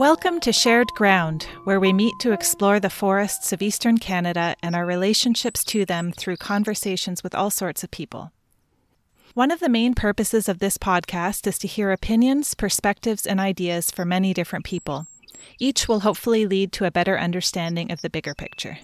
Welcome 0.00 0.40
to 0.40 0.50
Shared 0.50 0.88
Ground, 0.94 1.42
where 1.64 1.78
we 1.78 1.92
meet 1.92 2.14
to 2.20 2.32
explore 2.32 2.80
the 2.80 2.88
forests 2.88 3.52
of 3.52 3.60
eastern 3.60 3.98
Canada 3.98 4.56
and 4.62 4.74
our 4.74 4.86
relationships 4.86 5.62
to 5.64 5.84
them 5.84 6.10
through 6.10 6.38
conversations 6.38 7.22
with 7.22 7.34
all 7.34 7.50
sorts 7.50 7.84
of 7.84 7.90
people. 7.90 8.32
One 9.34 9.50
of 9.50 9.60
the 9.60 9.68
main 9.68 9.92
purposes 9.94 10.48
of 10.48 10.58
this 10.58 10.78
podcast 10.78 11.46
is 11.46 11.58
to 11.58 11.68
hear 11.68 11.92
opinions, 11.92 12.54
perspectives, 12.54 13.26
and 13.26 13.38
ideas 13.38 13.90
from 13.90 14.08
many 14.08 14.32
different 14.32 14.64
people. 14.64 15.06
Each 15.58 15.86
will 15.86 16.00
hopefully 16.00 16.46
lead 16.46 16.72
to 16.72 16.86
a 16.86 16.90
better 16.90 17.18
understanding 17.18 17.92
of 17.92 18.00
the 18.00 18.08
bigger 18.08 18.34
picture. 18.34 18.78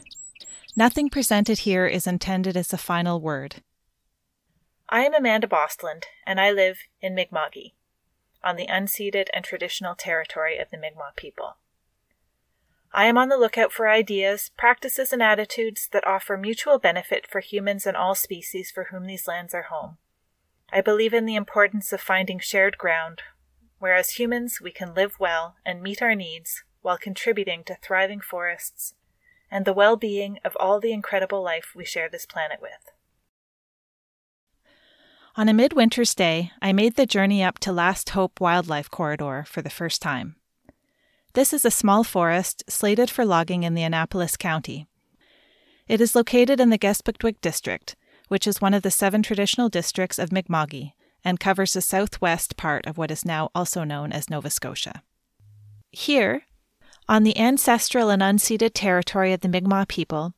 Nothing 0.76 1.08
presented 1.08 1.60
here 1.60 1.86
is 1.86 2.06
intended 2.06 2.58
as 2.58 2.74
a 2.74 2.76
final 2.76 3.22
word. 3.22 3.62
I 4.90 5.06
am 5.06 5.14
Amanda 5.14 5.48
Bostland, 5.48 6.04
and 6.26 6.38
I 6.38 6.50
live 6.52 6.76
in 7.00 7.14
Mi'kma'ki 7.14 7.72
on 8.46 8.54
the 8.54 8.68
unceded 8.68 9.26
and 9.34 9.44
traditional 9.44 9.96
territory 9.96 10.56
of 10.56 10.70
the 10.70 10.78
Mi'kmaq 10.78 11.16
people. 11.16 11.56
I 12.92 13.06
am 13.06 13.18
on 13.18 13.28
the 13.28 13.36
lookout 13.36 13.72
for 13.72 13.88
ideas, 13.88 14.52
practices, 14.56 15.12
and 15.12 15.20
attitudes 15.20 15.88
that 15.92 16.06
offer 16.06 16.36
mutual 16.36 16.78
benefit 16.78 17.26
for 17.26 17.40
humans 17.40 17.86
and 17.86 17.96
all 17.96 18.14
species 18.14 18.70
for 18.70 18.84
whom 18.84 19.06
these 19.06 19.26
lands 19.26 19.52
are 19.52 19.64
home. 19.64 19.98
I 20.72 20.80
believe 20.80 21.12
in 21.12 21.26
the 21.26 21.34
importance 21.34 21.92
of 21.92 22.00
finding 22.00 22.38
shared 22.38 22.78
ground, 22.78 23.22
where 23.80 23.94
as 23.94 24.12
humans 24.12 24.60
we 24.62 24.70
can 24.70 24.94
live 24.94 25.18
well 25.18 25.56
and 25.66 25.82
meet 25.82 26.00
our 26.00 26.14
needs 26.14 26.62
while 26.82 26.96
contributing 26.96 27.64
to 27.64 27.76
thriving 27.82 28.20
forests 28.20 28.94
and 29.50 29.64
the 29.64 29.72
well 29.72 29.96
being 29.96 30.38
of 30.44 30.56
all 30.58 30.80
the 30.80 30.92
incredible 30.92 31.42
life 31.42 31.72
we 31.74 31.84
share 31.84 32.08
this 32.08 32.26
planet 32.26 32.60
with. 32.62 32.92
On 35.38 35.50
a 35.50 35.52
midwinter's 35.52 36.14
day, 36.14 36.50
I 36.62 36.72
made 36.72 36.96
the 36.96 37.04
journey 37.04 37.44
up 37.44 37.58
to 37.58 37.70
Last 37.70 38.08
Hope 38.10 38.40
Wildlife 38.40 38.90
Corridor 38.90 39.44
for 39.46 39.60
the 39.60 39.68
first 39.68 40.00
time. 40.00 40.36
This 41.34 41.52
is 41.52 41.66
a 41.66 41.70
small 41.70 42.04
forest 42.04 42.64
slated 42.70 43.10
for 43.10 43.26
logging 43.26 43.62
in 43.62 43.74
the 43.74 43.82
Annapolis 43.82 44.38
County. 44.38 44.86
It 45.88 46.00
is 46.00 46.14
located 46.14 46.58
in 46.58 46.70
the 46.70 46.78
Kespukwitk 46.78 47.42
district, 47.42 47.96
which 48.28 48.46
is 48.46 48.62
one 48.62 48.72
of 48.72 48.82
the 48.82 48.90
seven 48.90 49.22
traditional 49.22 49.68
districts 49.68 50.18
of 50.18 50.32
Mi'kma'ki 50.32 50.92
and 51.22 51.38
covers 51.38 51.74
the 51.74 51.82
southwest 51.82 52.56
part 52.56 52.86
of 52.86 52.96
what 52.96 53.10
is 53.10 53.26
now 53.26 53.50
also 53.54 53.84
known 53.84 54.12
as 54.12 54.30
Nova 54.30 54.48
Scotia. 54.48 55.02
Here, 55.92 56.46
on 57.10 57.24
the 57.24 57.36
ancestral 57.38 58.08
and 58.08 58.22
unceded 58.22 58.70
territory 58.72 59.34
of 59.34 59.40
the 59.40 59.50
Mi'kmaq 59.50 59.88
people, 59.88 60.32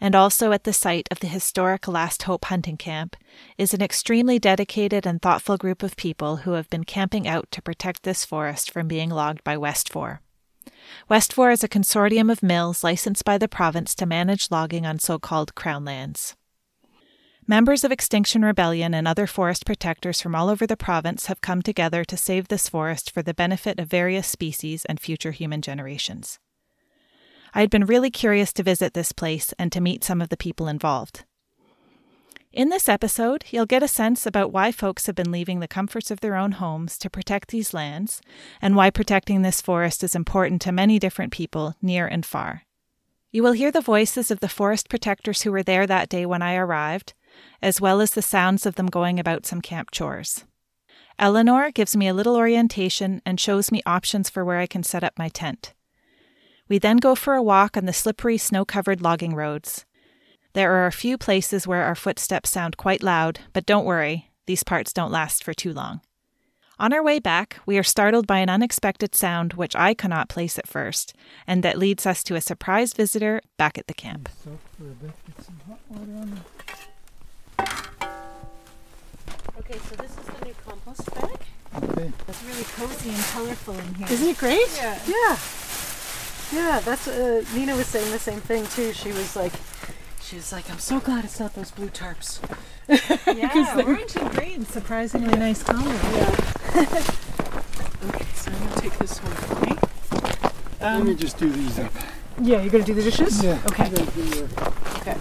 and 0.00 0.14
also 0.14 0.52
at 0.52 0.64
the 0.64 0.72
site 0.72 1.08
of 1.10 1.20
the 1.20 1.26
historic 1.26 1.88
Last 1.88 2.22
Hope 2.24 2.46
hunting 2.46 2.76
camp, 2.76 3.16
is 3.56 3.74
an 3.74 3.82
extremely 3.82 4.38
dedicated 4.38 5.06
and 5.06 5.20
thoughtful 5.20 5.56
group 5.56 5.82
of 5.82 5.96
people 5.96 6.38
who 6.38 6.52
have 6.52 6.70
been 6.70 6.84
camping 6.84 7.26
out 7.26 7.50
to 7.50 7.62
protect 7.62 8.02
this 8.02 8.24
forest 8.24 8.70
from 8.70 8.88
being 8.88 9.10
logged 9.10 9.42
by 9.44 9.56
WestFor. 9.56 10.18
WestFor 11.10 11.52
is 11.52 11.64
a 11.64 11.68
consortium 11.68 12.30
of 12.30 12.42
mills 12.42 12.84
licensed 12.84 13.24
by 13.24 13.38
the 13.38 13.48
province 13.48 13.94
to 13.94 14.06
manage 14.06 14.50
logging 14.50 14.86
on 14.86 14.98
so 14.98 15.18
called 15.18 15.54
crown 15.54 15.84
lands. 15.84 16.36
Members 17.46 17.82
of 17.82 17.90
Extinction 17.90 18.44
Rebellion 18.44 18.92
and 18.92 19.08
other 19.08 19.26
forest 19.26 19.64
protectors 19.64 20.20
from 20.20 20.34
all 20.34 20.50
over 20.50 20.66
the 20.66 20.76
province 20.76 21.26
have 21.26 21.40
come 21.40 21.62
together 21.62 22.04
to 22.04 22.16
save 22.16 22.48
this 22.48 22.68
forest 22.68 23.10
for 23.10 23.22
the 23.22 23.32
benefit 23.32 23.78
of 23.78 23.88
various 23.88 24.26
species 24.26 24.84
and 24.84 25.00
future 25.00 25.30
human 25.30 25.62
generations. 25.62 26.38
I 27.54 27.60
had 27.60 27.70
been 27.70 27.86
really 27.86 28.10
curious 28.10 28.52
to 28.54 28.62
visit 28.62 28.94
this 28.94 29.12
place 29.12 29.52
and 29.58 29.72
to 29.72 29.80
meet 29.80 30.04
some 30.04 30.20
of 30.20 30.28
the 30.28 30.36
people 30.36 30.68
involved. 30.68 31.24
In 32.52 32.70
this 32.70 32.88
episode, 32.88 33.44
you'll 33.50 33.66
get 33.66 33.82
a 33.82 33.88
sense 33.88 34.24
about 34.24 34.52
why 34.52 34.72
folks 34.72 35.06
have 35.06 35.14
been 35.14 35.30
leaving 35.30 35.60
the 35.60 35.68
comforts 35.68 36.10
of 36.10 36.20
their 36.20 36.34
own 36.34 36.52
homes 36.52 36.96
to 36.98 37.10
protect 37.10 37.50
these 37.50 37.74
lands, 37.74 38.22
and 38.62 38.74
why 38.74 38.90
protecting 38.90 39.42
this 39.42 39.60
forest 39.60 40.02
is 40.02 40.14
important 40.14 40.62
to 40.62 40.72
many 40.72 40.98
different 40.98 41.32
people 41.32 41.76
near 41.82 42.06
and 42.06 42.24
far. 42.24 42.62
You 43.30 43.42
will 43.42 43.52
hear 43.52 43.70
the 43.70 43.82
voices 43.82 44.30
of 44.30 44.40
the 44.40 44.48
forest 44.48 44.88
protectors 44.88 45.42
who 45.42 45.52
were 45.52 45.62
there 45.62 45.86
that 45.86 46.08
day 46.08 46.24
when 46.24 46.40
I 46.40 46.56
arrived, 46.56 47.12
as 47.60 47.80
well 47.80 48.00
as 48.00 48.12
the 48.12 48.22
sounds 48.22 48.64
of 48.64 48.76
them 48.76 48.86
going 48.86 49.20
about 49.20 49.44
some 49.44 49.60
camp 49.60 49.90
chores. 49.90 50.44
Eleanor 51.18 51.70
gives 51.70 51.96
me 51.96 52.08
a 52.08 52.14
little 52.14 52.36
orientation 52.36 53.20
and 53.26 53.38
shows 53.38 53.70
me 53.70 53.82
options 53.84 54.30
for 54.30 54.44
where 54.44 54.58
I 54.58 54.66
can 54.66 54.82
set 54.82 55.04
up 55.04 55.18
my 55.18 55.28
tent. 55.28 55.74
We 56.68 56.78
then 56.78 56.98
go 56.98 57.14
for 57.14 57.34
a 57.34 57.42
walk 57.42 57.76
on 57.76 57.86
the 57.86 57.92
slippery, 57.92 58.36
snow 58.36 58.64
covered 58.64 59.00
logging 59.00 59.34
roads. 59.34 59.86
There 60.52 60.72
are 60.74 60.86
a 60.86 60.92
few 60.92 61.16
places 61.16 61.66
where 61.66 61.84
our 61.84 61.94
footsteps 61.94 62.50
sound 62.50 62.76
quite 62.76 63.02
loud, 63.02 63.40
but 63.52 63.64
don't 63.66 63.86
worry, 63.86 64.30
these 64.46 64.62
parts 64.64 64.92
don't 64.92 65.10
last 65.10 65.42
for 65.42 65.54
too 65.54 65.72
long. 65.72 66.00
On 66.78 66.92
our 66.92 67.02
way 67.02 67.18
back, 67.18 67.58
we 67.66 67.76
are 67.78 67.82
startled 67.82 68.26
by 68.26 68.38
an 68.38 68.48
unexpected 68.48 69.14
sound 69.14 69.54
which 69.54 69.74
I 69.74 69.94
cannot 69.94 70.28
place 70.28 70.58
at 70.58 70.68
first, 70.68 71.14
and 71.46 71.62
that 71.62 71.78
leads 71.78 72.06
us 72.06 72.22
to 72.24 72.36
a 72.36 72.40
surprise 72.40 72.92
visitor 72.92 73.40
back 73.56 73.78
at 73.78 73.86
the 73.88 73.94
camp. 73.94 74.28
Okay, 79.58 79.78
so 79.78 79.96
this 79.96 80.10
is 80.10 80.16
the 80.16 80.44
new 80.44 80.54
compost 80.64 81.14
bag. 81.14 81.40
Okay. 81.82 82.12
It's 82.28 82.42
really 82.44 82.64
cozy 82.64 83.10
and 83.10 83.24
colorful 83.24 83.74
in 83.74 83.94
here. 83.94 84.06
Isn't 84.10 84.28
it 84.28 84.38
great? 84.38 84.68
Yeah. 84.76 84.98
Yeah. 85.06 85.36
Yeah, 86.52 86.80
that's 86.80 87.06
uh, 87.06 87.44
Nina 87.54 87.76
was 87.76 87.86
saying 87.86 88.10
the 88.10 88.18
same 88.18 88.40
thing 88.40 88.66
too. 88.66 88.92
She 88.92 89.08
was 89.12 89.36
like, 89.36 89.52
she 90.22 90.36
was 90.36 90.50
like, 90.52 90.70
I'm 90.70 90.78
so 90.78 90.98
glad 91.00 91.24
it's 91.24 91.38
not 91.38 91.54
those 91.54 91.70
blue 91.70 91.88
tarps. 91.88 92.40
Yeah, 92.88 93.82
orange 93.86 94.16
and 94.16 94.30
green, 94.30 94.64
surprisingly 94.64 95.36
nice 95.38 95.62
combo. 95.62 95.90
Yeah. 95.90 97.02
Okay, 98.00 98.24
so 98.32 98.52
I'm 98.52 98.58
gonna 98.60 98.80
take 98.80 98.96
this 98.98 99.18
one 99.18 99.32
for 99.32 99.66
me. 99.66 99.76
Let 100.80 101.04
me 101.04 101.14
just 101.16 101.36
do 101.36 101.50
these 101.50 101.78
up. 101.80 101.92
Yeah, 102.40 102.60
you're 102.62 102.70
gonna 102.70 102.84
do 102.84 102.94
the 102.94 103.02
dishes. 103.02 103.42
Yeah. 103.42 103.60
Okay. 103.66 103.84
I'm 103.84 103.92
gonna 103.94 104.10
do 104.12 104.22
your 104.36 104.44
Okay. 104.98 105.16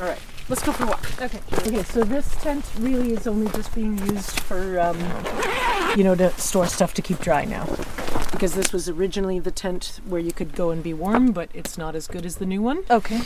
All 0.00 0.06
right. 0.08 0.18
Let's 0.48 0.62
go 0.62 0.70
for 0.72 0.84
a 0.84 0.86
walk. 0.86 1.20
Okay. 1.20 1.40
Okay, 1.66 1.82
so 1.82 2.04
this 2.04 2.34
tent 2.36 2.64
really 2.78 3.12
is 3.12 3.26
only 3.26 3.50
just 3.52 3.74
being 3.74 3.98
used 4.06 4.40
for, 4.40 4.78
um, 4.80 4.98
you 5.96 6.04
know, 6.04 6.14
to 6.14 6.30
store 6.38 6.66
stuff 6.66 6.94
to 6.94 7.02
keep 7.02 7.18
dry 7.18 7.44
now. 7.44 7.66
Because 8.40 8.54
this 8.54 8.72
was 8.72 8.88
originally 8.88 9.38
the 9.38 9.50
tent 9.50 10.00
where 10.08 10.18
you 10.18 10.32
could 10.32 10.54
go 10.54 10.70
and 10.70 10.82
be 10.82 10.94
warm, 10.94 11.32
but 11.32 11.50
it's 11.52 11.76
not 11.76 11.94
as 11.94 12.06
good 12.06 12.24
as 12.24 12.36
the 12.36 12.46
new 12.46 12.62
one. 12.62 12.84
Okay. 12.88 13.20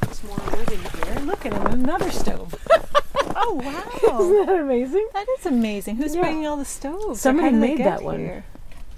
There's 0.00 0.24
more 0.24 0.36
wood 0.52 0.70
in 0.70 0.80
here. 0.80 1.20
Look 1.26 1.46
at 1.46 1.72
another 1.74 2.10
stove. 2.10 2.54
Oh 3.36 3.54
wow, 3.54 4.20
Isn't 4.20 4.46
that 4.46 4.60
amazing? 4.60 5.08
that 5.12 5.26
is 5.38 5.46
amazing. 5.46 5.96
Who's 5.96 6.14
Yeah. 6.14 6.20
bringing 6.22 6.46
all 6.46 6.56
the 6.56 6.64
stoves? 6.64 7.04
Or 7.04 7.14
Somebody 7.16 7.50
did 7.50 7.56
they 7.62 7.66
made 7.68 7.78
get 7.78 7.84
that 7.84 8.02
one. 8.02 8.18
here? 8.20 8.44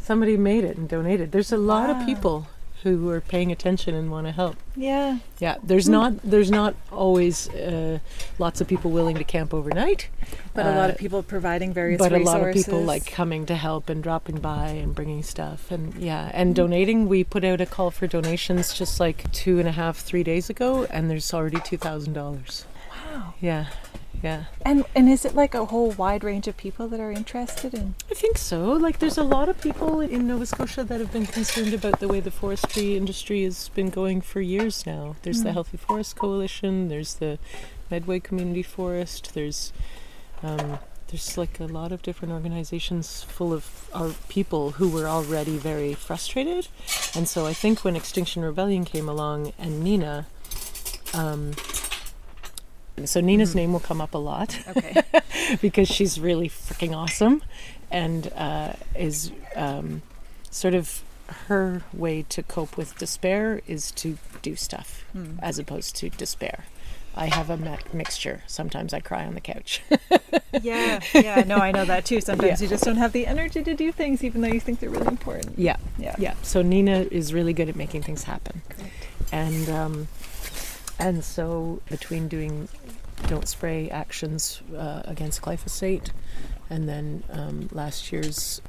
Somebody 0.02 0.36
made 0.36 0.62
it 0.64 0.76
and 0.76 0.88
donated. 0.88 1.32
There's 1.32 1.52
a 1.52 1.56
lot 1.56 1.88
Wow. 1.88 2.00
of 2.00 2.06
people 2.06 2.46
who 2.94 3.08
are 3.10 3.20
paying 3.20 3.50
attention 3.50 3.94
and 3.94 4.10
want 4.10 4.26
to 4.26 4.32
help. 4.32 4.56
Yeah. 4.76 5.18
Yeah, 5.38 5.56
there's 5.62 5.88
not 5.88 6.14
there's 6.22 6.50
not 6.50 6.74
always 6.92 7.48
uh, 7.50 7.98
lots 8.38 8.60
of 8.60 8.68
people 8.68 8.90
willing 8.90 9.16
to 9.16 9.24
camp 9.24 9.52
overnight, 9.54 10.08
But 10.54 10.66
a 10.66 10.70
lot 10.70 10.90
of 10.90 10.96
Uh, 10.96 10.98
people 10.98 11.22
providing 11.22 11.72
various 11.72 11.98
but 11.98 12.12
a 12.12 12.18
lot 12.18 12.40
of 12.40 12.54
people 12.54 12.82
like 12.82 13.06
coming 13.06 13.46
to 13.46 13.54
help 13.54 13.88
and 13.88 14.02
dropping 14.02 14.38
by 14.40 14.68
and 14.68 14.94
bringing 14.94 15.22
stuff 15.22 15.70
and 15.70 15.94
yeah 15.94 16.30
and 16.34 16.54
donating. 16.54 17.08
We 17.08 17.24
put 17.24 17.44
out 17.44 17.60
a 17.60 17.66
call 17.66 17.90
for 17.90 18.06
donations 18.06 18.72
just 18.74 19.00
like 19.00 19.30
two 19.32 19.58
and 19.58 19.68
a 19.68 19.72
half 19.72 19.96
three 19.98 20.22
days 20.22 20.48
ago, 20.50 20.84
and 20.90 21.10
there's 21.10 21.32
already 21.34 21.60
two 21.60 21.76
thousand 21.76 22.12
dollars. 22.14 22.64
Wow. 22.90 23.34
Yeah, 23.40 23.66
yeah. 24.22 24.44
And 24.64 24.84
and 24.94 25.08
is 25.08 25.24
it 25.24 25.34
like 25.34 25.54
a 25.54 25.66
whole 25.66 25.90
wide 25.92 26.24
range 26.24 26.48
of 26.48 26.56
people 26.56 26.88
that 26.88 27.00
are 27.00 27.12
interested 27.12 27.74
in? 27.74 27.94
I 28.10 28.14
think 28.14 28.38
so. 28.38 28.72
Like, 28.72 28.98
there's 28.98 29.18
a 29.18 29.22
lot 29.22 29.48
of 29.48 29.60
people 29.60 30.00
in 30.00 30.26
Nova 30.26 30.46
Scotia 30.46 30.84
that 30.84 31.00
have 31.00 31.12
been 31.12 31.26
concerned 31.26 31.74
about 31.74 32.00
the 32.00 32.08
way 32.08 32.20
the 32.20 32.30
forestry 32.30 32.96
industry 32.96 33.44
has 33.44 33.68
been 33.70 33.90
going 33.90 34.20
for 34.20 34.40
years 34.40 34.86
now. 34.86 35.16
There's 35.22 35.42
the 35.42 35.52
Healthy 35.52 35.76
Forest 35.76 36.16
Coalition. 36.16 36.88
There's 36.88 37.14
the 37.14 37.38
Medway 37.90 38.20
Community 38.20 38.62
Forest. 38.62 39.34
There's 39.34 39.72
um, 40.42 40.78
there's 41.08 41.38
like 41.38 41.60
a 41.60 41.66
lot 41.66 41.92
of 41.92 42.02
different 42.02 42.32
organizations 42.32 43.22
full 43.22 43.52
of 43.52 43.88
our 43.94 44.10
people 44.28 44.72
who 44.72 44.88
were 44.88 45.06
already 45.06 45.56
very 45.56 45.94
frustrated, 45.94 46.68
and 47.14 47.28
so 47.28 47.46
I 47.46 47.52
think 47.52 47.84
when 47.84 47.96
Extinction 47.96 48.42
Rebellion 48.42 48.84
came 48.84 49.08
along 49.08 49.52
and 49.58 49.82
Nina. 49.82 50.26
Um, 51.14 51.52
so 53.04 53.20
Nina's 53.20 53.54
name 53.54 53.72
will 53.72 53.80
come 53.80 54.00
up 54.00 54.14
a 54.14 54.18
lot 54.18 54.58
Okay. 54.68 55.02
because 55.60 55.88
she's 55.88 56.18
really 56.18 56.48
freaking 56.48 56.94
awesome 56.96 57.42
and 57.90 58.32
uh, 58.34 58.72
is 58.96 59.30
um, 59.54 60.02
sort 60.50 60.74
of 60.74 61.02
her 61.48 61.82
way 61.92 62.22
to 62.28 62.42
cope 62.42 62.76
with 62.76 62.96
despair 62.98 63.60
is 63.66 63.90
to 63.92 64.16
do 64.42 64.56
stuff 64.56 65.04
Hmm. 65.12 65.38
as 65.42 65.58
opposed 65.58 65.96
to 65.96 66.08
despair. 66.10 66.64
I 67.18 67.26
have 67.26 67.48
a 67.48 67.56
mi- 67.56 67.78
mixture. 67.94 68.42
Sometimes 68.46 68.92
I 68.92 69.00
cry 69.00 69.24
on 69.24 69.32
the 69.34 69.40
couch. 69.40 69.80
yeah. 70.62 71.00
Yeah. 71.14 71.44
No, 71.46 71.56
I 71.56 71.72
know 71.72 71.86
that 71.86 72.04
too. 72.04 72.20
Sometimes 72.20 72.60
Yeah. 72.60 72.64
you 72.64 72.68
just 72.68 72.84
don't 72.84 72.98
have 72.98 73.12
the 73.12 73.26
energy 73.26 73.62
to 73.64 73.74
do 73.74 73.90
things, 73.90 74.22
even 74.22 74.42
though 74.42 74.48
you 74.48 74.60
think 74.60 74.80
they're 74.80 74.90
really 74.90 75.06
important. 75.06 75.58
yeah, 75.58 75.76
Yeah. 75.98 76.14
yeah. 76.18 76.34
So 76.42 76.60
Nina 76.60 77.06
is 77.10 77.32
really 77.32 77.54
good 77.54 77.68
at 77.70 77.76
making 77.76 78.02
things 78.02 78.24
happen. 78.24 78.60
Great. 78.76 78.90
and 79.32 79.68
um, 79.70 80.08
and 80.98 81.24
so 81.24 81.80
between 81.90 82.28
doing 82.28 82.68
don't 83.28 83.48
spray 83.48 83.88
actions 83.90 84.60
uh, 84.76 85.02
against 85.04 85.42
glyphosate, 85.42 86.10
and 86.70 86.88
then 86.88 87.22
um, 87.30 87.68
last 87.72 88.12
year's 88.12 88.60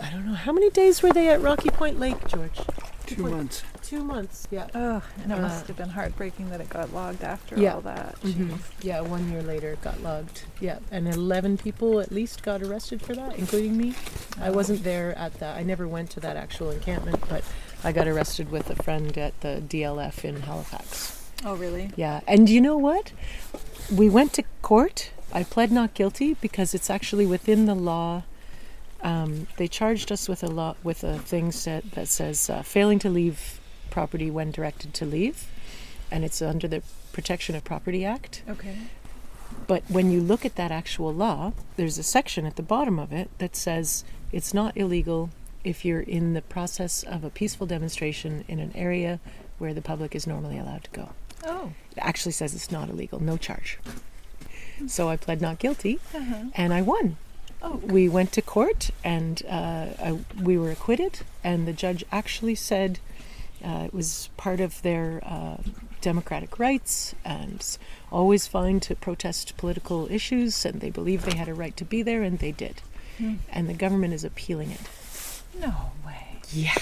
I 0.00 0.10
don't 0.10 0.26
know 0.26 0.34
how 0.34 0.52
many 0.52 0.68
days 0.70 1.02
were 1.02 1.10
they 1.10 1.28
at 1.30 1.40
Rocky 1.40 1.70
Point 1.70 1.98
Lake, 1.98 2.26
George? 2.28 2.58
Two 3.06 3.22
What- 3.22 3.32
months. 3.32 3.62
Two 3.82 4.02
months. 4.02 4.48
Yeah. 4.50 4.66
Oh, 4.74 5.00
and 5.22 5.30
it 5.32 5.38
Uh, 5.38 5.42
must 5.42 5.68
have 5.68 5.76
been 5.76 5.90
heartbreaking 5.90 6.50
that 6.50 6.60
it 6.60 6.68
got 6.68 6.92
logged 6.92 7.22
after 7.22 7.56
Yeah. 7.58 7.74
all 7.74 7.80
that. 7.82 8.20
Mhm. 8.22 8.58
Yeah, 8.82 9.00
one 9.00 9.30
year 9.30 9.42
later 9.42 9.70
it 9.72 9.80
got 9.80 10.02
logged. 10.02 10.42
Yeah, 10.60 10.80
and 10.90 11.06
11 11.08 11.56
people 11.56 12.00
at 12.00 12.10
least 12.10 12.42
got 12.42 12.62
arrested 12.62 13.00
for 13.00 13.14
that, 13.14 13.36
including 13.38 13.76
me. 13.78 13.94
I 14.40 14.50
wasn't 14.50 14.82
there 14.82 15.16
at 15.16 15.38
that. 15.38 15.56
I 15.56 15.62
never 15.62 15.86
went 15.86 16.10
to 16.10 16.20
that 16.20 16.36
actual 16.36 16.70
encampment, 16.72 17.20
but 17.30 17.44
I 17.84 17.92
got 17.92 18.08
arrested 18.08 18.50
with 18.50 18.68
a 18.70 18.76
friend 18.82 19.16
at 19.16 19.40
the 19.40 19.62
DLF 19.66 20.24
in 20.24 20.42
Halifax. 20.42 21.15
Oh, 21.44 21.54
really? 21.54 21.90
Yeah, 21.96 22.20
and 22.26 22.48
you 22.48 22.60
know 22.60 22.76
what? 22.76 23.12
We 23.94 24.08
went 24.08 24.32
to 24.34 24.44
court. 24.62 25.10
I 25.32 25.44
pled 25.44 25.70
not 25.70 25.94
guilty 25.94 26.34
because 26.34 26.74
it's 26.74 26.90
actually 26.90 27.26
within 27.26 27.66
the 27.66 27.74
law. 27.74 28.22
Um, 29.02 29.46
they 29.56 29.68
charged 29.68 30.10
us 30.10 30.28
with 30.28 30.42
a 30.42 30.48
law 30.48 30.76
with 30.82 31.04
a 31.04 31.18
thing 31.18 31.52
set 31.52 31.92
that 31.92 32.08
says 32.08 32.48
uh, 32.48 32.62
failing 32.62 32.98
to 33.00 33.10
leave 33.10 33.60
property 33.90 34.30
when 34.30 34.50
directed 34.50 34.94
to 34.94 35.04
leave, 35.04 35.46
and 36.10 36.24
it's 36.24 36.40
under 36.42 36.66
the 36.66 36.82
Protection 37.12 37.54
of 37.54 37.64
Property 37.64 38.04
Act. 38.04 38.42
Okay. 38.48 38.76
But 39.66 39.82
when 39.88 40.10
you 40.10 40.20
look 40.20 40.44
at 40.44 40.56
that 40.56 40.70
actual 40.70 41.12
law, 41.12 41.52
there's 41.76 41.98
a 41.98 42.02
section 42.02 42.46
at 42.46 42.56
the 42.56 42.62
bottom 42.62 42.98
of 42.98 43.12
it 43.12 43.30
that 43.38 43.56
says 43.56 44.04
it's 44.32 44.52
not 44.52 44.76
illegal 44.76 45.30
if 45.64 45.84
you're 45.84 46.00
in 46.00 46.34
the 46.34 46.42
process 46.42 47.02
of 47.02 47.24
a 47.24 47.30
peaceful 47.30 47.66
demonstration 47.66 48.44
in 48.48 48.60
an 48.60 48.72
area 48.74 49.18
where 49.58 49.74
the 49.74 49.82
public 49.82 50.14
is 50.14 50.26
normally 50.26 50.58
allowed 50.58 50.84
to 50.84 50.90
go. 50.90 51.10
Oh. 51.44 51.72
It 51.92 51.98
actually 51.98 52.32
says 52.32 52.54
it's 52.54 52.70
not 52.70 52.88
illegal, 52.88 53.20
no 53.20 53.36
charge. 53.36 53.78
So 54.86 55.08
I 55.08 55.16
pled 55.16 55.40
not 55.40 55.58
guilty 55.58 55.98
Uh-huh. 56.14 56.44
and 56.54 56.72
I 56.74 56.82
won. 56.82 57.16
Oh. 57.62 57.76
We 57.76 58.08
went 58.08 58.32
to 58.32 58.42
court 58.42 58.90
and 59.02 59.42
uh, 59.48 59.86
I, 59.98 60.18
we 60.40 60.58
were 60.58 60.70
acquitted, 60.70 61.20
and 61.42 61.66
the 61.66 61.72
judge 61.72 62.04
actually 62.12 62.54
said 62.54 62.98
uh, 63.64 63.84
it 63.86 63.94
was 63.94 64.28
part 64.36 64.60
of 64.60 64.82
their 64.82 65.22
uh, 65.24 65.56
democratic 66.02 66.58
rights 66.58 67.14
and 67.24 67.78
always 68.12 68.46
fine 68.46 68.80
to 68.80 68.94
protest 68.94 69.56
political 69.56 70.06
issues, 70.12 70.64
and 70.66 70.80
they 70.82 70.90
believed 70.90 71.24
they 71.24 71.36
had 71.36 71.48
a 71.48 71.54
right 71.54 71.76
to 71.78 71.84
be 71.84 72.02
there, 72.02 72.22
and 72.22 72.38
they 72.38 72.52
did. 72.52 72.82
Hmm. 73.18 73.36
And 73.48 73.68
the 73.68 73.74
government 73.74 74.12
is 74.12 74.24
appealing 74.24 74.70
it. 74.72 74.80
No 75.58 75.92
way. 76.04 76.40
Yeah. 76.52 76.74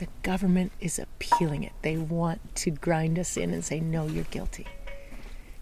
The 0.00 0.08
government 0.22 0.72
is 0.80 0.98
appealing 0.98 1.62
it. 1.62 1.72
They 1.82 1.98
want 1.98 2.54
to 2.56 2.70
grind 2.70 3.18
us 3.18 3.36
in 3.36 3.50
and 3.52 3.62
say, 3.62 3.80
no, 3.80 4.06
you're 4.06 4.24
guilty 4.24 4.66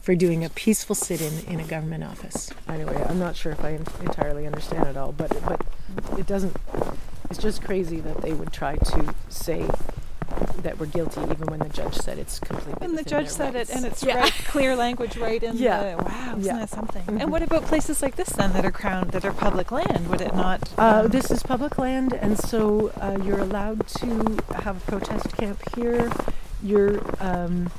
for 0.01 0.15
doing 0.15 0.45
a 0.45 0.49
peaceful 0.49 0.95
sit 0.95 1.21
in 1.21 1.53
in 1.53 1.59
a 1.59 1.65
government 1.65 2.05
office. 2.05 2.53
Anyway, 2.69 3.05
I'm 3.09 3.19
not 3.19 3.35
sure 3.35 3.51
if 3.51 3.65
I 3.65 3.71
entirely 4.01 4.47
understand 4.47 4.87
it 4.87 4.97
all, 4.97 5.11
but, 5.11 5.29
but 5.45 5.61
it 6.17 6.29
doesn't, 6.29 6.57
it's 7.29 7.41
just 7.41 7.65
crazy 7.65 7.99
that 7.99 8.23
they 8.23 8.33
would 8.33 8.53
try 8.53 8.77
to 8.77 9.13
say 9.29 9.69
that 10.63 10.79
we're 10.79 10.87
guilty 10.87 11.21
even 11.23 11.47
when 11.47 11.61
the 11.61 11.69
judge 11.69 11.95
said 11.95 12.19
it's 12.19 12.39
completely 12.39 12.75
And 12.85 12.97
the 12.99 13.03
judge 13.03 13.29
said 13.29 13.55
rights. 13.55 13.71
it, 13.71 13.77
and 13.77 13.85
it's 13.87 14.03
Yeah. 14.03 14.19
right, 14.19 14.33
clear 14.49 14.77
language, 14.77 15.17
right 15.17 15.43
in 15.43 15.57
Yeah. 15.57 15.97
the 15.97 16.03
wow. 16.03 16.35
Isn't 16.39 16.45
Yeah. 16.45 16.59
that 16.61 16.71
something? 16.71 17.03
Mhm. 17.05 17.23
And 17.23 17.31
what 17.33 17.43
about 17.43 17.65
places 17.67 18.03
like 18.03 18.17
this 18.17 18.29
then 18.31 18.53
that 18.53 18.65
are 18.65 18.71
crowned, 18.71 19.13
that 19.13 19.25
are 19.25 19.33
public 19.33 19.71
land? 19.73 20.09
Would 20.09 20.21
it 20.21 20.35
not? 20.35 20.69
Uh, 20.79 21.03
um, 21.05 21.09
this 21.09 21.31
is 21.31 21.43
public 21.43 21.79
land, 21.79 22.13
and 22.13 22.39
so 22.39 22.91
uh, 23.01 23.17
you're 23.25 23.41
allowed 23.41 23.87
to 23.89 24.39
have 24.55 24.77
a 24.77 24.91
protest 24.91 25.37
camp 25.37 25.61
here. 25.77 26.11
You're 26.63 27.01
um, 27.21 27.71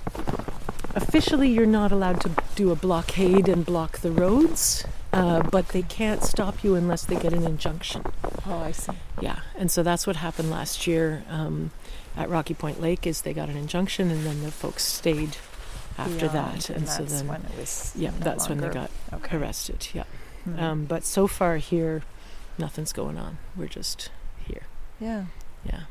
officially 0.95 1.49
you're 1.49 1.65
not 1.65 1.91
allowed 1.91 2.21
to 2.21 2.31
do 2.55 2.71
a 2.71 2.75
blockade 2.75 3.47
and 3.47 3.65
block 3.65 3.99
the 3.99 4.11
roads, 4.11 4.85
uh, 5.13 5.41
but 5.43 5.69
they 5.69 5.81
can't 5.81 6.23
stop 6.23 6.63
you 6.63 6.75
unless 6.75 7.03
they 7.03 7.15
get 7.15 7.33
an 7.33 7.43
injunction. 7.43 8.03
Oh, 8.47 8.59
I 8.59 8.71
see. 8.71 8.93
Yeah, 9.21 9.39
and 9.57 9.69
so 9.69 9.83
that's 9.83 10.07
what 10.07 10.15
happened 10.17 10.49
last 10.49 10.87
year 10.87 11.23
um, 11.29 11.71
at 12.15 12.29
Rocky 12.29 12.53
Point 12.53 12.79
Lake. 12.81 13.06
Is 13.07 13.21
they 13.21 13.33
got 13.33 13.50
an 13.50 13.57
injunction, 13.57 14.09
and 14.11 14.25
then 14.25 14.41
the 14.44 14.51
folks 14.51 14.83
stayed 14.83 15.38
after 15.97 16.29
Beyond, 16.29 16.61
that, 16.61 16.69
and, 16.69 16.88
so 16.88 17.03
that's 17.03 17.19
then 17.19 17.27
when 17.27 17.41
it 17.41 17.57
was. 17.57 17.94
yeah, 17.95 18.11
no 18.11 18.17
that's 18.19 18.47
when 18.47 18.59
they 18.59 18.69
got 18.69 18.89
okay. 19.13 19.35
arrested. 19.38 19.88
Yeah, 19.94 20.03
Hmm. 20.45 20.59
um, 20.59 20.85
but 20.85 21.03
so 21.03 21.27
far 21.27 21.57
here, 21.57 22.03
nothing's 22.57 22.94
going 22.94 23.17
on. 23.17 23.38
We're 23.57 23.67
just 23.67 24.09
here. 24.47 24.63
yeah, 25.00 25.25
Yeah. 25.65 25.81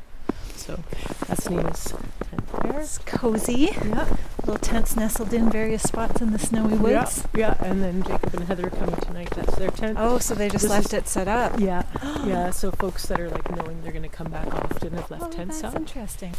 So 0.58 0.78
that's 1.26 1.48
Nina's 1.48 1.84
tent 2.30 2.62
there. 2.62 2.80
it's 2.80 2.98
cozy. 2.98 3.70
Yeah. 3.84 4.16
Little 4.44 4.58
tents 4.58 4.96
nestled 4.96 5.32
in 5.32 5.50
various 5.50 5.82
spots 5.82 6.20
in 6.22 6.32
the 6.32 6.38
snowy 6.38 6.74
woods. 6.76 7.24
Yeah. 7.34 7.54
Yeah. 7.60 7.64
And 7.70 7.82
then 7.82 8.02
Jacob 8.02 8.34
and 8.34 8.44
Heather 8.44 8.66
are 8.66 8.70
coming 8.70 8.96
tonight. 8.96 9.30
That's 9.30 9.54
their 9.56 9.70
tent. 9.70 9.98
Oh, 10.00 10.18
so 10.18 10.34
they 10.34 10.48
just 10.48 10.62
This 10.64 10.70
left 10.70 10.92
it 10.94 11.06
set 11.08 11.28
up. 11.28 11.60
Yeah. 11.60 11.82
Yeah. 12.24 12.50
So 12.50 12.70
folks 12.72 13.06
that 13.06 13.20
are 13.20 13.28
like 13.30 13.50
knowing 13.56 13.80
they're 13.82 13.92
going 13.92 14.02
to 14.02 14.08
come 14.08 14.30
back 14.30 14.46
often 14.54 14.94
have 14.94 15.10
left 15.10 15.22
Oh, 15.24 15.30
tents 15.30 15.60
that's 15.60 15.74
out. 15.74 15.80
interesting. 15.80 16.32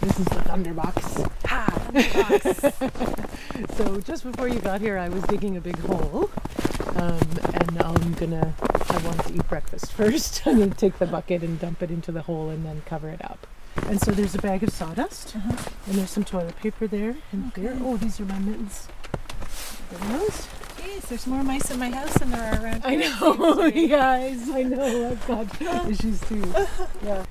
This 0.00 0.18
is 0.18 0.24
the 0.26 0.40
Thunderbox. 0.46 1.30
Ha! 1.46 2.78
So 3.76 4.00
just 4.00 4.24
before 4.24 4.48
you 4.48 4.60
got 4.60 4.80
here, 4.80 4.96
I 4.98 5.08
was 5.08 5.22
digging 5.24 5.56
a 5.56 5.60
big 5.60 5.78
hole. 5.80 6.30
Um, 6.96 7.18
and 7.54 7.82
I'm 7.82 8.12
gonna. 8.14 8.54
I 8.88 8.96
wanted 9.04 9.26
to 9.26 9.34
eat 9.34 9.48
breakfast 9.48 9.92
first. 9.98 10.46
I'm 10.46 10.58
gonna 10.58 10.74
take 10.74 10.98
the 10.98 11.06
bucket 11.06 11.42
and 11.42 11.58
dump 11.60 11.82
it 11.82 11.90
into 11.90 12.12
the 12.12 12.22
hole 12.22 12.48
and 12.50 12.64
then 12.64 12.82
cover 12.86 13.08
it 13.10 13.22
up. 13.24 13.46
And 13.88 14.00
so 14.00 14.12
there's 14.12 14.34
a 14.34 14.38
bag 14.38 14.62
of 14.62 14.70
sawdust, 14.70 15.34
Uh-huh. 15.36 15.70
and 15.86 15.94
there's 15.96 16.10
some 16.10 16.24
toilet 16.24 16.56
paper 16.56 16.86
there 16.86 17.16
and 17.32 17.46
Okay. 17.52 17.62
there. 17.62 17.76
Oh, 17.82 17.96
these 17.96 18.20
are 18.20 18.24
my 18.24 18.38
mittens. 18.38 18.88
Those. 19.90 20.46
Jeez, 20.78 21.02
there's 21.08 21.26
more 21.26 21.42
mice 21.44 21.70
in 21.70 21.78
my 21.78 21.90
house 21.90 22.12
than 22.18 22.30
there 22.30 22.42
are 22.54 22.64
around 22.64 22.82
I 22.84 22.90
here. 22.92 23.00
it 23.02 23.20
know, 23.20 23.88
guys. 23.88 24.50
I 24.52 24.62
know. 24.62 25.10
I've 25.10 25.58
got 25.60 25.88
issues 25.90 26.20
too. 26.22 26.42
Yeah. 27.04 27.24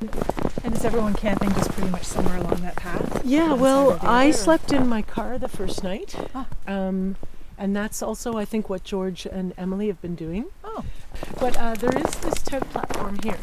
And 0.64 0.76
is 0.76 0.86
everyone 0.86 1.16
camping 1.16 1.52
just 1.54 1.72
pretty 1.72 1.90
much 1.90 2.04
somewhere 2.04 2.38
along 2.38 2.62
that 2.62 2.76
path? 2.76 3.22
Yeah. 3.26 3.54
Well, 3.54 3.92
side 3.92 3.96
or 3.96 4.00
the 4.00 4.08
I 4.08 4.26
or- 4.28 4.34
slept 4.34 4.72
in 4.74 4.88
my 4.88 5.02
car 5.02 5.38
the 5.40 5.48
first 5.48 5.84
night. 5.84 6.16
Ah. 6.36 6.46
Um, 6.68 7.16
and 7.58 7.76
that's 7.76 8.02
also, 8.02 8.38
I 8.38 8.46
think, 8.46 8.70
what 8.70 8.84
George 8.84 9.26
and 9.26 9.54
Emily 9.58 9.88
have 9.88 10.02
been 10.02 10.16
doing. 10.16 10.46
Oh, 10.64 10.84
But 11.40 11.58
uh, 11.58 11.74
there 11.76 11.96
is 11.98 12.12
this 12.16 12.36
tent 12.44 12.70
platform 12.72 13.18
here. 13.24 13.38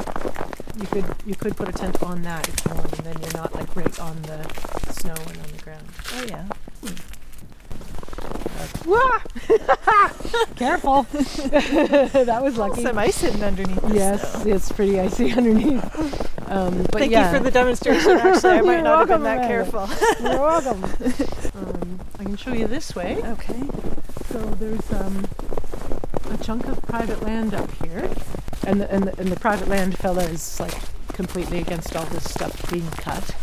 You 0.77 0.87
could 0.87 1.05
you 1.25 1.35
could 1.35 1.55
put 1.57 1.69
a 1.69 1.71
tent 1.71 2.01
on 2.03 2.21
that 2.23 2.47
if 2.47 2.65
you 2.65 2.73
want, 2.73 2.93
and 2.97 3.05
then 3.05 3.21
you're 3.21 3.33
not 3.33 3.53
like 3.55 3.75
right 3.75 3.99
on 3.99 4.21
the 4.23 4.47
snow 4.93 5.13
and 5.13 5.37
on 5.37 5.51
the 5.55 5.61
ground. 5.63 5.85
oh 6.13 6.25
yeah. 6.27 6.45
Careful! 10.55 11.03
that 11.11 12.39
was 12.41 12.57
lucky. 12.57 12.83
Some 12.83 12.97
ice 12.97 13.21
hidden 13.21 13.43
underneath. 13.43 13.79
Yes, 13.93 14.41
snow. 14.41 14.55
it's 14.55 14.71
pretty 14.71 14.99
icy 14.99 15.31
underneath. 15.37 15.83
Um, 16.49 16.83
but 16.83 16.93
Thank 16.99 17.11
yeah, 17.11 17.31
you 17.31 17.37
for 17.37 17.43
the 17.43 17.51
demonstration. 17.51 18.11
Actually, 18.11 18.57
I 18.57 18.61
might 18.61 18.81
not 18.81 18.99
have 18.99 19.07
been 19.09 19.23
that 19.23 19.47
careful. 19.47 19.87
You're 20.21 20.39
welcome. 20.41 20.83
um, 21.55 21.99
I 22.19 22.23
can 22.23 22.35
show 22.35 22.53
you 22.53 22.67
this 22.67 22.95
way. 22.95 23.21
okay. 23.23 23.61
So 24.31 24.39
there's 24.59 24.91
um, 24.91 25.27
a 26.31 26.37
chunk 26.43 26.65
of 26.67 26.81
private 26.83 27.21
land 27.23 27.53
up 27.53 27.69
here, 27.83 28.09
and 28.65 28.81
the, 28.81 28.91
and 28.91 29.03
the, 29.03 29.19
and 29.19 29.29
the 29.29 29.39
private 29.39 29.67
land 29.67 29.97
fella 29.97 30.23
is 30.23 30.59
like 30.59 30.73
completely 31.13 31.59
against 31.59 31.95
all 31.95 32.05
this 32.05 32.29
stuff 32.29 32.69
being 32.71 32.89
cut. 32.91 33.35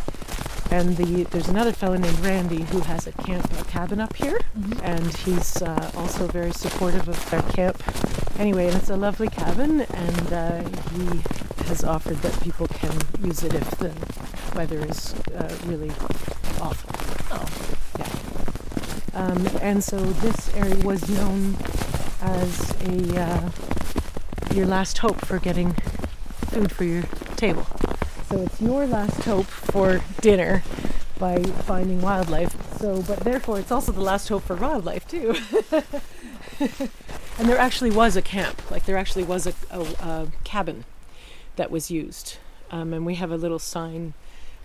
And 0.70 0.96
the 0.96 1.24
there's 1.24 1.48
another 1.48 1.72
fella 1.72 1.98
named 1.98 2.18
Randy 2.20 2.62
who 2.64 2.80
has 2.80 3.06
a 3.06 3.12
camp, 3.12 3.48
a 3.60 3.64
cabin 3.64 4.00
up 4.00 4.16
here, 4.16 4.38
Mhm. 4.58 4.80
and 4.82 5.14
he's 5.18 5.62
uh, 5.62 5.90
also 5.96 6.26
very 6.26 6.52
supportive 6.52 7.08
of 7.08 7.30
their 7.30 7.42
camp. 7.42 7.80
Anyway, 8.38 8.66
and 8.66 8.76
it's 8.76 8.90
a 8.90 8.96
lovely 8.96 9.28
cabin, 9.28 9.82
and 9.82 10.32
uh, 10.32 10.62
he 10.90 11.22
has 11.66 11.84
offered 11.84 12.16
that 12.22 12.40
people 12.42 12.66
can 12.68 12.92
use 13.22 13.42
it 13.44 13.54
if 13.54 13.70
the 13.78 13.92
weather 14.56 14.84
is 14.84 15.14
uh, 15.36 15.54
really 15.66 15.90
awful. 16.60 16.90
Oh. 17.30 17.46
Um, 19.14 19.48
and 19.62 19.82
so 19.82 19.98
this 19.98 20.54
area 20.54 20.76
was 20.84 21.08
known 21.08 21.56
as 22.26 22.70
a 22.82 23.20
uh, 23.20 23.50
your 24.54 24.66
last 24.66 24.98
hope 24.98 25.24
for 25.24 25.38
getting 25.38 25.74
food 26.48 26.72
for 26.72 26.84
your 26.84 27.02
table. 27.36 27.66
So 28.28 28.42
it's 28.42 28.60
your 28.60 28.86
last 28.86 29.22
hope 29.24 29.46
for 29.46 30.00
dinner 30.20 30.64
by 31.18 31.42
finding 31.42 32.00
wildlife. 32.00 32.54
So, 32.78 33.02
but 33.02 33.20
therefore, 33.20 33.58
it's 33.60 33.70
also 33.70 33.92
the 33.92 34.00
last 34.00 34.28
hope 34.28 34.42
for 34.42 34.56
wildlife 34.56 35.06
too. 35.06 35.36
and 37.38 37.48
there 37.48 37.58
actually 37.58 37.90
was 37.90 38.16
a 38.16 38.22
camp, 38.22 38.70
like 38.70 38.84
there 38.86 38.96
actually 38.96 39.24
was 39.24 39.46
a, 39.46 39.54
a, 39.70 39.80
a 39.80 40.28
cabin 40.44 40.84
that 41.56 41.70
was 41.70 41.90
used, 41.90 42.38
um, 42.70 42.92
and 42.92 43.06
we 43.06 43.14
have 43.14 43.30
a 43.30 43.36
little 43.36 43.58
sign 43.58 44.14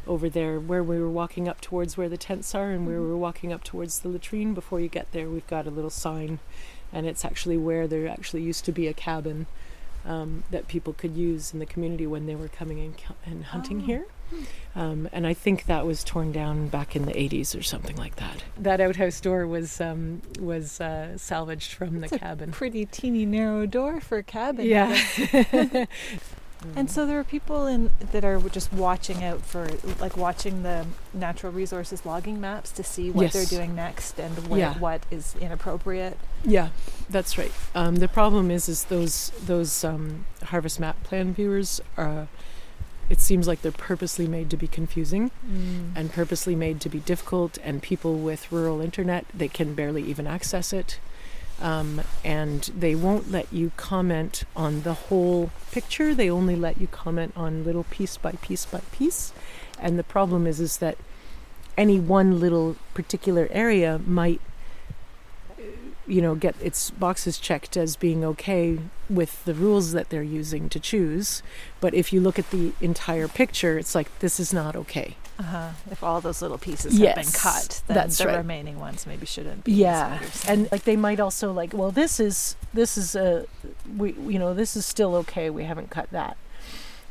over 0.08 0.30
there 0.30 0.60
where 0.60 0.84
we 0.84 1.00
were 1.00 1.10
walking 1.10 1.48
up 1.48 1.62
towards 1.62 1.96
where 1.96 2.10
the 2.10 2.18
tents 2.18 2.56
are 2.56 2.72
and 2.72 2.88
where 2.88 3.00
we 3.00 3.08
were 3.08 3.18
walking 3.18 3.54
up 3.54 3.64
towards 3.64 4.00
the 4.00 4.10
latrine 4.10 4.54
before 4.54 4.80
you 4.80 4.88
get 4.88 5.12
there 5.12 5.30
we've 5.30 5.46
got 5.46 5.68
a 5.68 5.70
little 5.70 5.92
sign 5.92 6.40
and 6.94 7.06
it's 7.06 7.24
actually 7.26 7.58
where 7.58 7.88
there 7.88 8.08
actually 8.08 8.42
used 8.42 8.66
to 8.66 8.72
be 8.72 8.88
a 8.88 8.94
cabin 8.94 9.46
um, 10.06 10.44
that 10.52 10.68
people 10.68 10.94
could 10.94 11.16
use 11.16 11.54
in 11.54 11.60
the 11.60 11.66
community 11.66 12.08
when 12.08 12.26
they 12.26 12.36
were 12.36 12.48
coming 12.48 12.80
and, 12.80 12.96
and 13.26 13.46
hunting 13.46 13.82
Oh. 13.82 13.86
here 13.86 14.06
Um, 14.76 15.10
and 15.12 15.28
I 15.28 15.34
think 15.34 15.66
that 15.66 15.86
was 15.86 16.04
torn 16.04 16.32
down 16.32 16.70
back 16.70 16.96
in 16.96 17.06
the 17.06 17.12
80s 17.14 17.58
or 17.60 17.62
something 17.62 17.98
like 17.98 18.16
that. 18.16 18.44
That 18.58 18.80
outhouse 18.80 19.20
door 19.22 19.46
was 19.46 19.82
um, 19.82 20.22
was 20.40 20.80
uh, 20.82 21.18
salvaged 21.18 21.74
from 21.74 22.00
the 22.00 22.06
It's 22.06 22.14
a 22.16 22.20
cabin. 22.20 22.52
Pretty 22.52 22.86
teeny 22.86 23.26
narrow 23.26 23.66
door 23.66 24.00
for 24.00 24.18
a 24.20 24.24
cabin. 24.24 24.66
Yeah. 24.66 24.98
And 26.76 26.90
so 26.92 27.06
there 27.06 27.20
are 27.20 27.24
people 27.24 27.66
in 27.66 27.90
that 28.12 28.24
are 28.24 28.40
just 28.50 28.72
watching 28.72 29.24
out 29.24 29.42
for, 29.42 29.68
like, 30.00 30.16
watching 30.16 30.64
the 30.64 30.86
natural 31.14 31.52
resources 31.52 32.06
logging 32.06 32.40
maps 32.40 32.72
to 32.72 32.84
see 32.84 33.10
what 33.12 33.24
Yes. 33.24 33.34
they're 33.34 33.46
doing 33.60 33.76
next 33.76 34.20
and 34.20 34.48
where, 34.48 34.60
Yeah. 34.60 34.78
what 34.80 35.02
is 35.10 35.36
inappropriate. 35.42 36.18
Yeah, 36.46 36.70
that's 37.10 37.38
right. 37.38 37.52
Um, 37.74 37.96
the 37.98 38.08
problem 38.08 38.52
is, 38.52 38.70
is 38.70 38.86
those 38.86 39.32
those 39.46 39.84
um, 39.84 40.26
harvest 40.46 40.80
map 40.80 41.02
plan 41.04 41.34
viewers 41.34 41.82
are. 41.98 42.28
It 43.10 43.20
seems 43.20 43.46
like 43.46 43.62
they're 43.62 43.74
purposely 43.74 44.26
made 44.26 44.50
to 44.52 44.56
be 44.58 44.68
confusing 44.68 45.32
and 45.96 46.14
purposely 46.14 46.56
made 46.56 46.80
to 46.80 46.88
be 46.88 47.00
difficult. 47.00 47.58
And 47.62 47.82
people 47.82 48.16
with 48.16 48.50
rural 48.54 48.80
internet, 48.80 49.26
they 49.34 49.50
can 49.50 49.74
barely 49.74 50.02
even 50.04 50.26
access 50.28 50.72
it. 50.72 50.98
Um, 51.62 52.02
and 52.26 52.64
they 52.76 52.96
won't 52.96 53.32
let 53.32 53.54
you 53.54 53.72
comment 53.78 54.44
on 54.56 54.82
the 54.82 54.94
whole 54.94 55.52
picture. 55.72 56.16
They 56.16 56.30
only 56.30 56.56
let 56.56 56.82
you 56.82 56.88
comment 56.88 57.34
on 57.36 57.64
little 57.64 57.84
piece 57.84 58.18
by 58.18 58.32
piece 58.42 58.66
by 58.66 58.82
piece. 58.92 59.32
And 59.80 59.98
the 60.00 60.04
problem 60.04 60.48
is, 60.48 60.60
is 60.60 60.78
that 60.78 60.98
any 61.78 62.00
one 62.00 62.40
little 62.40 62.76
particular 62.94 63.48
area 63.52 64.00
might 64.06 64.42
you 66.08 66.22
know 66.22 66.36
get 66.36 66.56
its 66.62 66.92
boxes 66.92 67.38
checked 67.38 67.78
as 67.78 67.96
being 67.96 68.26
okay 68.26 68.80
with 69.10 69.44
the 69.46 69.54
rules 69.54 69.92
that 69.92 70.10
they're 70.10 70.24
using 70.24 70.68
to 70.68 70.80
choose 70.80 71.42
but 71.80 71.94
if 71.94 72.12
you 72.12 72.20
look 72.20 72.40
at 72.40 72.50
the 72.50 72.74
entire 72.82 73.28
picture 73.28 73.78
it's 73.78 73.96
like 73.96 74.20
this 74.20 74.40
is 74.40 74.52
not 74.52 74.76
okay 74.76 75.16
Uh-huh. 75.42 75.70
If 75.90 76.04
all 76.04 76.22
those 76.22 76.42
little 76.42 76.58
pieces 76.58 76.98
have 76.98 77.16
been 77.16 77.26
cut, 77.34 77.82
then 77.88 77.96
that's 77.96 78.18
the 78.18 78.28
right. 78.28 78.38
remaining 78.38 78.80
ones 78.80 79.06
maybe 79.06 79.26
shouldn't 79.26 79.64
be. 79.64 79.74
yeah 79.74 80.12
what 80.14 80.22
you're 80.22 80.30
saying. 80.32 80.60
and 80.62 80.72
like 80.72 80.84
they 80.84 80.96
might 80.96 81.20
also 81.20 81.52
like 81.52 81.74
well 81.74 81.92
this 81.92 82.20
is 82.20 82.56
this 82.74 82.98
is 82.98 83.16
a 83.16 83.46
we 83.98 84.14
you 84.14 84.40
know 84.40 84.54
this 84.54 84.76
is 84.76 84.86
still 84.86 85.16
okay 85.16 85.50
we 85.50 85.64
haven't 85.64 85.90
cut 85.90 86.10
that 86.12 86.38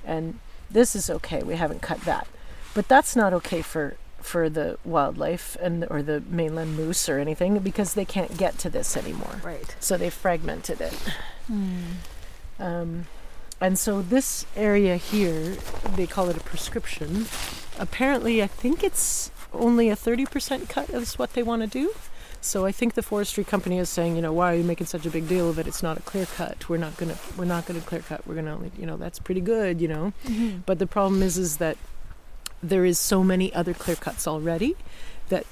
and 0.04 0.38
this 0.70 0.94
is 0.94 1.10
okay 1.10 1.42
we 1.42 1.56
haven't 1.56 1.82
cut 1.82 2.00
that 2.02 2.26
but 2.74 2.86
that's 2.88 3.14
not 3.16 3.32
okay 3.32 3.62
for 3.62 3.96
for 4.20 4.48
the 4.50 4.78
wildlife 4.84 5.56
and 5.60 5.86
or 5.90 6.02
the 6.02 6.22
mainland 6.28 6.76
moose 6.76 7.08
or 7.08 7.18
anything 7.18 7.58
because 7.58 7.94
they 7.94 8.04
can't 8.04 8.36
get 8.36 8.58
to 8.58 8.68
this 8.70 8.96
anymore 8.96 9.40
right. 9.42 9.74
so 9.80 9.96
they 9.96 10.10
fragmented 10.10 10.80
it 10.80 10.94
Hmm. 11.46 11.80
Um, 12.60 13.06
and 13.60 13.78
so 13.78 14.02
this 14.02 14.46
area 14.54 14.96
here, 14.96 15.56
they 15.96 16.06
call 16.06 16.28
it 16.30 16.36
a 16.36 16.40
prescription. 16.40 17.26
Apparently, 17.78 18.42
I 18.42 18.46
think 18.46 18.82
it's 18.82 19.30
only 19.52 19.88
a 19.88 19.96
30% 19.96 20.68
cut 20.68 20.90
is 20.90 21.18
what 21.18 21.32
they 21.32 21.42
want 21.42 21.62
to 21.62 21.68
do. 21.68 21.94
So 22.42 22.64
I 22.64 22.72
think 22.72 22.94
the 22.94 23.02
forestry 23.02 23.44
company 23.44 23.78
is 23.78 23.90
saying, 23.90 24.16
you 24.16 24.22
know, 24.22 24.32
why 24.32 24.52
are 24.52 24.56
you 24.56 24.64
making 24.64 24.86
such 24.86 25.04
a 25.04 25.10
big 25.10 25.28
deal 25.28 25.50
of 25.50 25.58
it? 25.58 25.66
It's 25.66 25.82
not 25.82 25.98
a 25.98 26.02
clear 26.02 26.24
cut. 26.24 26.68
We're 26.68 26.78
not 26.78 26.96
gonna, 26.96 27.16
we're 27.36 27.44
not 27.44 27.66
gonna 27.66 27.82
clear 27.82 28.00
cut. 28.00 28.26
We're 28.26 28.36
gonna 28.36 28.54
only, 28.54 28.72
you 28.78 28.86
know, 28.86 28.96
that's 28.96 29.18
pretty 29.18 29.42
good, 29.42 29.80
you 29.80 29.88
know. 29.88 30.12
Mm-hmm. 30.24 30.60
But 30.64 30.78
the 30.78 30.86
problem 30.86 31.22
is, 31.22 31.36
is 31.36 31.58
that 31.58 31.76
there 32.62 32.84
is 32.84 32.98
so 32.98 33.22
many 33.22 33.52
other 33.52 33.74
clear 33.74 33.96
cuts 33.96 34.26
already 34.26 34.76
that 35.28 35.46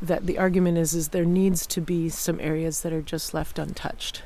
that 0.00 0.26
the 0.26 0.38
argument 0.38 0.78
is 0.78 0.94
is 0.94 1.08
there 1.08 1.24
needs 1.24 1.66
to 1.66 1.80
be 1.80 2.08
some 2.08 2.38
areas 2.40 2.82
that 2.82 2.92
are 2.92 3.02
just 3.02 3.34
left 3.34 3.58
untouched. 3.58 4.22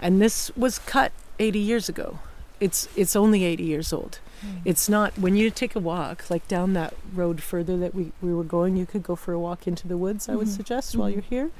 And 0.00 0.20
this 0.20 0.50
was 0.56 0.78
cut 0.80 1.12
80 1.38 1.58
years 1.58 1.88
ago. 1.88 2.18
It's 2.60 2.88
it's 2.96 3.14
only 3.16 3.44
80 3.44 3.62
years 3.64 3.92
old. 3.92 4.18
It's 4.64 4.88
not 4.88 5.18
when 5.18 5.34
you 5.36 5.50
take 5.50 5.74
a 5.74 5.80
walk 5.80 6.30
like 6.30 6.46
down 6.46 6.72
that 6.74 6.94
road 7.12 7.42
further 7.42 7.76
that 7.78 7.92
we, 7.94 8.12
we 8.22 8.32
were 8.32 8.44
going, 8.44 8.76
you 8.76 8.86
could 8.86 9.02
go 9.02 9.16
for 9.16 9.32
a 9.32 9.38
walk 9.38 9.66
into 9.66 9.88
the 9.88 9.96
woods, 9.96 10.28
I 10.28 10.36
would 10.36 10.46
Mhm. 10.46 10.56
suggest 10.56 10.94
while 10.96 11.08
Mhm. 11.10 11.14
you're 11.14 11.22
here. 11.22 11.50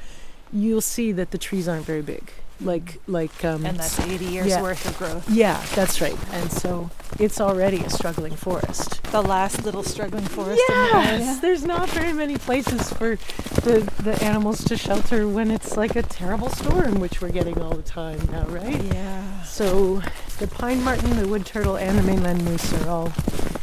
You'll 0.52 0.80
see 0.80 1.10
that 1.12 1.32
the 1.32 1.38
trees 1.38 1.66
aren't 1.68 1.86
very 1.86 2.02
big. 2.02 2.30
Like 2.60 3.00
like 3.06 3.44
um 3.44 3.64
And 3.64 3.78
that's 3.78 4.00
80 4.00 4.24
years 4.24 4.48
yeah. 4.48 4.62
worth 4.62 4.84
of 4.86 4.98
growth. 4.98 5.30
yeah, 5.30 5.64
that's 5.76 6.00
right. 6.00 6.16
And 6.32 6.50
so 6.50 6.90
it's 7.18 7.40
already 7.40 7.78
a 7.84 7.90
struggling 7.90 8.34
forest. 8.34 9.02
The 9.12 9.22
last 9.22 9.64
little 9.64 9.82
struggling 9.84 10.24
forest 10.24 10.60
in 10.68 10.74
the 10.74 10.90
Yes, 10.92 11.38
there's 11.40 11.64
not 11.64 11.88
very 11.90 12.12
many 12.12 12.36
places 12.36 12.92
for 12.92 13.16
the 13.62 13.88
the 14.02 14.20
animals 14.24 14.64
to 14.64 14.76
shelter 14.76 15.28
when 15.28 15.50
it's 15.50 15.76
like 15.76 15.94
a 15.96 16.02
terrible 16.02 16.48
storm, 16.50 16.98
which 17.00 17.20
we're 17.20 17.30
getting 17.30 17.60
all 17.62 17.74
the 17.74 17.82
time 17.82 18.20
now, 18.32 18.44
right? 18.46 18.82
Yeah. 18.92 19.42
So 19.44 20.02
the 20.38 20.46
pine 20.48 20.82
marten, 20.82 21.16
the 21.16 21.28
wood 21.28 21.46
turtle, 21.46 21.76
and 21.76 21.96
the 21.98 22.02
mainland 22.02 22.44
moose 22.44 22.72
are 22.82 22.88
all 22.88 23.12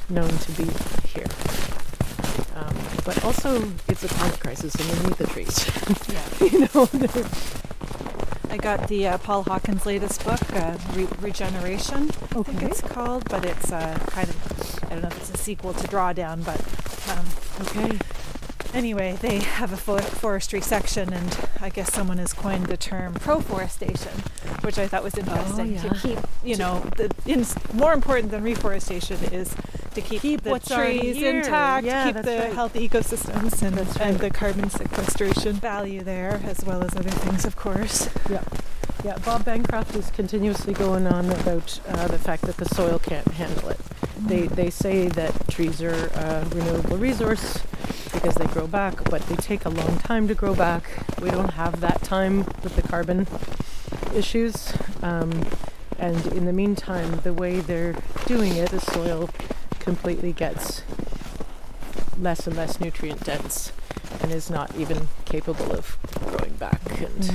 known 0.09 0.29
to 0.29 0.51
be 0.53 0.65
here. 1.09 1.27
Um, 2.55 2.75
but 3.05 3.23
also, 3.25 3.61
it's 3.87 4.03
a 4.03 4.07
climate 4.07 4.39
crisis 4.39 4.75
underneath 4.79 5.17
the 5.17 5.27
trees. 5.27 5.55
Yeah. 6.09 6.47
you 6.51 6.59
know, 6.61 6.85
I 8.55 8.57
got 8.57 8.87
the 8.87 9.05
uh, 9.05 9.17
Paul 9.17 9.43
Hawken's 9.43 9.85
latest 9.85 10.23
book, 10.23 10.39
uh, 10.53 10.77
Re- 10.93 11.09
Regeneration, 11.19 12.09
I 12.31 12.41
think 12.41 12.63
it's 12.63 12.79
called, 12.79 13.27
but 13.27 13.43
it's 13.43 13.69
uh, 13.69 13.99
kind 14.07 14.29
of, 14.29 14.83
I 14.85 14.89
don't 14.91 15.01
know 15.01 15.09
if 15.09 15.17
it's 15.17 15.31
a 15.31 15.37
sequel 15.37 15.73
to 15.73 15.85
Drawdown, 15.89 16.45
but 16.45 16.61
um, 17.11 17.25
okay. 17.67 17.99
Anyway, 18.75 19.17
they 19.21 19.39
have 19.39 19.71
a 19.73 19.77
forestry 19.77 20.61
section, 20.61 21.13
and 21.13 21.37
I 21.61 21.69
guess 21.69 21.93
someone 21.93 22.17
has 22.17 22.33
coined 22.33 22.67
the 22.67 22.77
term 22.77 23.13
pro-forestation, 23.15 24.11
which 24.61 24.77
I 24.77 24.87
thought 24.87 25.03
was 25.03 25.17
interesting 25.17 25.73
yeah. 25.73 25.81
to 25.81 25.95
keep, 25.95 26.19
you 26.43 26.57
know, 26.57 26.81
the, 26.97 27.11
in, 27.25 27.45
more 27.73 27.93
important 27.93 28.31
than 28.31 28.43
reforestation 28.43 29.17
is 29.33 29.55
to 29.93 30.01
keep, 30.01 30.21
Keep 30.21 30.41
the 30.41 30.59
trees 30.59 31.21
intact, 31.21 31.85
Yeah, 31.85 32.11
keep 32.11 32.23
the 32.23 32.37
right. 32.37 32.53
healthy 32.53 32.87
ecosystems, 32.87 33.61
and, 33.61 33.77
That's 33.77 33.97
and 33.97 34.19
the 34.19 34.29
carbon 34.29 34.69
sequestration 34.69 35.53
value 35.53 36.03
there, 36.03 36.41
as 36.43 36.63
well 36.65 36.83
as 36.83 36.95
other 36.95 37.09
things, 37.09 37.45
of 37.45 37.55
course. 37.55 38.09
Yeah, 39.05 39.17
Bob 39.23 39.45
Bancroft 39.45 39.95
is 39.95 40.09
continuously 40.09 40.73
going 40.73 41.05
on 41.05 41.29
about 41.29 41.79
uh, 41.87 42.07
the 42.07 42.17
fact 42.17 42.41
that 42.43 42.57
the 42.57 42.65
soil 42.65 42.97
can't 42.97 43.27
handle 43.33 43.69
it. 43.69 43.79
They 44.17 44.47
they 44.47 44.71
say 44.71 45.09
that 45.09 45.47
trees 45.47 45.79
are 45.83 46.07
a 46.15 46.43
renewable 46.51 46.97
resource 46.97 47.61
because 48.13 48.33
they 48.35 48.47
grow 48.47 48.64
back, 48.67 49.03
but 49.09 49.21
they 49.23 49.35
take 49.35 49.65
a 49.65 49.69
long 49.69 49.97
time 49.99 50.27
to 50.27 50.35
grow 50.35 50.55
back. 50.55 50.83
We 51.21 51.29
don't 51.31 51.53
have 51.53 51.81
that 51.81 52.03
time 52.03 52.39
with 52.63 52.75
the 52.75 52.81
carbon 52.81 53.27
issues. 54.13 54.73
Um, 55.01 55.45
and 55.97 56.25
in 56.27 56.45
the 56.45 56.53
meantime, 56.53 57.19
the 57.23 57.33
way 57.33 57.59
they're 57.59 57.95
doing 58.25 58.55
it, 58.55 58.71
the 58.71 58.79
soil 58.79 59.29
completely 59.79 60.33
gets 60.33 60.83
less 62.19 62.47
and 62.47 62.55
less 62.55 62.79
nutrient 62.79 63.23
dense 63.23 63.71
and 64.21 64.31
is 64.31 64.49
not 64.49 64.75
even 64.75 65.07
capable 65.25 65.71
of 65.71 65.97
growing 66.25 66.53
back. 66.55 66.81
And 66.99 67.31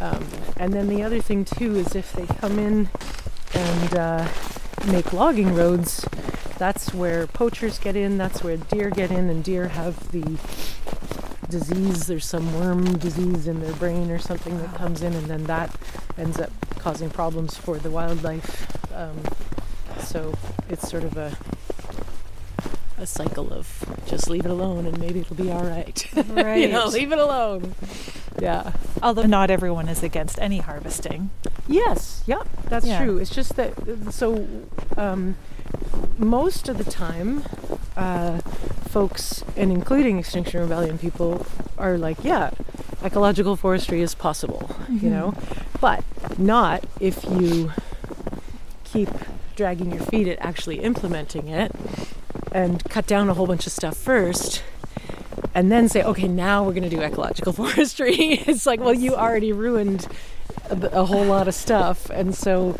um, 0.00 0.26
and 0.56 0.72
then 0.72 0.88
the 0.88 1.02
other 1.02 1.20
thing 1.20 1.44
too 1.44 1.76
is 1.76 1.94
if 1.94 2.12
they 2.12 2.26
come 2.26 2.58
in 2.58 2.88
and 3.54 3.94
uh, 3.94 4.28
make 4.86 5.12
logging 5.12 5.54
roads, 5.54 6.06
that's 6.58 6.92
where 6.92 7.26
poachers 7.26 7.78
get 7.78 7.96
in. 7.96 8.18
That's 8.18 8.42
where 8.42 8.56
deer 8.56 8.90
get 8.90 9.10
in, 9.10 9.28
and 9.30 9.42
deer 9.44 9.68
have 9.68 10.10
the 10.12 10.38
disease. 11.48 12.06
There's 12.06 12.26
some 12.26 12.58
worm 12.58 12.98
disease 12.98 13.46
in 13.48 13.60
their 13.60 13.72
brain 13.74 14.10
or 14.10 14.18
something 14.18 14.58
that 14.58 14.74
comes 14.74 15.02
in, 15.02 15.14
and 15.14 15.26
then 15.26 15.44
that 15.44 15.74
ends 16.16 16.38
up 16.38 16.50
causing 16.78 17.10
problems 17.10 17.56
for 17.56 17.78
the 17.78 17.90
wildlife. 17.90 18.66
Um, 18.94 19.16
so 20.00 20.34
it's 20.68 20.88
sort 20.88 21.04
of 21.04 21.16
a 21.16 21.36
a 23.00 23.06
cycle 23.06 23.52
of 23.52 23.84
just 24.08 24.28
leave 24.28 24.44
it 24.44 24.50
alone 24.50 24.84
and 24.84 24.98
maybe 24.98 25.20
it'll 25.20 25.36
be 25.36 25.52
all 25.52 25.62
right. 25.62 26.04
Right. 26.30 26.56
you 26.62 26.66
know, 26.68 26.86
leave 26.86 27.12
it 27.12 27.18
alone. 27.20 27.76
Yeah. 28.42 28.72
Although 29.00 29.22
not 29.26 29.52
everyone 29.52 29.88
is 29.88 30.02
against 30.02 30.36
any 30.40 30.58
harvesting. 30.58 31.30
Yes, 31.68 32.24
yeah, 32.26 32.42
that's 32.64 32.84
Yeah. 32.86 33.04
true. 33.04 33.18
It's 33.18 33.30
just 33.32 33.54
that, 33.54 33.72
so 34.12 34.48
um, 34.96 35.36
most 36.18 36.68
of 36.68 36.78
the 36.78 36.90
time, 36.90 37.44
uh, 37.96 38.38
folks, 38.88 39.44
and 39.56 39.70
including 39.70 40.18
Extinction 40.18 40.60
Rebellion 40.60 40.98
people, 40.98 41.46
are 41.76 41.96
like, 41.98 42.22
yeah, 42.22 42.50
ecological 43.02 43.56
forestry 43.56 44.02
is 44.02 44.14
possible, 44.14 44.74
you 44.88 45.10
know, 45.10 45.34
but 45.80 46.04
not 46.38 46.84
if 47.00 47.24
you 47.24 47.72
keep 48.84 49.08
dragging 49.56 49.92
your 49.92 50.04
feet 50.04 50.28
at 50.28 50.38
actually 50.40 50.80
implementing 50.80 51.48
it 51.48 51.72
and 52.52 52.82
cut 52.84 53.06
down 53.06 53.28
a 53.28 53.34
whole 53.34 53.46
bunch 53.46 53.66
of 53.66 53.72
stuff 53.72 53.96
first 53.96 54.62
and 55.54 55.72
then 55.72 55.88
say, 55.88 56.02
okay, 56.02 56.28
now 56.28 56.62
we're 56.64 56.72
going 56.72 56.88
to 56.88 56.88
do 56.88 57.00
ecological 57.00 57.52
forestry. 57.60 58.14
it's 58.46 58.66
like, 58.66 58.80
well, 58.80 58.94
you 58.94 59.14
already 59.14 59.52
ruined 59.52 60.06
a, 60.70 61.00
a 61.00 61.04
whole 61.04 61.24
lot 61.24 61.48
of 61.48 61.54
stuff. 61.54 62.10
And 62.10 62.34
so, 62.34 62.76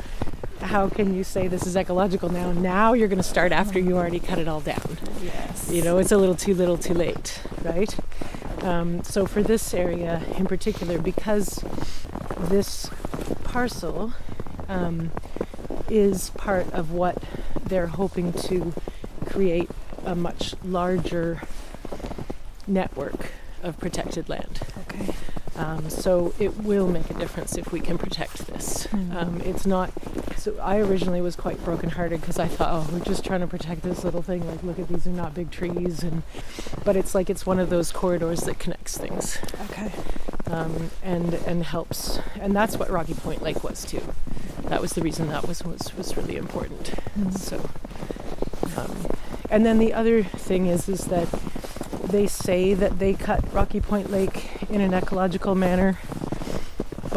how 0.60 0.88
can 0.88 1.14
you 1.14 1.24
say 1.24 1.48
this 1.48 1.66
is 1.66 1.76
ecological 1.76 2.28
now? 2.28 2.52
Now 2.52 2.92
you're 2.92 3.08
going 3.08 3.18
to 3.18 3.22
start 3.22 3.52
after 3.52 3.78
you 3.78 3.96
already 3.96 4.20
cut 4.20 4.38
it 4.38 4.48
all 4.48 4.60
down. 4.60 4.98
Yes. 5.22 5.70
You 5.70 5.82
know, 5.82 5.98
it's 5.98 6.12
a 6.12 6.16
little 6.16 6.34
too 6.34 6.54
little 6.54 6.78
too 6.78 6.94
late, 6.94 7.40
right? 7.62 7.94
Um, 8.62 9.02
so, 9.04 9.26
for 9.26 9.42
this 9.42 9.72
area 9.72 10.22
in 10.36 10.46
particular, 10.46 10.98
because 10.98 11.64
this 12.38 12.90
parcel 13.44 14.12
um, 14.68 15.10
is 15.88 16.30
part 16.30 16.70
of 16.72 16.92
what 16.92 17.22
they're 17.64 17.86
hoping 17.86 18.32
to 18.32 18.74
create 19.26 19.70
a 20.04 20.14
much 20.14 20.54
larger 20.64 21.42
network 22.66 23.32
of 23.62 23.78
protected 23.78 24.28
land. 24.28 24.60
Okay. 24.82 25.14
Um, 25.56 25.90
so 25.90 26.32
it 26.38 26.56
will 26.58 26.86
make 26.86 27.10
a 27.10 27.14
difference 27.14 27.56
if 27.58 27.72
we 27.72 27.80
can 27.80 27.98
protect 27.98 28.46
this. 28.46 28.86
Mhm. 28.88 29.14
Um, 29.16 29.40
it's 29.44 29.66
not. 29.66 29.90
So 30.38 30.56
I 30.62 30.78
originally 30.78 31.20
was 31.20 31.34
quite 31.34 31.62
brokenhearted 31.64 32.20
because 32.20 32.38
I 32.38 32.46
thought, 32.46 32.68
oh, 32.72 32.92
we're 32.92 33.04
just 33.04 33.24
trying 33.24 33.40
to 33.40 33.46
protect 33.48 33.82
this 33.82 34.04
little 34.04 34.22
thing. 34.22 34.46
Like, 34.48 34.62
look 34.62 34.78
at 34.78 34.88
these 34.88 35.06
are 35.06 35.10
not 35.10 35.34
big 35.34 35.50
trees, 35.50 36.02
and 36.02 36.22
but 36.84 36.94
it's 36.96 37.14
like 37.14 37.28
it's 37.28 37.44
one 37.44 37.58
of 37.58 37.70
those 37.70 37.90
corridors 37.90 38.42
that 38.42 38.58
connects 38.60 38.96
things 38.96 39.38
Okay. 39.70 39.90
um, 40.46 40.90
and 41.02 41.34
and 41.34 41.64
helps. 41.64 42.18
And 42.40 42.54
that's 42.54 42.76
what 42.76 42.88
Rocky 42.88 43.14
Point 43.14 43.42
Lake 43.42 43.64
was 43.64 43.84
too. 43.84 44.02
That 44.68 44.80
was 44.80 44.92
the 44.92 45.02
reason 45.02 45.28
that 45.28 45.46
was 45.48 45.64
was, 45.64 45.92
was 45.96 46.16
really 46.16 46.36
important. 46.36 46.92
So, 47.36 47.68
um, 48.76 48.96
and 49.50 49.66
then 49.66 49.78
the 49.78 49.92
other 49.92 50.22
thing 50.22 50.66
is 50.66 50.88
is 50.88 51.06
that 51.06 51.28
they 52.04 52.26
say 52.26 52.74
that 52.74 52.98
they 53.00 53.12
cut 53.14 53.42
Rocky 53.52 53.80
Point 53.80 54.10
Lake 54.10 54.62
in 54.70 54.80
an 54.80 54.94
ecological 54.94 55.54
manner, 55.54 55.98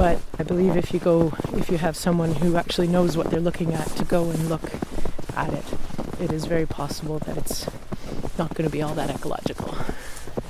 but 0.01 0.19
I 0.39 0.41
believe 0.41 0.75
if 0.77 0.95
you 0.95 0.99
go, 0.99 1.31
if 1.53 1.69
you 1.69 1.77
have 1.77 1.95
someone 1.95 2.33
who 2.33 2.55
actually 2.55 2.87
knows 2.87 3.15
what 3.15 3.29
they're 3.29 3.39
looking 3.39 3.75
at 3.75 3.85
to 3.97 4.03
go 4.03 4.31
and 4.31 4.49
look 4.49 4.71
at 5.35 5.53
it, 5.53 5.63
it 6.19 6.31
is 6.31 6.45
very 6.45 6.65
possible 6.65 7.19
that 7.19 7.37
it's 7.37 7.69
not 8.35 8.55
going 8.55 8.67
to 8.67 8.71
be 8.71 8.81
all 8.81 8.95
that 8.95 9.11
ecological. 9.11 9.75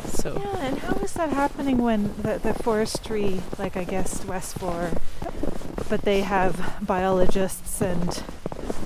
So. 0.06 0.40
Yeah, 0.40 0.58
and 0.66 0.80
how 0.80 0.96
is 1.04 1.12
that 1.16 1.32
happening 1.32 1.80
when 1.80 2.14
the, 2.22 2.40
the 2.42 2.54
forestry, 2.54 3.42
like 3.60 3.76
I 3.76 3.84
guess 3.84 4.24
West 4.24 4.58
but 4.62 6.04
they 6.04 6.22
have 6.22 6.78
biologists 6.82 7.82
and 7.82 8.24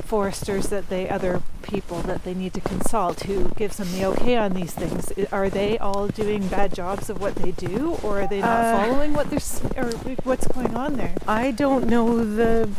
foresters 0.05 0.69
that 0.69 0.89
they, 0.89 1.07
other 1.07 1.43
people 1.65 2.01
that 2.03 2.23
they 2.23 2.33
need 2.33 2.53
to 2.53 2.61
consult 2.61 3.23
who 3.23 3.49
gives 3.55 3.77
them 3.77 3.91
the 3.91 4.05
okay 4.05 4.37
on 4.37 4.53
these 4.53 4.73
things. 4.73 5.11
Are 5.31 5.49
they 5.49 5.77
all 5.79 6.07
doing 6.07 6.47
bad 6.47 6.73
jobs 6.73 7.09
of 7.09 7.19
what 7.19 7.35
they 7.35 7.51
do, 7.51 7.97
or 8.03 8.21
are 8.21 8.27
they 8.27 8.39
not 8.41 8.65
Uh, 8.65 8.85
following 8.85 9.13
what 9.13 9.29
they're, 9.29 9.85
or 9.85 9.91
what's 10.23 10.47
going 10.47 10.75
on 10.75 10.95
there? 10.95 11.15
I 11.27 11.51
don't 11.51 11.87
know 11.87 12.23
the 12.23 12.69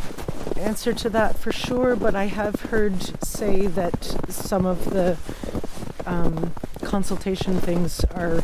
answer 0.57 0.93
to 0.95 1.09
that 1.11 1.37
for 1.38 1.52
sure, 1.52 1.97
but 1.97 2.14
I 2.14 2.26
have 2.26 2.57
heard 2.71 3.25
say 3.25 3.66
that 3.66 4.16
some 4.28 4.64
of 4.64 4.90
the 4.90 5.16
um, 6.07 6.52
consultation 6.83 7.59
things 7.61 8.05
are 8.14 8.43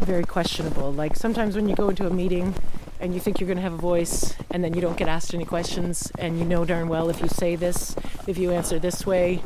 very 0.00 0.24
questionable. 0.24 0.92
Like 0.92 1.16
sometimes 1.16 1.54
when 1.56 1.68
you 1.68 1.76
go 1.76 1.90
into 1.90 2.06
a 2.06 2.10
meeting 2.10 2.54
and 3.00 3.12
you 3.14 3.20
think 3.20 3.40
you're 3.40 3.46
going 3.46 3.56
to 3.56 3.62
have 3.62 3.72
a 3.74 3.76
voice 3.76 4.34
and 4.50 4.62
then 4.64 4.74
you 4.74 4.80
don't 4.80 4.96
get 4.96 5.08
asked 5.08 5.34
any 5.34 5.44
questions, 5.44 6.10
and 6.18 6.38
you 6.38 6.44
know 6.44 6.64
darn 6.64 6.88
well 6.88 7.08
if 7.10 7.20
you 7.20 7.28
say 7.28 7.56
this, 7.56 7.94
if 8.26 8.38
you 8.38 8.52
answer 8.52 8.78
this 8.78 9.04
way, 9.06 9.42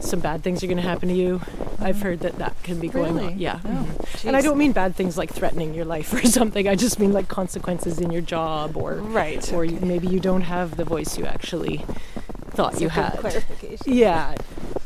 some 0.00 0.20
bad 0.20 0.42
things 0.42 0.62
are 0.62 0.66
going 0.66 0.76
to 0.76 0.82
happen 0.82 1.08
to 1.08 1.14
you. 1.14 1.40
I've 1.80 2.00
heard 2.02 2.20
that 2.20 2.36
that 2.38 2.60
can 2.62 2.80
be 2.80 2.88
going 2.88 3.14
Really? 3.16 3.26
on. 3.34 3.38
Yeah. 3.38 3.60
Oh, 3.64 3.68
mhm. 3.68 4.24
And 4.26 4.36
I 4.36 4.40
don't 4.42 4.58
mean 4.58 4.72
bad 4.72 4.94
things 4.96 5.16
like 5.16 5.30
threatening 5.32 5.72
your 5.74 5.84
life 5.84 6.12
or 6.12 6.22
something. 6.26 6.68
I 6.68 6.74
just 6.74 6.98
mean 6.98 7.12
like 7.12 7.28
consequences 7.28 7.98
in 7.98 8.10
your 8.10 8.22
job 8.22 8.76
or 8.76 8.94
Right. 8.96 9.50
or 9.52 9.64
you, 9.64 9.78
maybe 9.80 10.06
you 10.08 10.20
don't 10.20 10.42
have 10.42 10.76
the 10.76 10.84
voice 10.84 11.16
you 11.18 11.24
actually 11.26 11.84
thought 12.50 12.72
It's 12.74 12.82
you 12.82 12.88
had. 12.90 13.18
clarification. 13.18 13.84
Yeah, 13.86 14.34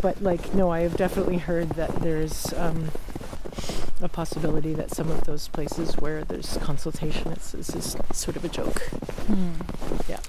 but 0.02 0.23
like 0.23 0.52
no, 0.55 0.71
I 0.71 0.81
have 0.81 0.97
definitely 0.97 1.38
heard 1.38 1.71
that 1.71 1.95
there's 2.02 2.52
um, 2.55 2.90
a 4.02 4.09
possibility 4.09 4.73
that 4.75 4.90
some 4.90 5.11
of 5.11 5.25
those 5.25 5.49
places 5.49 5.95
where 5.99 6.25
there's 6.25 6.57
consultation, 6.59 7.33
it's, 7.33 7.55
it's 7.55 7.73
just 7.73 8.15
sort 8.15 8.37
of 8.37 8.45
a 8.45 8.49
joke. 8.49 8.80
Hmm. 9.26 9.50
Yeah. 10.08 10.21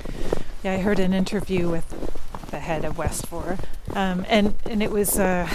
Yeah, 0.63 0.73
I 0.73 0.77
heard 0.77 0.99
an 0.99 1.13
interview 1.13 1.69
with 1.69 1.87
the 2.51 2.59
head 2.59 2.85
of 2.85 2.95
WestFor, 2.97 3.57
um, 3.95 4.25
and 4.29 4.53
and 4.69 4.83
it 4.83 4.91
was 4.91 5.17
uh, 5.17 5.47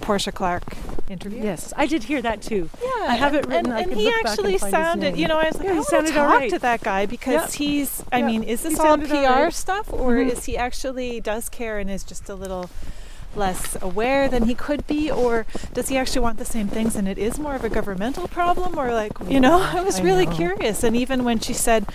Portia 0.00 0.30
Clark 0.30 0.62
interview. 1.08 1.42
Yes, 1.42 1.72
I 1.76 1.86
did 1.86 2.04
hear 2.04 2.22
that 2.22 2.40
too. 2.40 2.70
Yeah, 2.80 2.88
I 3.08 3.16
have 3.16 3.34
it 3.34 3.44
and- 3.44 3.48
written, 3.52 3.72
And, 3.72 3.90
and 3.90 4.00
he 4.00 4.06
and 4.06 4.26
actually 4.26 4.58
sounded, 4.58 5.16
you 5.16 5.26
know, 5.26 5.38
I 5.38 5.46
was 5.46 5.56
like, 5.56 5.64
Yeah, 5.66 5.72
I 5.72 5.74
he 5.76 5.82
sounded 5.84 6.14
talk 6.14 6.30
alright. 6.30 6.50
to 6.50 6.58
that 6.60 6.82
guy 6.82 7.06
because 7.06 7.34
Yep. 7.34 7.52
he's. 7.54 8.04
I 8.12 8.18
Yep. 8.18 8.26
mean, 8.26 8.42
is 8.44 8.62
He 8.62 8.68
this 8.68 8.78
all 8.78 8.96
PR 8.96 9.14
alright. 9.16 9.54
stuff, 9.54 9.92
or 9.92 10.12
Mhm. 10.14 10.30
is 10.30 10.44
he 10.44 10.56
actually 10.56 11.20
does 11.20 11.48
care 11.48 11.78
and 11.78 11.90
is 11.90 12.04
just 12.04 12.28
a 12.28 12.34
little 12.36 12.70
less 13.36 13.76
aware 13.80 14.28
than 14.28 14.44
he 14.44 14.54
could 14.54 14.86
be, 14.86 15.10
or 15.10 15.46
does 15.72 15.88
he 15.88 15.96
actually 15.96 16.20
want 16.20 16.38
the 16.38 16.44
same 16.44 16.68
things 16.68 16.96
and 16.96 17.06
it 17.08 17.18
is 17.18 17.38
more 17.38 17.54
of 17.54 17.64
a 17.64 17.68
governmental 17.68 18.26
problem, 18.28 18.78
or 18.78 18.92
like, 18.92 19.12
you 19.28 19.40
know, 19.40 19.60
I 19.72 19.80
was 19.82 20.00
I 20.00 20.02
really 20.02 20.26
know. 20.26 20.32
curious. 20.34 20.82
And 20.82 20.96
even 20.96 21.24
when 21.24 21.38
she 21.38 21.52
said, 21.52 21.86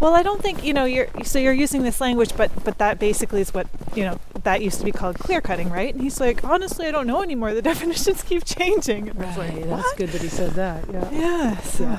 "Well, 0.00 0.14
I 0.14 0.22
don't 0.22 0.42
think 0.42 0.62
you 0.64 0.74
know 0.74 0.84
you're 0.84 1.08
so 1.24 1.38
you're 1.38 1.52
using 1.54 1.82
this 1.82 2.00
language, 2.00 2.36
but 2.36 2.50
but 2.64 2.78
that 2.78 2.98
basically 2.98 3.40
is 3.40 3.54
what 3.54 3.66
you 3.94 4.04
know 4.04 4.18
that 4.42 4.60
used 4.60 4.78
to 4.80 4.84
be 4.84 4.92
called 4.92 5.18
clear 5.18 5.40
cutting, 5.40 5.70
right?" 5.70 5.94
And 5.94 6.02
he's 6.02 6.20
like, 6.20 6.44
"Honestly, 6.44 6.86
I 6.86 6.90
don't 6.90 7.06
know 7.06 7.22
anymore. 7.22 7.54
The 7.54 7.62
definitions 7.72 8.22
keep 8.22 8.44
changing." 8.44 9.08
And 9.08 9.18
Right, 9.18 9.36
like, 9.54 9.64
that's 9.68 9.94
good 9.94 10.10
that 10.10 10.20
he 10.20 10.28
said 10.28 10.50
that. 10.52 10.84
Yeah. 10.92 11.10
Yeah. 11.10 11.56
So, 11.60 11.84
Yeah. 11.84 11.98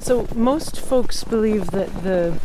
So 0.00 0.26
most 0.34 0.80
folks 0.80 1.24
believe 1.24 1.70
that 1.72 2.02
the 2.02 2.38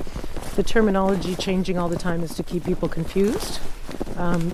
the 0.56 0.64
terminology 0.64 1.36
changing 1.36 1.78
all 1.78 1.88
the 1.90 1.98
time 1.98 2.24
is 2.24 2.36
to 2.36 2.44
keep 2.44 2.66
people 2.66 2.90
confused. 2.90 3.60
Um, 4.18 4.54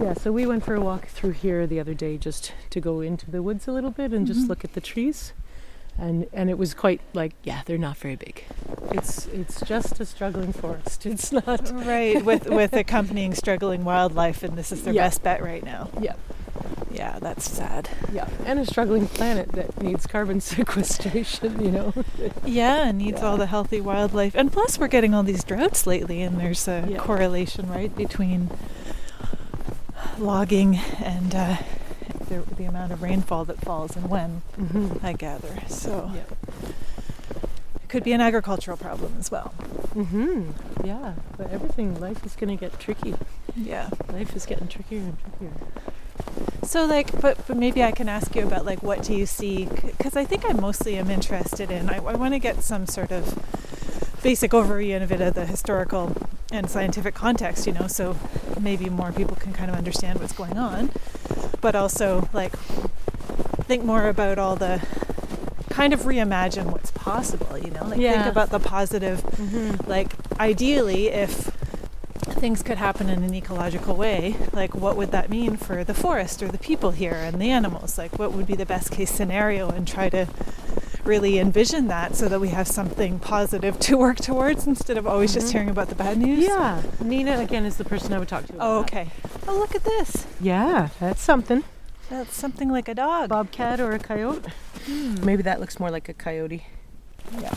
yeah, 0.00 0.14
so 0.14 0.32
we 0.32 0.46
went 0.46 0.64
for 0.64 0.74
a 0.74 0.80
walk 0.80 1.06
through 1.08 1.32
here 1.32 1.66
the 1.66 1.80
other 1.80 1.94
day 1.94 2.16
just 2.18 2.52
to 2.70 2.80
go 2.80 3.00
into 3.00 3.30
the 3.30 3.42
woods 3.42 3.66
a 3.68 3.72
little 3.72 3.90
bit 3.90 4.12
and 4.12 4.26
just 4.26 4.40
Mhm. 4.46 4.48
look 4.48 4.64
at 4.64 4.72
the 4.74 4.80
trees. 4.80 5.32
And 5.96 6.26
and 6.32 6.50
it 6.50 6.58
was 6.58 6.74
quite 6.74 7.00
like, 7.12 7.34
yeah, 7.44 7.60
they're 7.66 7.78
not 7.78 7.96
very 7.98 8.16
big. 8.16 8.44
It's 8.90 9.26
it's 9.28 9.60
just 9.60 10.00
a 10.00 10.04
struggling 10.06 10.52
forest. 10.52 11.06
It's 11.12 11.30
not 11.30 11.70
right 11.86 12.24
with 12.24 12.48
with 12.60 12.72
accompanying 12.72 13.32
struggling 13.34 13.84
wildlife, 13.84 14.42
and 14.42 14.56
this 14.58 14.72
is 14.72 14.82
their 14.82 14.92
Yeah. 14.94 15.04
best 15.04 15.22
bet 15.22 15.40
right 15.42 15.64
now. 15.64 15.90
Yeah. 16.00 16.14
Yeah, 16.92 17.18
that's 17.20 17.50
sad. 17.50 17.88
yeah, 18.12 18.28
and 18.46 18.60
a 18.60 18.66
struggling 18.66 19.06
planet 19.08 19.50
that 19.52 19.80
needs 19.82 20.06
carbon 20.06 20.40
sequestration, 20.52 21.60
you 21.64 21.70
know. 21.72 21.92
Yeah, 22.44 22.88
and 22.88 22.98
needs 22.98 23.20
Yeah. 23.20 23.26
all 23.28 23.36
the 23.36 23.46
healthy 23.46 23.80
wildlife, 23.80 24.34
and 24.36 24.52
plus 24.52 24.78
we're 24.78 24.86
getting 24.88 25.12
all 25.14 25.24
these 25.24 25.42
droughts 25.44 25.86
lately, 25.88 26.22
and 26.22 26.38
there's 26.40 26.66
a 26.68 26.86
Yeah. 26.88 26.98
correlation 26.98 27.68
right 27.68 27.94
between 27.96 28.48
logging 30.18 30.76
and 31.02 31.34
uh, 31.34 31.56
the, 32.28 32.42
the 32.56 32.64
amount 32.64 32.92
of 32.92 33.02
rainfall 33.02 33.44
that 33.46 33.60
falls 33.60 33.96
and 33.96 34.08
when. 34.08 34.42
mm-hmm. 34.58 35.04
I 35.04 35.12
gather. 35.12 35.60
So 35.68 36.10
Yeah. 36.14 36.22
it 37.82 37.88
could 37.88 38.04
be 38.04 38.12
an 38.12 38.20
agricultural 38.20 38.76
problem 38.76 39.16
as 39.18 39.30
well. 39.30 39.52
Mm-hmm. 39.94 40.50
Yeah, 40.84 41.14
but 41.36 41.50
everything 41.50 42.00
life 42.00 42.24
is 42.26 42.34
going 42.34 42.56
to 42.56 42.60
get 42.60 42.78
tricky. 42.80 43.14
Yeah. 43.56 43.90
Life 44.12 44.34
is 44.34 44.46
getting 44.46 44.68
trickier 44.68 44.98
and 45.00 45.16
trickier. 45.20 45.52
So 46.64 46.84
like, 46.86 47.20
but 47.20 47.46
but 47.46 47.56
maybe 47.56 47.82
I 47.84 47.92
can 47.92 48.08
ask 48.08 48.34
you 48.34 48.44
about 48.46 48.64
like 48.64 48.82
what 48.82 49.02
do 49.02 49.14
you 49.14 49.26
see? 49.26 49.66
Because 49.66 50.16
I 50.16 50.24
think 50.24 50.44
I 50.48 50.52
mostly 50.54 50.96
am 50.96 51.10
interested 51.10 51.70
in. 51.70 51.88
I, 51.90 51.96
I 51.96 52.14
want 52.14 52.32
to 52.34 52.38
get 52.38 52.62
some 52.62 52.86
sort 52.86 53.12
of 53.12 53.38
basic 54.22 54.52
overview 54.52 55.00
of 55.02 55.12
it 55.12 55.20
of 55.20 55.34
the 55.34 55.44
historical 55.46 56.16
and 56.52 56.68
scientific 56.70 57.14
context. 57.14 57.66
You 57.66 57.72
know, 57.72 57.86
so 57.86 58.16
maybe 58.60 58.88
more 58.88 59.12
people 59.12 59.36
can 59.36 59.52
kind 59.52 59.70
of 59.70 59.76
understand 59.76 60.20
what's 60.20 60.32
going 60.32 60.58
on, 60.58 60.90
but 61.60 61.74
also 61.74 62.28
like 62.32 62.52
think 63.66 63.84
more 63.84 64.08
about 64.08 64.38
all 64.38 64.56
the 64.56 64.86
kind 65.70 65.92
of 65.92 66.00
reimagine 66.00 66.70
what's 66.70 66.90
possible. 66.92 67.56
You 67.58 67.70
know, 67.70 67.84
like 67.84 67.98
think 68.14 68.26
about 68.26 68.50
the 68.50 68.60
positive 68.60 69.22
Mm-hmm. 69.34 69.90
like 69.90 70.12
ideally 70.38 71.08
if 71.08 71.50
things 72.40 72.62
could 72.62 72.78
happen 72.78 73.08
in 73.08 73.22
an 73.22 73.34
ecological 73.34 73.94
way 73.96 74.36
like 74.52 74.74
what 74.74 74.96
would 74.96 75.10
that 75.12 75.28
mean 75.30 75.56
for 75.56 75.82
the 75.84 75.94
forest 75.94 76.42
or 76.42 76.48
the 76.48 76.58
people 76.58 76.90
here 76.92 77.14
and 77.14 77.40
the 77.40 77.50
animals 77.50 77.96
like 77.98 78.18
what 78.18 78.32
would 78.32 78.46
be 78.46 78.54
the 78.54 78.66
best 78.66 78.90
case 78.90 79.10
scenario 79.10 79.68
and 79.70 79.86
try 79.88 80.08
to 80.08 80.26
really 81.06 81.38
envision 81.38 81.88
that 81.88 82.14
so 82.16 82.28
that 82.28 82.40
we 82.40 82.48
have 82.48 82.66
something 82.66 83.18
positive 83.18 83.78
to 83.80 83.96
work 83.96 84.16
towards 84.16 84.66
instead 84.66 84.96
of 84.96 85.06
always 85.06 85.34
just 85.34 85.48
Mhm. 85.48 85.52
hearing 85.52 85.70
about 85.70 85.88
the 85.88 85.94
bad 85.94 86.18
news 86.18 86.44
Yeah, 86.44 86.82
Nina 87.00 87.38
again 87.40 87.64
is 87.66 87.76
the 87.76 87.84
person 87.84 88.12
I 88.12 88.18
would 88.18 88.28
talk 88.28 88.46
to. 88.46 88.54
about 88.54 88.66
oh 88.66 88.82
that. 88.82 88.92
okay 88.92 89.10
oh 89.48 89.58
look 89.58 89.74
at 89.74 89.84
this 89.84 90.26
Yeah, 90.40 90.88
that's 91.00 91.20
something. 91.22 91.64
that's 92.10 92.34
something 92.36 92.70
like 92.70 92.88
a 92.88 92.94
dog 92.94 93.28
Bobcat 93.28 93.80
or 93.80 93.92
a 93.92 93.98
coyote? 93.98 94.46
Hmm. 94.86 95.24
Maybe 95.24 95.42
that 95.42 95.60
looks 95.60 95.78
more 95.80 95.90
like 95.90 96.08
a 96.08 96.14
coyote. 96.14 96.64
yeah 97.38 97.54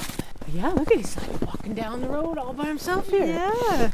Yeah, 0.53 0.69
look 0.69 0.91
at 0.91 0.97
he's 0.97 1.17
like 1.17 1.41
walking 1.41 1.73
down 1.73 2.01
the 2.01 2.07
road 2.09 2.37
all 2.37 2.53
by 2.53 2.65
himself 2.65 3.09
here. 3.09 3.25
Yeah. 3.25 3.91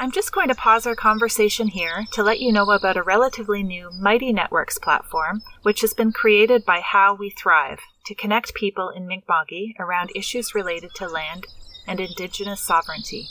I'm 0.00 0.12
just 0.12 0.30
going 0.32 0.46
to 0.48 0.54
pause 0.54 0.86
our 0.86 0.94
conversation 0.94 1.66
here 1.68 2.04
to 2.12 2.22
let 2.22 2.38
you 2.40 2.52
know 2.52 2.70
about 2.70 2.96
a 2.96 3.02
relatively 3.02 3.64
new 3.64 3.90
Mighty 4.00 4.32
Networks 4.32 4.78
platform, 4.78 5.42
which 5.62 5.80
has 5.80 5.92
been 5.92 6.12
created 6.12 6.64
by 6.64 6.80
How 6.80 7.14
We 7.14 7.30
Thrive 7.30 7.80
to 8.08 8.14
connect 8.14 8.54
people 8.54 8.88
in 8.88 9.06
Mi'kma'ki 9.06 9.74
around 9.78 10.10
issues 10.14 10.54
related 10.54 10.94
to 10.94 11.06
land 11.06 11.46
and 11.86 12.00
Indigenous 12.00 12.58
sovereignty. 12.58 13.28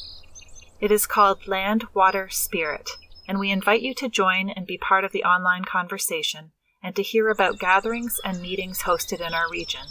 It 0.80 0.92
is 0.92 1.08
called 1.08 1.48
Land, 1.48 1.86
Water, 1.96 2.30
Spirit, 2.30 2.92
and 3.28 3.40
we 3.40 3.50
invite 3.50 3.82
you 3.82 3.96
to 3.96 4.08
join 4.08 4.52
and 4.52 4.68
be 4.68 4.78
part 4.78 5.04
of 5.04 5.14
the 5.14 5.24
online 5.24 5.66
conversation 5.66 6.52
and 6.84 6.96
to 6.96 7.02
hear 7.02 7.30
about 7.30 7.58
gatherings 7.58 8.20
and 8.24 8.40
meetings 8.40 8.84
hosted 8.84 9.20
in 9.20 9.34
our 9.34 9.50
region. 9.50 9.88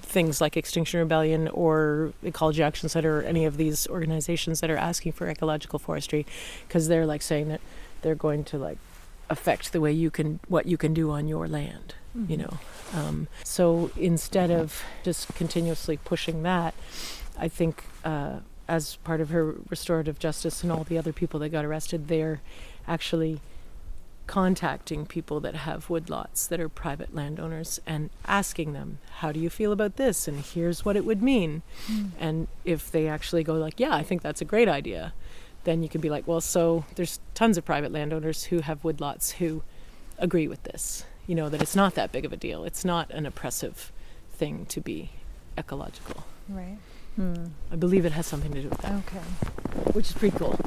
things 0.03 0.41
like 0.41 0.57
Extinction 0.57 1.01
Rebellion 1.01 1.49
or 1.49 2.13
Ecology 2.23 2.63
Action 2.63 2.89
Center 2.89 3.19
or 3.19 3.23
any 3.23 3.45
of 3.45 3.57
these 3.57 3.87
organizations 3.89 4.61
that 4.61 4.71
are 4.71 4.77
asking 4.77 5.13
for 5.13 5.29
ecological 5.29 5.79
forestry 5.79 6.25
because 6.67 6.89
they're 6.89 7.07
like 7.07 7.23
saying 7.23 7.49
that 7.49 7.61
they're 8.03 8.15
going 8.15 8.45
to 8.45 8.59
like 8.59 8.79
affect 9.29 9.73
the 9.73 9.81
way 9.81 9.91
you 9.91 10.11
can 10.11 10.39
what 10.47 10.67
you 10.67 10.77
can 10.77 10.95
do 10.95 11.11
on 11.11 11.27
your 11.27 11.49
land 11.49 11.95
you 12.29 12.37
know? 12.37 12.59
Um, 12.95 13.29
so 13.45 13.91
instead 13.97 14.51
of 14.51 14.83
just 15.03 15.35
continuously 15.35 15.99
pushing 15.99 16.43
that 16.45 16.75
i 17.39 17.49
think 17.49 17.85
uh, 18.05 18.39
as 18.69 18.97
part 18.97 19.21
of 19.21 19.31
her 19.31 19.55
restorative 19.71 20.19
justice 20.19 20.63
and 20.63 20.73
all 20.73 20.85
the 20.85 20.99
other 20.99 21.13
people 21.13 21.41
that 21.41 21.51
got 21.51 21.65
arrested 21.65 22.09
they're 22.09 22.41
actually 22.89 23.41
contacting 24.27 25.07
people 25.07 25.39
that 25.39 25.55
have 25.55 25.87
woodlots 25.87 26.49
that 26.49 26.59
are 26.59 26.69
private 26.69 27.15
landowners 27.15 27.81
and 27.87 28.11
asking 28.27 28.73
them 28.73 28.99
how 29.19 29.31
do 29.31 29.39
you 29.39 29.49
feel 29.49 29.71
about 29.71 29.97
this? 29.97 30.27
And 30.27 30.41
here's 30.41 30.85
what 30.85 30.97
it 30.97 31.05
would 31.05 31.23
mean. 31.23 31.63
And 32.19 32.49
if 32.65 32.91
they 32.91 33.07
actually 33.07 33.45
go 33.45 33.55
like 33.55 33.79
yeah 33.79 33.95
i 33.95 34.03
think 34.03 34.23
that's 34.23 34.41
a 34.41 34.45
great 34.45 34.69
idea 34.69 35.13
then 35.63 35.83
you 35.83 35.89
can 35.89 36.01
be 36.01 36.11
like 36.11 36.27
well 36.27 36.41
so 36.41 36.85
there's 36.97 37.21
tons 37.35 37.57
of 37.57 37.65
private 37.65 37.93
landowners 37.93 38.45
who 38.45 38.61
have 38.61 38.83
woodlots 38.83 39.35
who 39.35 39.63
agree 40.19 40.49
with 40.49 40.63
this. 40.65 41.05
You 41.27 41.35
know 41.35 41.49
that 41.49 41.61
it's 41.61 41.77
not 41.77 41.95
that 41.95 42.13
big 42.13 42.25
of 42.25 42.33
a 42.33 42.37
deal. 42.37 42.65
It's 42.65 42.85
not 42.85 43.11
an 43.11 43.27
oppressive 43.27 43.93
thing 44.33 44.67
to 44.67 44.81
be 44.81 45.11
ecological. 45.59 46.25
Right. 46.49 46.79
I 47.19 47.77
believe 47.77 48.05
it 48.05 48.13
has 48.13 48.27
something 48.27 48.53
to 48.53 48.63
do 48.63 48.69
with 48.69 48.81
that 48.83 48.93
Okay. 49.07 49.19
which 49.93 50.07
is 50.11 50.13
pretty 50.13 50.37
cool 50.37 50.59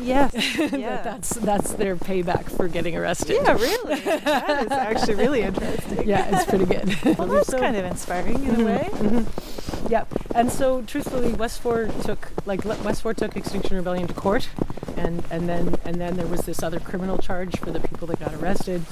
Yes. 0.00 0.32
that 0.56 0.78
Yeah. 0.78 1.02
that's 1.02 1.30
that's 1.30 1.72
their 1.74 1.96
payback 1.96 2.44
for 2.56 2.68
getting 2.68 2.96
arrested 2.96 3.38
yeah, 3.42 3.52
really. 3.52 4.00
That 4.00 4.66
is 4.66 4.70
actually 4.88 5.14
really 5.16 5.42
interesting. 5.42 6.08
yeah 6.08 6.28
it's 6.36 6.44
pretty 6.48 6.64
good 6.66 6.96
Well, 7.18 7.28
that's 7.28 7.52
kind 7.52 7.76
of 7.76 7.84
inspiring 7.84 8.44
in 8.44 8.60
a 8.60 8.64
way. 8.64 8.88
Mhm. 8.92 9.90
Yep. 9.90 10.08
And 10.34 10.52
so, 10.52 10.82
truthfully, 10.82 11.32
WestFor 11.32 11.90
took 12.04 12.30
like 12.46 12.64
le- 12.64 12.76
WestFor 12.76 13.14
took 13.16 13.36
Extinction 13.36 13.76
Rebellion 13.76 14.06
to 14.08 14.14
court, 14.14 14.48
and 14.96 15.22
and 15.30 15.48
then 15.48 15.76
and 15.84 16.00
then 16.00 16.16
there 16.16 16.26
was 16.26 16.40
this 16.42 16.62
other 16.62 16.78
criminal 16.80 17.16
charge 17.18 17.58
for 17.58 17.70
the 17.70 17.80
people 17.80 18.06
that 18.08 18.18
got 18.20 18.34
arrested, 18.34 18.82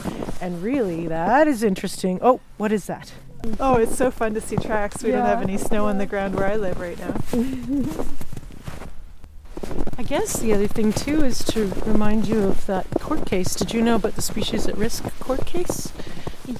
and 0.40 0.62
really 0.62 1.06
that 1.08 1.46
is 1.48 1.62
interesting. 1.62 2.18
Oh, 2.22 2.40
what 2.56 2.72
is 2.72 2.86
that? 2.86 3.12
Oh, 3.60 3.76
it's 3.76 3.96
so 3.96 4.10
fun 4.10 4.34
to 4.34 4.40
see 4.40 4.56
tracks. 4.56 5.02
We 5.02 5.10
don't 5.10 5.24
have 5.24 5.42
any 5.42 5.58
snow 5.58 5.86
on 5.86 5.98
the 5.98 6.06
ground 6.06 6.34
where 6.34 6.46
I 6.46 6.56
live 6.56 6.80
right 6.80 6.98
now. 6.98 7.14
I 9.98 10.02
guess 10.02 10.38
the 10.38 10.52
other 10.52 10.66
thing 10.66 10.92
too 10.92 11.24
is 11.24 11.38
to 11.46 11.68
remind 11.86 12.28
you 12.28 12.42
of 12.44 12.66
that 12.66 12.86
court 13.00 13.24
case. 13.26 13.54
Did 13.54 13.72
you 13.72 13.80
know 13.82 13.96
about 13.96 14.14
the 14.14 14.22
species 14.22 14.66
at 14.66 14.76
risk 14.76 15.04
court 15.20 15.46
case? 15.46 15.92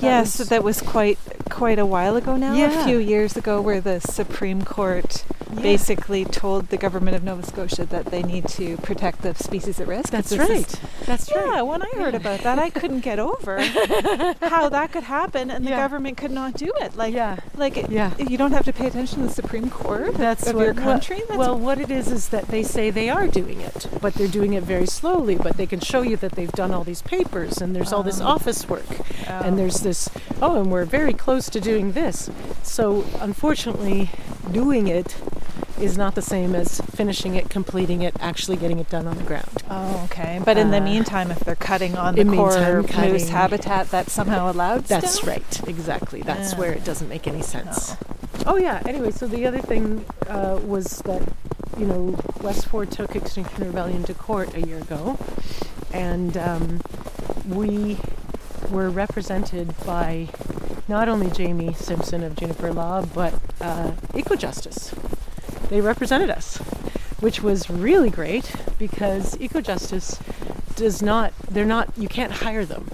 Yes, 0.00 0.36
that 0.36 0.62
was 0.64 0.80
quite 0.80 1.18
quite 1.50 1.78
a 1.78 1.86
while 1.86 2.16
ago 2.16 2.36
now. 2.36 2.54
Yeah. 2.54 2.82
A 2.82 2.84
few 2.84 2.98
years 2.98 3.36
ago, 3.36 3.60
where 3.60 3.80
the 3.80 4.00
Supreme 4.00 4.62
Court 4.62 5.24
basically 5.62 6.24
told 6.24 6.68
the 6.68 6.76
government 6.76 7.16
of 7.16 7.22
Nova 7.22 7.42
Scotia 7.44 7.86
that 7.86 8.06
they 8.06 8.22
need 8.22 8.46
to 8.48 8.76
protect 8.78 9.22
the 9.22 9.34
species 9.34 9.80
at 9.80 9.86
risk. 9.86 10.10
That's 10.10 10.36
right. 10.36 10.50
is- 10.50 10.76
That's 11.06 11.30
Yeah, 11.30 11.44
right. 11.44 11.62
when 11.62 11.82
I 11.82 11.88
heard 11.94 12.14
Yeah. 12.14 12.20
about 12.20 12.40
that, 12.40 12.58
I 12.58 12.68
couldn't 12.68 13.00
get 13.00 13.18
over 13.18 13.60
how 14.42 14.68
that 14.68 14.92
could 14.92 15.04
happen, 15.04 15.50
and 15.50 15.64
the 15.64 15.70
Yeah. 15.70 15.76
government 15.76 16.16
could 16.16 16.32
not 16.32 16.54
do 16.54 16.70
it. 16.80 16.96
Like, 16.96 17.14
yeah. 17.14 17.36
like 17.56 17.76
it, 17.76 17.90
Yeah. 17.90 18.10
you 18.18 18.36
don't 18.36 18.52
have 18.52 18.64
to 18.64 18.72
pay 18.72 18.86
attention 18.88 19.20
to 19.20 19.28
the 19.28 19.32
Supreme 19.32 19.70
Court 19.70 20.14
That's 20.14 20.46
of 20.48 20.56
what, 20.56 20.64
your 20.64 20.74
country. 20.74 21.22
That's 21.28 21.38
well, 21.38 21.56
what 21.56 21.78
it 21.80 21.90
is 21.90 22.10
is 22.10 22.28
that 22.30 22.48
they 22.48 22.62
say 22.64 22.90
they 22.90 23.08
are 23.08 23.26
doing 23.28 23.60
it, 23.60 23.86
but 24.02 24.14
they're 24.14 24.28
doing 24.28 24.52
it 24.54 24.64
very 24.64 24.86
slowly. 24.86 25.36
But 25.36 25.56
they 25.56 25.66
can 25.66 25.80
show 25.80 26.02
you 26.02 26.16
that 26.18 26.32
they've 26.32 26.52
done 26.52 26.72
all 26.72 26.84
these 26.84 27.02
papers 27.02 27.58
and 27.62 27.74
there's 27.74 27.92
all 27.92 28.02
this 28.02 28.20
Oh. 28.20 28.26
office 28.26 28.68
work 28.68 28.84
Oh. 29.28 29.40
and 29.44 29.58
there's 29.58 29.75
this. 29.80 30.08
Oh, 30.42 30.60
and 30.60 30.70
we're 30.70 30.84
very 30.84 31.12
close 31.12 31.48
to 31.50 31.60
doing 31.60 31.92
this. 31.92 32.30
So 32.62 33.04
unfortunately, 33.20 34.10
doing 34.52 34.86
it 34.88 35.16
is 35.80 35.98
not 35.98 36.14
the 36.14 36.22
same 36.22 36.54
as 36.54 36.80
finishing 36.80 37.34
it, 37.34 37.50
completing 37.50 38.00
it, 38.02 38.14
actually 38.18 38.56
getting 38.56 38.78
it 38.78 38.88
done 38.88 39.06
on 39.06 39.16
the 39.18 39.22
ground. 39.24 39.62
Oh, 39.68 40.02
okay. 40.04 40.40
But 40.42 40.56
in 40.56 40.70
the 40.70 40.78
Uh, 40.78 40.84
meantime, 40.84 41.30
if 41.30 41.40
they're 41.40 41.54
cutting 41.54 41.96
on 41.98 42.14
the 42.14 42.24
core 42.24 42.82
moose 42.98 43.28
habitat, 43.28 43.90
that's 43.90 44.12
somehow 44.12 44.50
allowed. 44.50 44.84
That's 44.84 45.16
still? 45.16 45.28
right, 45.30 45.68
exactly. 45.68 46.22
That's 46.22 46.52
Yeah. 46.52 46.58
where 46.58 46.72
it 46.72 46.82
doesn't 46.84 47.08
make 47.08 47.26
any 47.28 47.42
sense. 47.42 47.94
Oh 48.46 48.56
yeah. 48.56 48.80
Anyway, 48.86 49.10
so 49.10 49.26
the 49.26 49.46
other 49.46 49.60
thing 49.60 50.04
uh, 50.28 50.58
was 50.64 51.02
that 51.04 51.22
you 51.78 51.86
know 51.86 52.12
WestFor 52.40 52.88
took 52.88 53.14
Extinction 53.14 53.64
Rebellion 53.66 54.02
to 54.04 54.14
court 54.14 54.54
a 54.54 54.60
year 54.62 54.78
ago, 54.78 55.18
and 55.92 56.36
um, 56.38 56.80
we 57.48 57.98
were 58.70 58.90
represented 58.90 59.74
by 59.84 60.28
not 60.88 61.08
only 61.08 61.30
Jamie 61.30 61.74
Simpson 61.74 62.22
of 62.22 62.36
Juniper 62.36 62.72
Law, 62.72 63.04
but 63.04 63.34
uh, 63.60 63.92
EcoJustice. 64.12 64.90
They 65.68 65.80
represented 65.80 66.30
us, 66.30 66.58
which 67.20 67.42
was 67.42 67.68
really 67.68 68.10
great 68.10 68.52
because 68.78 69.34
EcoJustice 69.36 70.20
does 70.76 71.02
not. 71.02 71.32
They're 71.50 71.64
not. 71.64 71.92
You 71.96 72.08
can't 72.08 72.32
hire 72.32 72.64
them. 72.64 72.88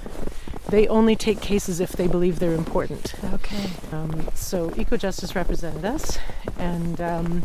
They 0.69 0.89
only 0.89 1.17
take 1.17 1.41
cases 1.43 1.81
if 1.81 1.93
they 1.93 2.07
believe 2.07 2.39
they're 2.39 2.55
important. 2.55 3.15
Okay. 3.35 3.71
Um, 3.93 4.29
so 4.35 4.71
EcoJustice 4.71 5.35
represented 5.35 5.85
us, 5.85 6.19
and 6.59 7.01
um, 7.01 7.45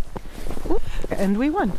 and 1.12 1.38
we 1.38 1.50
won. 1.50 1.74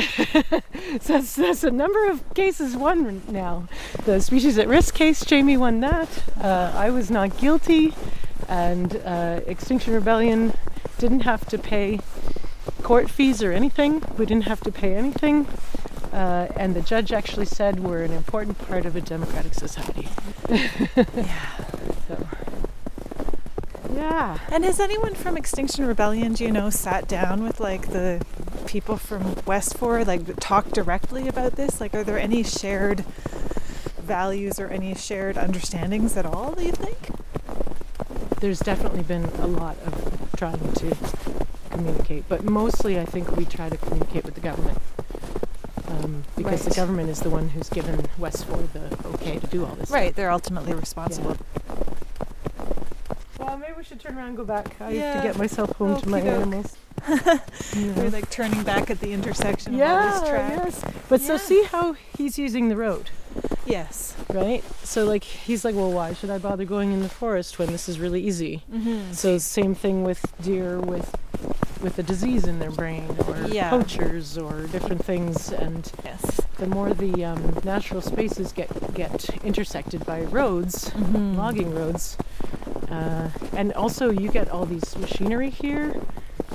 So 0.00 0.60
that's, 1.06 1.36
that's 1.36 1.64
a 1.64 1.70
number 1.70 2.08
of 2.10 2.34
cases 2.34 2.76
won 2.76 3.22
now. 3.28 3.68
The 4.04 4.20
species 4.20 4.58
at 4.58 4.68
risk 4.68 4.94
case, 4.94 5.24
Jamie 5.24 5.56
won 5.56 5.80
that. 5.80 6.08
Uh, 6.40 6.72
I 6.74 6.90
was 6.90 7.10
not 7.10 7.36
guilty, 7.38 7.94
and 8.48 8.96
uh, 9.04 9.40
Extinction 9.46 9.94
Rebellion 9.94 10.54
didn't 10.98 11.20
have 11.20 11.46
to 11.46 11.58
pay 11.58 12.00
court 12.82 13.10
fees 13.10 13.42
or 13.42 13.52
anything. 13.52 14.02
We 14.18 14.26
didn't 14.26 14.44
have 14.44 14.60
to 14.60 14.72
pay 14.72 14.94
anything. 14.94 15.46
Uh, 16.12 16.48
and 16.56 16.74
the 16.74 16.80
judge 16.80 17.12
actually 17.12 17.46
said 17.46 17.80
we're 17.80 18.02
an 18.02 18.12
important 18.12 18.58
part 18.58 18.86
of 18.86 18.96
a 18.96 19.00
democratic 19.00 19.54
society. 19.54 20.08
So, 22.05 22.05
yeah. 23.96 24.38
And 24.50 24.64
has 24.64 24.78
anyone 24.78 25.14
from 25.14 25.36
Extinction 25.36 25.86
Rebellion, 25.86 26.34
do 26.34 26.44
you 26.44 26.52
know, 26.52 26.70
sat 26.70 27.08
down 27.08 27.42
with 27.42 27.60
like 27.60 27.88
the 27.88 28.24
people 28.66 28.96
from 28.96 29.22
WestFor, 29.46 30.06
like 30.06 30.38
talked 30.38 30.72
directly 30.72 31.28
about 31.28 31.52
this? 31.52 31.80
Like, 31.80 31.94
are 31.94 32.04
there 32.04 32.18
any 32.18 32.42
shared 32.42 33.00
values 33.98 34.60
or 34.60 34.68
any 34.68 34.94
shared 34.94 35.36
understandings 35.36 36.16
at 36.16 36.26
all? 36.26 36.52
Do 36.54 36.64
you 36.64 36.72
think? 36.72 37.08
There's 38.40 38.60
definitely 38.60 39.02
been 39.02 39.24
a 39.24 39.46
lot 39.46 39.76
of 39.86 40.30
trying 40.36 40.72
to 40.74 40.96
communicate, 41.70 42.28
but 42.28 42.44
mostly 42.44 42.98
I 42.98 43.06
think 43.06 43.34
we 43.36 43.44
try 43.46 43.70
to 43.70 43.76
communicate 43.76 44.24
with 44.24 44.34
the 44.34 44.40
government. 44.40 44.78
Um, 45.88 46.24
because 46.36 46.64
the 46.64 46.74
government 46.74 47.08
is 47.10 47.20
the 47.20 47.30
one 47.30 47.48
who's 47.48 47.68
given 47.70 47.96
WestFor 48.18 48.70
the 48.72 49.08
okay 49.10 49.38
to 49.38 49.46
do 49.46 49.64
all 49.64 49.74
this. 49.76 49.90
Right, 49.90 50.14
they're 50.14 50.32
ultimately 50.32 50.74
responsible. 50.74 51.36
Maybe 53.60 53.72
we 53.76 53.84
should 53.84 54.00
turn 54.00 54.16
around 54.16 54.28
and 54.28 54.36
go 54.36 54.44
back. 54.44 54.80
I 54.80 54.92
have 54.92 55.22
to 55.22 55.28
get 55.28 55.38
myself 55.38 55.70
home 55.76 56.00
to 56.00 56.08
my 56.08 56.20
Okey-doke. 56.20 56.40
animals. 56.42 56.76
We're 57.96 58.10
like 58.10 58.30
turning 58.30 58.62
back 58.64 58.90
at 58.90 59.00
the 59.00 59.12
intersection 59.12 59.74
of 59.74 59.80
all 59.80 60.20
these 60.20 60.28
tracks. 60.28 60.80
yes. 60.84 60.94
But 61.08 61.20
so 61.20 61.36
see 61.36 61.64
how 61.64 61.92
he's 62.16 62.38
using 62.38 62.68
the 62.68 62.76
road, 62.76 63.10
Yes. 63.66 64.14
right? 64.32 64.64
So 64.84 65.04
like 65.04 65.24
he's 65.24 65.64
like, 65.64 65.74
well, 65.74 65.92
why 65.92 66.14
should 66.14 66.30
I 66.30 66.38
bother 66.38 66.64
going 66.64 66.92
in 66.92 67.02
the 67.02 67.08
forest 67.08 67.58
when 67.58 67.70
this 67.72 67.88
is 67.88 67.98
really 68.00 68.22
easy? 68.22 68.62
Mm-hmm. 68.72 69.12
So 69.12 69.38
same 69.38 69.74
thing 69.74 70.04
with 70.04 70.24
deer 70.42 70.80
with 70.80 71.14
with 71.82 71.98
a 71.98 72.02
disease 72.02 72.46
in 72.46 72.58
their 72.58 72.70
brain 72.70 73.04
or 73.28 73.46
Yeah. 73.48 73.68
poachers 73.70 74.38
or 74.38 74.62
different 74.68 75.04
things 75.04 75.52
and 75.52 75.90
Yes. 76.04 76.40
the 76.56 76.66
more 76.66 76.92
the 76.94 77.24
um, 77.24 77.58
natural 77.64 78.00
spaces 78.00 78.52
get 78.52 78.70
get 78.94 79.28
intersected 79.44 80.04
by 80.06 80.22
roads 80.22 80.90
Mm-hmm. 80.90 81.36
logging 81.36 81.74
roads 81.74 82.16
uh, 82.90 83.28
and 83.54 83.72
also 83.74 84.10
you 84.10 84.30
get 84.30 84.48
all 84.50 84.66
these 84.66 84.96
machinery 84.98 85.50
here 85.50 85.94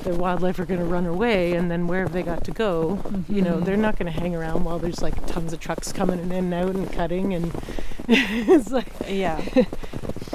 the 0.03 0.15
wildlife 0.15 0.57
are 0.59 0.65
going 0.65 0.79
to 0.79 0.85
run 0.85 1.05
away 1.05 1.53
and 1.53 1.69
then 1.69 1.85
where 1.87 2.01
have 2.01 2.13
they 2.13 2.23
got 2.23 2.43
to 2.43 2.51
go 2.51 2.99
you 3.29 3.41
know 3.41 3.57
Mhm. 3.57 3.65
they're 3.65 3.77
not 3.77 3.97
going 3.99 4.11
to 4.11 4.19
hang 4.19 4.35
around 4.35 4.63
while 4.63 4.79
there's 4.79 5.01
like 5.01 5.25
tons 5.27 5.53
of 5.53 5.59
trucks 5.59 5.91
coming 5.91 6.19
in 6.19 6.31
and 6.31 6.53
out 6.53 6.73
and 6.75 6.91
cutting 6.91 7.33
and 7.33 7.51
it's 8.07 8.71
like 8.71 8.87
Yeah. 9.07 9.41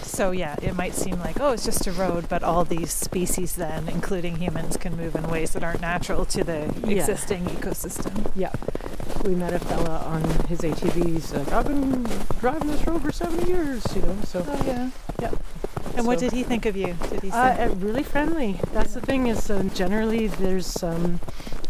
So 0.03 0.31
yeah, 0.31 0.57
it 0.63 0.75
might 0.77 0.95
seem 0.95 1.19
like 1.21 1.41
oh, 1.41 1.51
it's 1.53 1.65
just 1.65 1.87
a 1.87 1.93
road, 1.93 2.27
but 2.29 2.43
all 2.43 2.65
these 2.65 2.91
species 2.93 3.55
then, 3.57 3.87
including 3.89 4.37
humans, 4.37 4.77
can 4.79 4.97
move 4.97 5.15
in 5.15 5.29
ways 5.29 5.53
that 5.53 5.63
aren't 5.63 5.81
natural 5.83 6.25
to 6.27 6.43
the 6.45 6.73
Yeah. 6.87 6.97
existing 7.01 7.45
ecosystem. 7.47 8.31
Yeah. 8.35 8.53
We 9.25 9.35
met 9.35 9.53
a 9.53 9.59
fella 9.59 9.99
on 10.07 10.23
his 10.49 10.61
ATV. 10.61 11.05
He's 11.15 11.35
like, 11.35 11.53
I've 11.53 11.67
been 11.67 12.05
driving 12.41 12.69
this 12.69 12.87
road 12.87 13.03
for 13.03 13.13
70 13.13 13.47
years, 13.51 13.85
you 13.95 14.03
know, 14.03 14.17
so. 14.25 14.43
Oh 14.49 14.63
yeah. 14.65 14.91
Yeah. 15.21 15.33
And 15.97 16.07
what 16.07 16.19
did 16.19 16.33
he 16.33 16.43
think 16.43 16.67
of 16.67 16.77
you? 16.77 16.95
Did 17.11 17.23
he? 17.23 17.31
Uh, 17.31 17.37
uh, 17.37 17.75
really 17.77 18.03
friendly. 18.03 18.61
That's 18.73 18.95
the 18.95 19.01
thing 19.01 19.27
is, 19.27 19.51
uh, 19.51 19.65
generally 19.75 20.27
there's 20.29 20.83
um, 20.83 21.21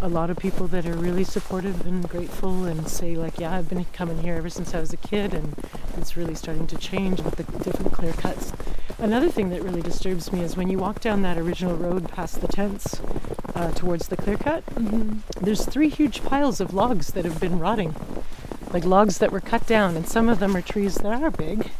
a 0.00 0.08
lot 0.08 0.30
of 0.30 0.36
people 0.36 0.66
that 0.68 0.86
are 0.86 0.96
really 0.96 1.24
supportive 1.24 1.86
and 1.86 2.08
grateful 2.08 2.64
and 2.64 2.86
say 2.88 3.16
like 3.16 3.38
yeah 3.40 3.56
i've 3.56 3.68
been 3.68 3.82
coming 3.86 4.18
here 4.22 4.34
ever 4.34 4.50
since 4.50 4.74
i 4.74 4.80
was 4.80 4.92
a 4.92 4.96
kid 4.98 5.32
and 5.32 5.54
it's 5.96 6.16
really 6.16 6.34
starting 6.34 6.66
to 6.66 6.76
change 6.76 7.22
with 7.22 7.36
the 7.36 7.44
different 7.64 7.92
clear 7.92 8.12
cuts 8.12 8.52
another 8.98 9.30
thing 9.30 9.48
that 9.48 9.62
really 9.62 9.80
disturbs 9.80 10.32
me 10.32 10.40
is 10.42 10.54
when 10.56 10.68
you 10.68 10.78
walk 10.78 11.00
down 11.00 11.22
that 11.22 11.38
original 11.38 11.74
road 11.76 12.08
past 12.10 12.40
the 12.42 12.48
tents 12.48 13.00
uh, 13.54 13.70
towards 13.72 14.08
the 14.08 14.16
clear 14.16 14.36
cut 14.36 14.64
Mm-hmm. 14.66 15.44
there's 15.44 15.64
three 15.64 15.88
huge 15.88 16.22
piles 16.22 16.60
of 16.60 16.74
logs 16.74 17.12
that 17.12 17.24
have 17.24 17.40
been 17.40 17.58
rotting 17.58 17.94
like 18.72 18.84
logs 18.84 19.18
that 19.18 19.32
were 19.32 19.40
cut 19.40 19.66
down 19.66 19.96
and 19.96 20.06
some 20.06 20.28
of 20.28 20.38
them 20.38 20.54
are 20.54 20.62
trees 20.62 20.96
that 20.96 21.22
are 21.22 21.30
big 21.30 21.70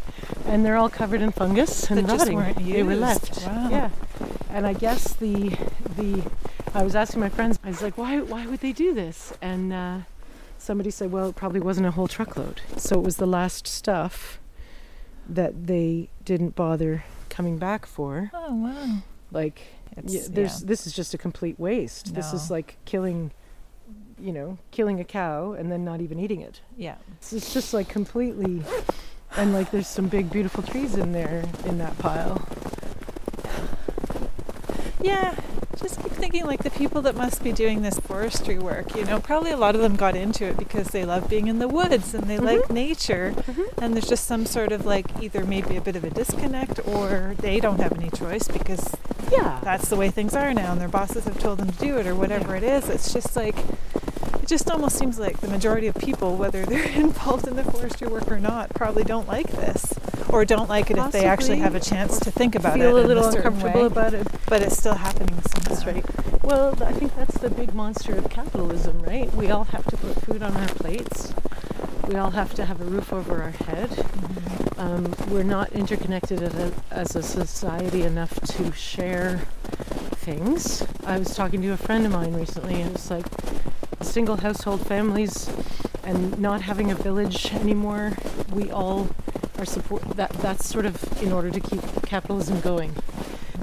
and 0.46 0.64
they're 0.64 0.76
all 0.76 0.88
covered 0.90 1.20
in 1.22 1.30
fungus 1.32 1.90
and 1.90 2.06
That 2.06 2.18
rotting 2.18 2.54
they 2.72 2.82
were 2.82 2.96
left 2.96 3.46
Wow. 3.46 3.68
yeah 3.70 3.90
and 4.50 4.66
i 4.66 4.72
guess 4.72 5.12
the 5.14 5.50
the 5.96 6.22
i 6.74 6.82
was 6.82 6.94
asking 6.94 7.20
my 7.20 7.28
friends 7.28 7.58
i 7.64 7.68
was 7.68 7.82
like 7.82 7.96
why 7.98 8.20
why 8.20 8.46
would 8.46 8.60
they 8.60 8.72
do 8.72 8.94
this 8.94 9.32
and 9.42 9.72
uh, 9.72 9.98
somebody 10.58 10.90
said 10.90 11.12
well 11.12 11.28
it 11.30 11.36
probably 11.36 11.60
wasn't 11.60 11.86
a 11.86 11.90
whole 11.90 12.08
truckload 12.08 12.60
so 12.76 12.96
it 12.98 13.02
was 13.04 13.16
the 13.16 13.26
last 13.26 13.66
stuff 13.66 14.38
that 15.28 15.66
they 15.66 16.08
didn't 16.24 16.54
bother 16.54 17.04
coming 17.28 17.58
back 17.58 17.84
for 17.86 18.30
Oh 18.32 18.54
wow. 18.54 18.98
like 19.32 19.62
It's, 19.96 20.12
yeah, 20.14 20.20
there's 20.30 20.60
this 20.60 20.86
is 20.86 20.92
just 20.92 21.14
a 21.14 21.18
complete 21.18 21.58
waste. 21.58 22.14
This 22.14 22.32
is 22.32 22.50
like 22.50 22.76
killing, 22.84 23.30
you 24.20 24.32
know, 24.32 24.58
killing 24.70 25.00
a 25.00 25.04
cow 25.04 25.52
and 25.52 25.70
then 25.70 25.84
not 25.84 26.00
even 26.00 26.18
eating 26.20 26.40
it. 26.42 26.60
yeah. 26.76 26.96
It's 27.32 27.52
just 27.52 27.74
like 27.74 27.88
completely, 27.88 28.62
and 29.36 29.52
like 29.52 29.70
there's 29.70 29.86
some 29.86 30.08
big 30.08 30.30
beautiful 30.30 30.62
trees 30.62 30.96
in 30.96 31.12
there 31.12 31.44
in 31.64 31.78
that 31.78 31.98
pile. 31.98 32.46
Yeah, 35.02 35.36
just 35.76 36.02
keep 36.02 36.12
thinking 36.12 36.46
like 36.46 36.62
the 36.62 36.70
people 36.70 37.02
that 37.02 37.14
must 37.16 37.44
be 37.44 37.52
doing 37.52 37.82
this 37.82 37.98
forestry 38.00 38.58
work, 38.58 38.96
you 38.96 39.04
know, 39.04 39.20
probably 39.20 39.50
a 39.50 39.56
lot 39.56 39.74
of 39.74 39.80
them 39.80 39.94
got 39.94 40.16
into 40.16 40.44
it 40.46 40.56
because 40.56 40.88
they 40.88 41.04
love 41.04 41.28
being 41.28 41.46
in 41.48 41.58
the 41.58 41.68
woods 41.68 42.14
and 42.14 42.24
they 42.24 42.38
like 42.38 42.60
mm-hmm. 42.62 42.74
nature. 42.74 43.32
Mm-hmm. 43.36 43.82
And 43.82 43.94
there's 43.94 44.08
just 44.08 44.26
some 44.26 44.46
sort 44.46 44.72
of 44.72 44.86
like 44.86 45.22
either 45.22 45.44
maybe 45.44 45.76
a 45.76 45.80
bit 45.80 45.96
of 45.96 46.04
a 46.04 46.10
disconnect 46.10 46.80
or 46.88 47.34
they 47.38 47.60
don't 47.60 47.78
have 47.80 47.92
any 47.92 48.10
choice 48.10 48.48
because 48.48 48.94
Yeah, 49.30 49.60
that's 49.62 49.88
the 49.88 49.96
way 49.96 50.10
things 50.10 50.34
are 50.34 50.54
now 50.54 50.72
and 50.72 50.80
their 50.80 50.88
bosses 50.88 51.24
have 51.24 51.38
told 51.38 51.58
them 51.58 51.70
to 51.70 51.78
do 51.78 51.98
it 51.98 52.06
or 52.06 52.14
whatever 52.14 52.56
Yeah. 52.56 52.58
it 52.58 52.84
is. 52.84 52.88
It's 52.88 53.12
just 53.12 53.36
like, 53.36 53.56
it 54.46 54.48
just 54.48 54.70
almost 54.70 54.96
seems 54.96 55.18
like 55.18 55.40
the 55.40 55.48
majority 55.48 55.88
of 55.88 55.96
people, 55.96 56.36
whether 56.36 56.64
they're 56.64 56.88
involved 56.94 57.48
in 57.48 57.56
the 57.56 57.64
forestry 57.64 58.06
work 58.06 58.30
or 58.30 58.38
not, 58.38 58.70
probably 58.74 59.02
don't 59.02 59.26
like 59.26 59.50
this. 59.50 59.92
Or 60.28 60.44
don't 60.44 60.68
like 60.68 60.88
it 60.88 60.98
if 60.98 61.10
they 61.10 61.24
actually 61.24 61.58
have 61.58 61.74
a 61.74 61.80
chance 61.80 62.20
to 62.20 62.30
think 62.30 62.54
about 62.54 62.74
feel 62.74 62.96
it 62.96 63.04
a 63.04 63.08
little 63.08 63.24
a 63.24 63.32
certain 63.32 63.54
uncomfortable 63.54 63.80
way. 63.80 63.86
about 63.86 64.14
it. 64.14 64.28
But 64.46 64.62
it's 64.62 64.76
still 64.76 64.94
happening 64.94 65.40
somehow. 65.42 65.68
That's 65.68 65.84
right. 65.84 66.44
Well, 66.44 66.80
I 66.80 66.92
think 66.92 67.16
that's 67.16 67.38
the 67.38 67.50
big 67.50 67.74
monster 67.74 68.14
of 68.14 68.30
capitalism, 68.30 69.00
right? 69.00 69.32
We 69.34 69.50
all 69.50 69.64
have 69.64 69.84
to 69.86 69.96
put 69.96 70.22
food 70.22 70.42
on 70.44 70.56
our 70.56 70.68
plates. 70.68 71.34
We 72.06 72.16
all 72.16 72.30
have 72.30 72.54
to 72.54 72.64
have 72.64 72.80
a 72.80 72.84
roof 72.84 73.12
over 73.12 73.42
our 73.42 73.50
head. 73.50 73.90
Mm-hmm. 73.90 74.80
Um, 74.80 75.14
we're 75.30 75.42
not 75.42 75.72
interconnected 75.72 76.42
as 76.42 76.54
a, 76.54 76.72
as 76.90 77.16
a 77.16 77.22
society 77.22 78.02
enough 78.02 78.38
to 78.40 78.72
share 78.72 79.38
things. 80.16 80.84
I 81.04 81.18
was 81.18 81.34
talking 81.34 81.62
to 81.62 81.72
a 81.72 81.76
friend 81.76 82.04
of 82.06 82.12
mine 82.12 82.34
recently, 82.34 82.80
and 82.80 82.94
it's 82.94 83.10
like 83.10 83.26
single 84.02 84.36
household 84.36 84.86
families 84.86 85.50
and 86.04 86.38
not 86.38 86.62
having 86.62 86.90
a 86.90 86.94
village 86.94 87.52
anymore. 87.54 88.12
We 88.52 88.70
all 88.70 89.08
are 89.58 89.64
support 89.64 90.02
that. 90.16 90.30
That's 90.34 90.66
sort 90.68 90.86
of 90.86 91.22
in 91.22 91.32
order 91.32 91.50
to 91.50 91.60
keep 91.60 91.80
capitalism 92.02 92.60
going. 92.60 92.94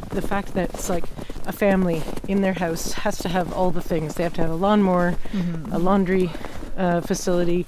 The 0.09 0.21
fact 0.21 0.53
that 0.53 0.73
it's 0.73 0.89
like 0.89 1.05
a 1.45 1.51
family 1.51 2.01
in 2.27 2.41
their 2.41 2.53
house 2.53 2.93
has 2.93 3.17
to 3.19 3.29
have 3.29 3.51
all 3.53 3.71
the 3.71 3.81
things. 3.81 4.15
They 4.15 4.23
have 4.23 4.33
to 4.33 4.41
have 4.41 4.51
a 4.51 4.55
lawnmower, 4.55 5.15
Mm-hmm. 5.31 5.73
a 5.73 5.79
laundry 5.79 6.31
uh, 6.77 7.01
facility. 7.01 7.65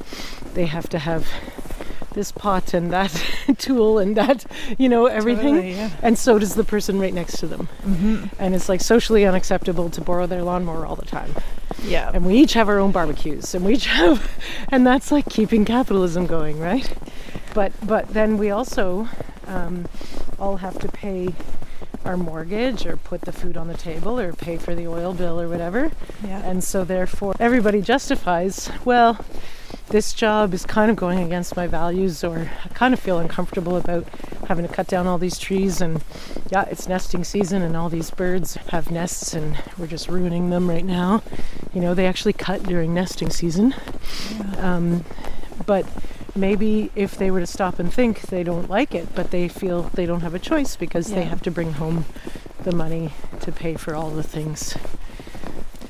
They 0.53 0.65
have 0.67 0.87
to 0.89 0.99
have 0.99 1.27
this 2.13 2.31
pot 2.31 2.73
and 2.73 2.93
that 2.93 3.11
tool 3.57 3.99
and 3.99 4.15
that, 4.15 4.45
you 4.77 4.87
know, 4.87 5.07
everything. 5.07 5.55
Totally, 5.55 5.73
yeah. 5.73 5.89
And 6.01 6.17
so 6.17 6.39
does 6.39 6.55
the 6.55 6.63
person 6.63 6.97
right 6.99 7.13
next 7.13 7.39
to 7.39 7.47
them. 7.47 7.67
Mm-hmm. 7.83 8.25
And 8.39 8.55
it's 8.55 8.69
like 8.69 8.79
socially 8.81 9.25
unacceptable 9.25 9.89
to 9.89 10.01
borrow 10.01 10.25
their 10.25 10.41
lawnmower 10.43 10.85
all 10.85 10.95
the 10.95 11.05
time. 11.05 11.31
Yeah. 11.83 12.09
And 12.13 12.25
we 12.25 12.35
each 12.35 12.53
have 12.53 12.69
our 12.69 12.79
own 12.79 12.91
barbecues 12.93 13.53
and 13.53 13.65
we 13.65 13.73
each 13.73 13.87
have, 13.87 14.31
and 14.69 14.87
that's 14.87 15.11
like 15.11 15.25
keeping 15.29 15.65
capitalism 15.65 16.25
going, 16.25 16.57
right? 16.59 16.89
But, 17.53 17.73
but 17.85 18.07
then 18.13 18.37
we 18.37 18.49
also 18.49 19.09
um, 19.47 19.85
all 20.39 20.57
have 20.57 20.79
to 20.79 20.87
pay 20.87 21.35
our 22.05 22.17
mortgage 22.17 22.85
or 22.85 22.97
put 22.97 23.21
the 23.21 23.31
food 23.31 23.57
on 23.57 23.67
the 23.67 23.73
table 23.73 24.19
or 24.19 24.33
pay 24.33 24.57
for 24.57 24.75
the 24.75 24.87
oil 24.87 25.13
bill 25.13 25.39
or 25.39 25.47
whatever. 25.47 25.91
yeah. 26.23 26.41
And 26.43 26.63
so, 26.63 26.83
therefore, 26.83 27.35
everybody 27.39 27.81
justifies, 27.81 28.69
well, 28.83 29.23
this 29.89 30.13
job 30.13 30.53
is 30.53 30.65
kind 30.65 30.89
of 30.89 30.97
going 30.97 31.19
against 31.19 31.55
my 31.55 31.67
values, 31.67 32.23
or 32.23 32.51
I 32.63 32.67
kind 32.69 32.93
of 32.93 32.99
feel 32.99 33.19
uncomfortable 33.19 33.75
about 33.77 34.07
having 34.47 34.67
to 34.67 34.73
cut 34.73 34.87
down 34.87 35.05
all 35.05 35.17
these 35.17 35.37
trees. 35.37 35.79
And 35.81 36.03
yeah, 36.51 36.63
it's 36.63 36.87
nesting 36.87 37.23
season, 37.23 37.61
and 37.61 37.75
all 37.77 37.89
these 37.89 38.09
birds 38.11 38.55
have 38.69 38.89
nests, 38.89 39.33
and 39.33 39.57
we're 39.77 39.87
just 39.87 40.07
ruining 40.07 40.49
them 40.49 40.69
right 40.69 40.85
now. 40.85 41.21
You 41.73 41.81
know, 41.81 41.93
they 41.93 42.07
actually 42.07 42.33
cut 42.33 42.63
during 42.63 42.93
nesting 42.93 43.29
season. 43.29 43.75
Um, 44.57 45.05
but 45.65 45.85
maybe 46.35 46.91
if 46.95 47.17
they 47.17 47.31
were 47.31 47.39
to 47.39 47.47
stop 47.47 47.79
and 47.79 47.91
think, 47.93 48.21
they 48.23 48.43
don't 48.43 48.69
like 48.69 48.93
it, 48.93 49.13
but 49.15 49.31
they 49.31 49.47
feel 49.47 49.83
they 49.93 50.05
don't 50.05 50.21
have 50.21 50.33
a 50.33 50.39
choice 50.39 50.75
because 50.75 51.07
they 51.07 51.23
have 51.23 51.41
to 51.43 51.51
bring 51.51 51.73
home 51.73 52.05
the 52.63 52.71
money 52.73 53.13
to 53.41 53.51
pay 53.51 53.75
for 53.75 53.95
all 53.95 54.09
the 54.09 54.23
things. 54.23 54.75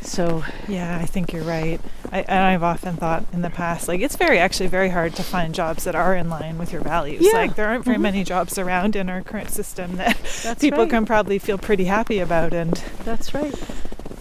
So, 0.02 0.44
Yeah, 0.68 1.00
I 1.02 1.06
think 1.06 1.34
you're 1.34 1.44
right. 1.44 1.82
I, 2.12 2.20
and 2.22 2.40
I've 2.44 2.62
often 2.62 2.96
thought 2.96 3.26
in 3.34 3.42
the 3.42 3.50
past, 3.50 3.88
like 3.88 4.02
it's 4.02 4.16
very 4.16 4.38
actually 4.38 4.68
very 4.68 4.90
hard 4.90 5.16
to 5.16 5.24
find 5.24 5.54
jobs 5.56 5.84
that 5.86 5.96
are 5.96 6.16
in 6.16 6.30
line 6.30 6.60
with 6.60 6.72
your 6.72 6.82
values. 6.82 7.22
Yeah. 7.26 7.32
Like 7.40 7.56
there 7.56 7.68
aren't 7.68 7.84
very 7.86 7.98
Mhm. 7.98 8.02
many 8.02 8.24
jobs 8.24 8.58
around 8.60 8.96
in 8.96 9.10
our 9.10 9.22
current 9.24 9.50
system 9.50 9.96
that 9.98 10.16
that's 10.44 10.62
people 10.62 10.80
right. 10.82 10.90
can 10.90 11.06
probably 11.08 11.40
feel 11.40 11.58
pretty 11.58 11.86
happy 11.86 12.20
about 12.20 12.54
and 12.54 12.74
That's 13.04 13.34
right. 13.34 13.56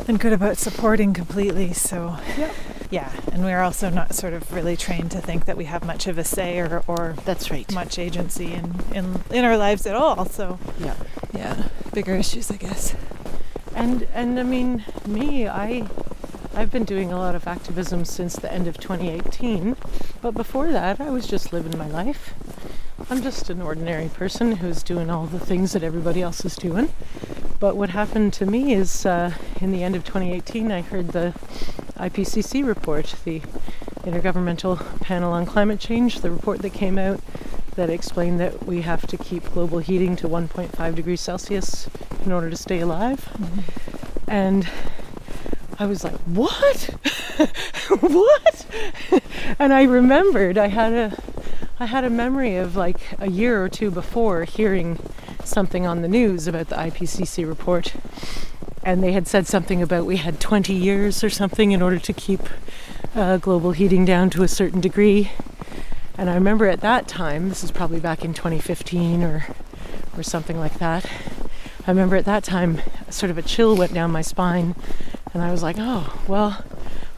And 0.09 0.19
good 0.21 0.33
about 0.33 0.57
supporting 0.59 1.12
completely. 1.14 1.73
So 1.73 2.17
Yep. 2.37 2.55
yeah, 2.90 3.12
and 3.33 3.45
we're 3.45 3.61
also 3.62 3.90
not 3.90 4.14
sort 4.14 4.33
of 4.35 4.53
really 4.53 4.77
trained 4.77 5.11
to 5.12 5.21
think 5.21 5.45
that 5.47 5.57
we 5.57 5.64
have 5.64 5.85
much 5.85 6.07
of 6.07 6.19
a 6.19 6.25
say 6.25 6.59
or, 6.59 6.83
or 6.87 7.14
That's 7.25 7.51
right. 7.51 7.71
much 7.73 7.99
agency 7.99 8.53
in, 8.53 8.75
in 8.95 9.23
in 9.31 9.45
our 9.45 9.57
lives 9.57 9.87
at 9.87 9.95
all. 9.95 10.25
So 10.27 10.59
Yeah. 10.79 10.95
yeah, 11.33 11.69
bigger 11.93 12.14
issues, 12.17 12.51
I 12.51 12.57
guess. 12.57 12.95
And 13.75 14.07
and 14.14 14.38
I 14.38 14.43
mean, 14.45 14.85
me, 15.07 15.49
I 15.49 15.87
I've 16.55 16.71
been 16.71 16.85
doing 16.85 17.12
a 17.12 17.19
lot 17.19 17.35
of 17.35 17.49
activism 17.49 18.05
since 18.05 18.37
the 18.37 18.53
end 18.53 18.69
of 18.69 18.79
2018, 18.79 19.75
but 20.23 20.33
before 20.35 20.71
that, 20.71 21.01
I 21.01 21.11
was 21.11 21.27
just 21.27 21.53
living 21.53 21.77
my 21.77 21.88
life. 21.88 22.33
I'm 23.11 23.22
just 23.22 23.50
an 23.50 23.61
ordinary 23.61 24.09
person 24.09 24.57
who's 24.57 24.83
doing 24.83 25.11
all 25.11 25.26
the 25.26 25.38
things 25.38 25.72
that 25.72 25.83
everybody 25.83 26.22
else 26.22 26.44
is 26.44 26.57
doing. 26.57 26.92
But 27.61 27.76
what 27.76 27.90
happened 27.90 28.33
to 28.35 28.46
me 28.46 28.72
is 28.72 29.04
uh, 29.04 29.33
in 29.61 29.72
the 29.72 29.83
end 29.83 29.96
of 29.96 30.04
2018, 30.04 30.70
I 30.70 30.80
heard 30.80 31.09
the 31.09 31.35
IPCC 31.96 32.66
report, 32.66 33.14
the 33.24 33.40
Intergovernmental 34.02 35.00
Panel 35.00 35.33
on 35.33 35.44
Climate 35.44 35.80
Change, 35.80 36.20
the 36.20 36.30
report 36.30 36.61
that 36.62 36.70
came 36.70 36.98
out 36.98 37.20
that 37.74 37.90
explained 37.90 38.38
that 38.40 38.64
we 38.64 38.83
have 38.83 39.07
to 39.09 39.16
keep 39.16 39.52
global 39.52 39.80
heating 39.80 40.14
to 40.16 40.28
1.5 40.28 40.94
degrees 40.94 41.20
Celsius 41.20 41.88
in 42.24 42.33
order 42.33 42.48
to 42.48 42.57
stay 42.57 42.80
alive. 42.80 43.28
And 44.28 44.68
I 45.78 45.87
was 45.87 46.04
like, 46.04 46.16
what? 46.20 46.90
what? 48.00 48.66
and 49.59 49.72
I 49.72 49.83
remembered 49.83 50.57
I 50.57 50.68
had 50.68 50.92
a 50.92 51.34
I 51.81 51.87
had 51.87 52.05
a 52.05 52.11
memory 52.11 52.57
of 52.57 52.77
like 52.77 53.01
a 53.19 53.29
year 53.29 53.63
or 53.63 53.69
two 53.69 53.91
before 53.91 54.45
hearing 54.45 54.99
something 55.43 55.87
on 55.87 56.03
the 56.03 56.09
news 56.09 56.47
about 56.47 56.69
the 56.69 56.77
IPCC 56.77 57.47
report. 57.47 57.95
And 58.85 59.03
they 59.03 59.13
had 59.13 59.27
said 59.27 59.49
something 59.49 59.83
about 59.83 60.07
we 60.07 60.19
had 60.19 60.41
20 60.41 60.73
years 60.73 61.25
or 61.25 61.31
something 61.31 61.73
in 61.73 61.83
order 61.83 61.99
to 61.99 62.13
keep 62.13 62.43
uh, 63.17 63.39
global 63.39 63.73
heating 63.73 64.05
down 64.05 64.31
to 64.31 64.45
a 64.45 64.49
certain 64.49 64.81
degree. 64.81 65.33
And 66.17 66.31
I 66.31 66.35
remember 66.35 66.67
at 66.67 66.81
that 66.83 67.09
time, 67.09 67.49
this 67.49 67.65
is 67.65 67.73
probably 67.73 67.99
back 67.99 68.25
in 68.25 68.35
2015 68.35 69.25
or 69.25 69.47
or 70.17 70.23
something 70.23 70.59
like 70.59 70.79
that. 70.79 71.05
I 71.87 71.91
remember 71.91 72.15
at 72.17 72.25
that 72.25 72.45
time, 72.45 72.81
sort 73.11 73.31
of 73.31 73.39
a 73.39 73.43
chill 73.43 73.77
went 73.77 73.93
down 73.93 74.11
my 74.11 74.23
spine, 74.23 74.75
and 75.33 75.43
I 75.43 75.51
was 75.51 75.63
like, 75.63 75.77
oh, 75.79 76.21
well, 76.29 76.65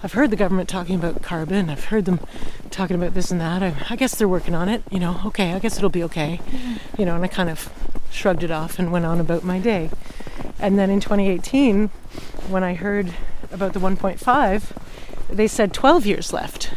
I've 0.02 0.12
heard 0.12 0.30
the 0.30 0.36
government 0.36 0.68
talking 0.68 0.94
about 0.94 1.22
carbon. 1.22 1.70
I've 1.70 1.86
heard 1.86 2.04
them 2.04 2.20
talking 2.70 2.96
about 2.96 3.14
this 3.14 3.30
and 3.30 3.40
that. 3.40 3.62
I, 3.62 3.74
I 3.88 3.96
guess 3.96 4.14
they're 4.14 4.28
working 4.28 4.54
on 4.54 4.68
it. 4.68 4.82
You 4.90 5.00
know, 5.00 5.20
okay, 5.26 5.52
I 5.54 5.58
guess 5.58 5.78
it'll 5.78 5.88
be 5.88 6.02
okay. 6.04 6.40
Mm-hmm. 6.44 7.00
You 7.00 7.06
know, 7.06 7.14
and 7.14 7.24
I 7.24 7.28
kind 7.28 7.48
of 7.48 7.72
shrugged 8.10 8.42
it 8.42 8.50
off 8.50 8.78
and 8.78 8.92
went 8.92 9.06
on 9.06 9.20
about 9.20 9.42
my 9.42 9.58
day. 9.58 9.90
And 10.58 10.78
then 10.78 10.90
in 10.90 11.00
2018, 11.00 11.88
when 12.48 12.62
I 12.62 12.74
heard 12.74 13.14
about 13.50 13.72
the 13.72 13.80
1.5, 13.80 15.34
they 15.34 15.46
said 15.46 15.72
12 15.72 16.06
years 16.06 16.32
left. 16.32 16.74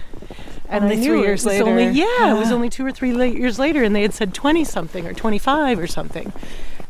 And 0.67 0.86
Only 0.86 0.95
I 0.95 0.99
knew 0.99 1.05
three 1.05 1.19
it 1.19 1.23
years 1.23 1.45
was 1.45 1.60
Only, 1.62 1.86
later. 1.88 1.91
yeah, 1.91 2.36
it 2.36 2.39
was 2.39 2.51
ah. 2.51 2.55
only 2.55 2.69
two 2.69 2.86
or 2.86 2.91
three 2.91 3.12
years 3.12 3.58
later, 3.58 3.84
and 3.84 3.95
they 3.95 4.03
had 4.03 4.13
said 4.13 4.34
20 4.34 4.63
something 4.63 5.05
or 5.08 5.13
25 5.13 5.79
or 5.79 5.88
something. 5.88 6.32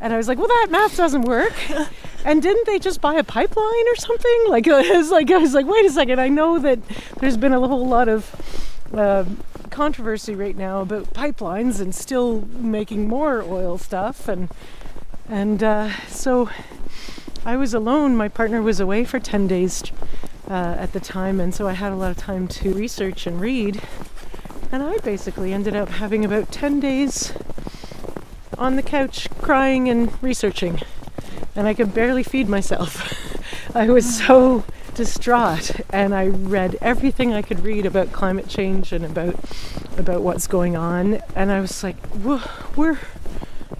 And 0.01 0.13
I 0.13 0.17
was 0.17 0.27
like, 0.27 0.37
well, 0.37 0.47
that 0.47 0.67
math 0.69 0.95
doesn't 0.95 1.23
work. 1.23 1.53
and 2.25 2.41
didn't 2.41 2.65
they 2.65 2.79
just 2.79 3.01
buy 3.01 3.15
a 3.15 3.23
pipeline 3.23 3.87
or 3.87 3.95
something? 3.95 4.45
Like 4.47 4.67
I 4.69 4.97
was 4.97 5.11
like 5.11 5.31
I 5.31 5.37
was 5.37 5.53
like, 5.53 5.65
wait 5.65 5.85
a 5.85 5.91
second. 5.91 6.19
I 6.19 6.29
know 6.29 6.59
that 6.59 6.79
there's 7.19 7.37
been 7.37 7.53
a 7.53 7.59
whole 7.59 7.87
lot 7.87 8.07
of 8.07 8.79
uh, 8.93 9.25
controversy 9.69 10.35
right 10.35 10.57
now 10.57 10.81
about 10.81 11.13
pipelines 11.13 11.79
and 11.79 11.93
still 11.93 12.41
making 12.57 13.07
more 13.07 13.41
oil 13.41 13.77
stuff, 13.77 14.27
and 14.27 14.49
and 15.27 15.63
uh, 15.63 15.91
so 16.07 16.49
I 17.45 17.55
was 17.55 17.73
alone. 17.73 18.15
My 18.15 18.27
partner 18.27 18.61
was 18.61 18.79
away 18.79 19.05
for 19.05 19.19
ten 19.19 19.47
days 19.47 19.83
uh, 20.49 20.75
at 20.77 20.93
the 20.93 20.99
time, 20.99 21.39
and 21.39 21.53
so 21.53 21.67
I 21.67 21.73
had 21.73 21.91
a 21.91 21.95
lot 21.95 22.11
of 22.11 22.17
time 22.17 22.47
to 22.47 22.73
research 22.73 23.27
and 23.27 23.39
read. 23.39 23.81
And 24.71 24.83
I 24.83 24.97
basically 24.97 25.51
ended 25.51 25.75
up 25.75 25.89
having 25.89 26.23
about 26.23 26.51
ten 26.51 26.79
days 26.79 27.33
on 28.57 28.75
the 28.75 28.83
couch 28.83 29.29
crying 29.39 29.87
and 29.87 30.21
researching 30.21 30.81
and 31.55 31.67
I 31.67 31.73
could 31.73 31.93
barely 31.93 32.23
feed 32.23 32.49
myself. 32.49 33.35
I 33.75 33.89
was 33.89 34.17
so 34.17 34.63
distraught 34.95 35.71
and 35.91 36.13
I 36.13 36.27
read 36.27 36.77
everything 36.81 37.33
I 37.33 37.41
could 37.41 37.61
read 37.61 37.85
about 37.85 38.11
climate 38.11 38.47
change 38.47 38.91
and 38.91 39.05
about 39.05 39.35
about 39.97 40.21
what's 40.21 40.47
going 40.47 40.75
on 40.75 41.21
and 41.35 41.51
I 41.51 41.61
was 41.61 41.83
like 41.83 41.95
we're 42.15 42.99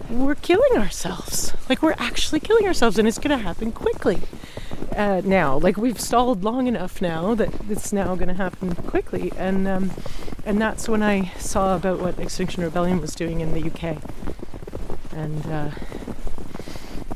we're 0.08 0.34
killing 0.34 0.76
ourselves. 0.76 1.52
Like 1.68 1.82
we're 1.82 1.94
actually 1.98 2.40
killing 2.40 2.66
ourselves 2.66 2.98
and 2.98 3.06
it's 3.06 3.18
going 3.18 3.36
to 3.36 3.44
happen 3.44 3.70
quickly. 3.72 4.22
Uh, 4.96 5.22
now 5.24 5.58
like 5.58 5.76
we've 5.76 6.00
stalled 6.00 6.42
long 6.42 6.66
enough 6.66 7.00
now 7.00 7.34
that 7.34 7.50
it's 7.68 7.92
now 7.92 8.14
going 8.16 8.28
to 8.28 8.34
happen 8.34 8.74
quickly 8.74 9.32
and 9.36 9.68
um, 9.68 9.90
and 10.44 10.60
that's 10.60 10.88
when 10.88 11.02
I 11.02 11.32
saw 11.38 11.76
about 11.76 12.00
what 12.00 12.18
Extinction 12.18 12.64
Rebellion 12.64 13.00
was 13.00 13.14
doing 13.14 13.40
in 13.40 13.52
the 13.52 13.70
UK 13.70 13.98
and 15.12 15.46
uh, 15.46 15.70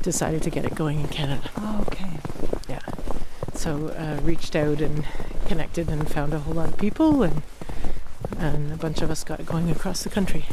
decided 0.05 0.43
to 0.43 0.51
get 0.51 0.63
it 0.63 0.75
going 0.75 0.99
in 0.99 1.07
Canada. 1.07 1.49
Oh, 1.57 1.83
okay. 1.87 2.11
Yeah. 2.69 2.79
So 3.55 3.89
uh, 3.89 4.21
reached 4.21 4.55
out 4.55 4.79
and 4.79 5.03
connected 5.47 5.89
and 5.89 6.09
found 6.09 6.33
a 6.33 6.39
whole 6.39 6.53
lot 6.53 6.69
of 6.69 6.77
people 6.77 7.23
and 7.23 7.41
and 8.37 8.71
a 8.71 8.77
bunch 8.77 9.01
of 9.01 9.09
us 9.09 9.23
got 9.23 9.39
it 9.39 9.45
going 9.45 9.69
across 9.69 10.03
the 10.03 10.09
country. 10.09 10.45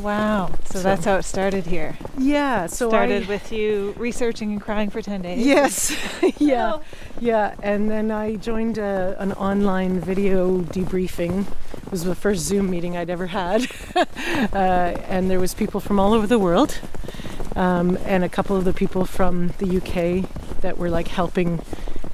Wow. 0.00 0.50
So, 0.64 0.78
so 0.78 0.82
that's 0.82 1.04
how 1.04 1.16
it 1.16 1.24
started 1.24 1.66
here. 1.66 1.96
Yeah. 2.18 2.66
So 2.66 2.88
started 2.88 3.24
I, 3.24 3.28
with 3.28 3.52
you 3.52 3.94
researching 3.96 4.52
and 4.52 4.60
crying 4.60 4.88
for 4.88 5.02
ten 5.02 5.20
days. 5.20 5.44
Yes. 5.44 5.94
yeah. 6.38 6.78
Yeah. 7.20 7.54
And 7.62 7.90
then 7.90 8.10
I 8.10 8.36
joined 8.36 8.78
a, 8.78 9.16
an 9.18 9.32
online 9.34 10.00
video 10.00 10.60
debriefing. 10.60 11.46
It 11.76 11.90
was 11.90 12.04
the 12.04 12.14
first 12.14 12.42
Zoom 12.42 12.70
meeting 12.70 12.96
I'd 12.96 13.10
ever 13.10 13.26
had, 13.26 13.66
uh, 13.94 14.56
and 14.56 15.30
there 15.30 15.40
was 15.40 15.52
people 15.52 15.80
from 15.80 16.00
all 16.00 16.14
over 16.14 16.26
the 16.26 16.38
world 16.38 16.80
um, 17.56 17.96
and 18.04 18.24
a 18.24 18.28
couple 18.28 18.56
of 18.56 18.64
the 18.64 18.72
people 18.72 19.04
from 19.04 19.48
the 19.58 19.76
UK 19.76 20.28
that 20.60 20.78
were 20.78 20.90
like 20.90 21.08
helping 21.08 21.60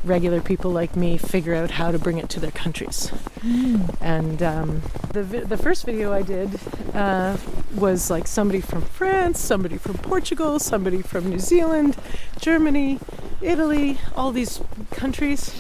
regular 0.05 0.41
people 0.41 0.71
like 0.71 0.97
me 0.97 1.19
figure 1.19 1.55
out 1.55 1.73
how 1.73 1.91
to 1.91 1.99
bring 1.99 2.19
it 2.19 2.29
to 2.31 2.41
their 2.41 2.51
countries. 2.51 3.11
Mm. 3.41 3.97
And 4.01 4.43
um, 4.43 4.83
the 5.13 5.23
vi- 5.23 5.45
the 5.45 5.57
first 5.57 5.85
video 5.85 6.13
I 6.13 6.23
did 6.23 6.59
uh, 6.95 7.37
was 7.75 8.11
like 8.11 8.27
somebody 8.27 8.61
from 8.61 8.83
France, 8.83 9.41
somebody 9.41 9.77
from 9.77 9.99
Portugal, 9.99 10.59
somebody 10.59 11.03
from 11.03 11.29
New 11.29 11.39
Zealand, 11.39 11.97
Germany, 12.39 12.99
Italy, 13.41 13.99
all 14.17 14.33
these 14.33 14.61
countries. 14.91 15.55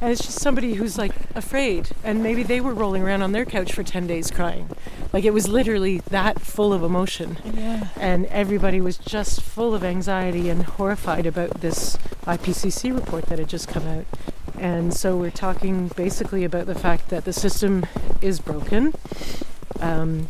And 0.00 0.10
it's 0.10 0.24
just 0.24 0.40
somebody 0.40 0.74
who's 0.74 0.98
like 0.98 1.12
afraid, 1.36 1.90
and 2.02 2.22
maybe 2.22 2.42
they 2.42 2.60
were 2.60 2.74
rolling 2.74 3.02
around 3.02 3.22
on 3.22 3.32
their 3.32 3.44
couch 3.44 3.72
for 3.72 3.84
10 3.84 4.06
days 4.08 4.30
crying. 4.30 4.68
Like 5.12 5.24
it 5.24 5.32
was 5.32 5.48
literally 5.48 5.98
that 6.10 6.40
full 6.40 6.72
of 6.72 6.82
emotion. 6.82 7.38
Yeah. 7.44 7.88
And 7.96 8.26
everybody 8.26 8.80
was 8.80 8.96
just 8.96 9.42
full 9.42 9.74
of 9.74 9.84
anxiety 9.84 10.48
and 10.48 10.62
horrified 10.62 11.26
about 11.26 11.60
this 11.60 11.96
IPCC 12.26 12.94
report 12.94 13.26
that 13.26 13.38
had 13.38 13.48
just 13.48 13.68
come 13.68 13.86
out. 13.86 14.06
And 14.58 14.94
so 14.94 15.16
we're 15.16 15.30
talking 15.30 15.88
basically 15.88 16.44
about 16.44 16.66
the 16.66 16.74
fact 16.74 17.08
that 17.10 17.24
the 17.24 17.32
system 17.32 17.84
is 18.20 18.40
broken. 18.40 18.94
Um, 19.80 20.28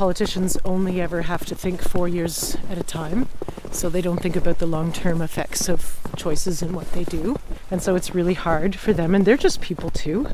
politicians 0.00 0.56
only 0.64 0.98
ever 0.98 1.20
have 1.20 1.44
to 1.44 1.54
think 1.54 1.82
four 1.82 2.08
years 2.08 2.56
at 2.70 2.78
a 2.78 2.82
time, 2.82 3.28
so 3.70 3.90
they 3.90 4.00
don't 4.00 4.22
think 4.22 4.34
about 4.34 4.58
the 4.58 4.64
long 4.64 4.90
term 4.90 5.20
effects 5.20 5.68
of 5.68 5.98
choices 6.16 6.62
and 6.62 6.74
what 6.74 6.90
they 6.92 7.04
do. 7.04 7.36
And 7.70 7.82
so 7.82 7.96
it's 7.96 8.14
really 8.14 8.32
hard 8.32 8.74
for 8.74 8.94
them, 8.94 9.14
and 9.14 9.26
they're 9.26 9.36
just 9.36 9.60
people 9.60 9.90
too. 9.90 10.26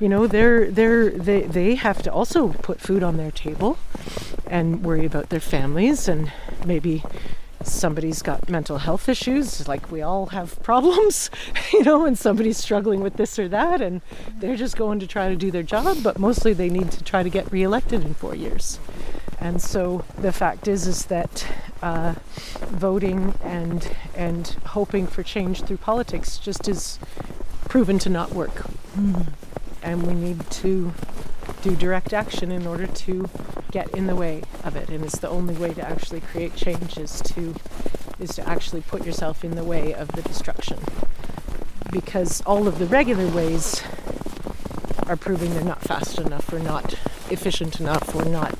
You 0.00 0.08
know, 0.08 0.26
they're 0.26 0.68
they're 0.72 1.10
they 1.10 1.42
they 1.42 1.76
have 1.76 2.02
to 2.02 2.12
also 2.12 2.48
put 2.48 2.80
food 2.80 3.04
on 3.04 3.16
their 3.16 3.30
table 3.30 3.78
and 4.44 4.84
worry 4.84 5.06
about 5.06 5.28
their 5.28 5.46
families 5.54 6.08
and 6.08 6.32
maybe 6.64 7.04
somebody's 7.66 8.22
got 8.22 8.48
mental 8.48 8.78
health 8.78 9.08
issues 9.08 9.66
like 9.68 9.90
we 9.90 10.02
all 10.02 10.26
have 10.26 10.60
problems 10.62 11.30
you 11.72 11.82
know 11.82 12.06
and 12.06 12.18
somebody's 12.18 12.56
struggling 12.56 13.00
with 13.00 13.14
this 13.14 13.38
or 13.38 13.48
that 13.48 13.80
and 13.80 14.00
they're 14.38 14.56
just 14.56 14.76
going 14.76 14.98
to 15.00 15.06
try 15.06 15.28
to 15.28 15.36
do 15.36 15.50
their 15.50 15.62
job 15.62 15.98
but 16.02 16.18
mostly 16.18 16.52
they 16.52 16.68
need 16.70 16.90
to 16.90 17.02
try 17.02 17.22
to 17.22 17.30
get 17.30 17.50
reelected 17.50 18.04
in 18.04 18.14
four 18.14 18.34
years 18.34 18.78
and 19.40 19.60
so 19.60 20.04
the 20.18 20.32
fact 20.32 20.66
is 20.66 20.86
is 20.86 21.06
that 21.06 21.46
uh, 21.82 22.14
voting 22.68 23.34
and 23.42 23.94
and 24.14 24.56
hoping 24.66 25.06
for 25.06 25.22
change 25.22 25.62
through 25.62 25.76
politics 25.76 26.38
just 26.38 26.68
is 26.68 26.98
proven 27.68 27.98
to 27.98 28.08
not 28.08 28.32
work 28.32 28.64
mm. 28.96 29.26
and 29.82 30.06
we 30.06 30.14
need 30.14 30.48
to 30.50 30.92
do 31.62 31.76
direct 31.76 32.12
action 32.12 32.50
in 32.50 32.66
order 32.66 32.86
to 32.86 33.28
get 33.70 33.88
in 33.90 34.06
the 34.06 34.16
way 34.16 34.42
of 34.64 34.76
it. 34.76 34.88
And 34.88 35.04
it's 35.04 35.18
the 35.18 35.28
only 35.28 35.54
way 35.54 35.74
to 35.74 35.82
actually 35.82 36.20
create 36.20 36.54
change 36.54 36.98
is 36.98 37.20
to 37.22 37.54
is 38.18 38.30
to 38.30 38.48
actually 38.48 38.80
put 38.80 39.04
yourself 39.04 39.44
in 39.44 39.56
the 39.56 39.64
way 39.64 39.92
of 39.92 40.08
the 40.12 40.22
destruction. 40.22 40.78
Because 41.92 42.40
all 42.46 42.66
of 42.66 42.78
the 42.78 42.86
regular 42.86 43.28
ways 43.28 43.82
are 45.06 45.16
proving 45.16 45.54
they're 45.54 45.62
not 45.62 45.82
fast 45.82 46.18
enough 46.18 46.52
or 46.52 46.58
not 46.58 46.94
efficient 47.30 47.80
enough 47.80 48.14
or 48.14 48.24
not 48.24 48.58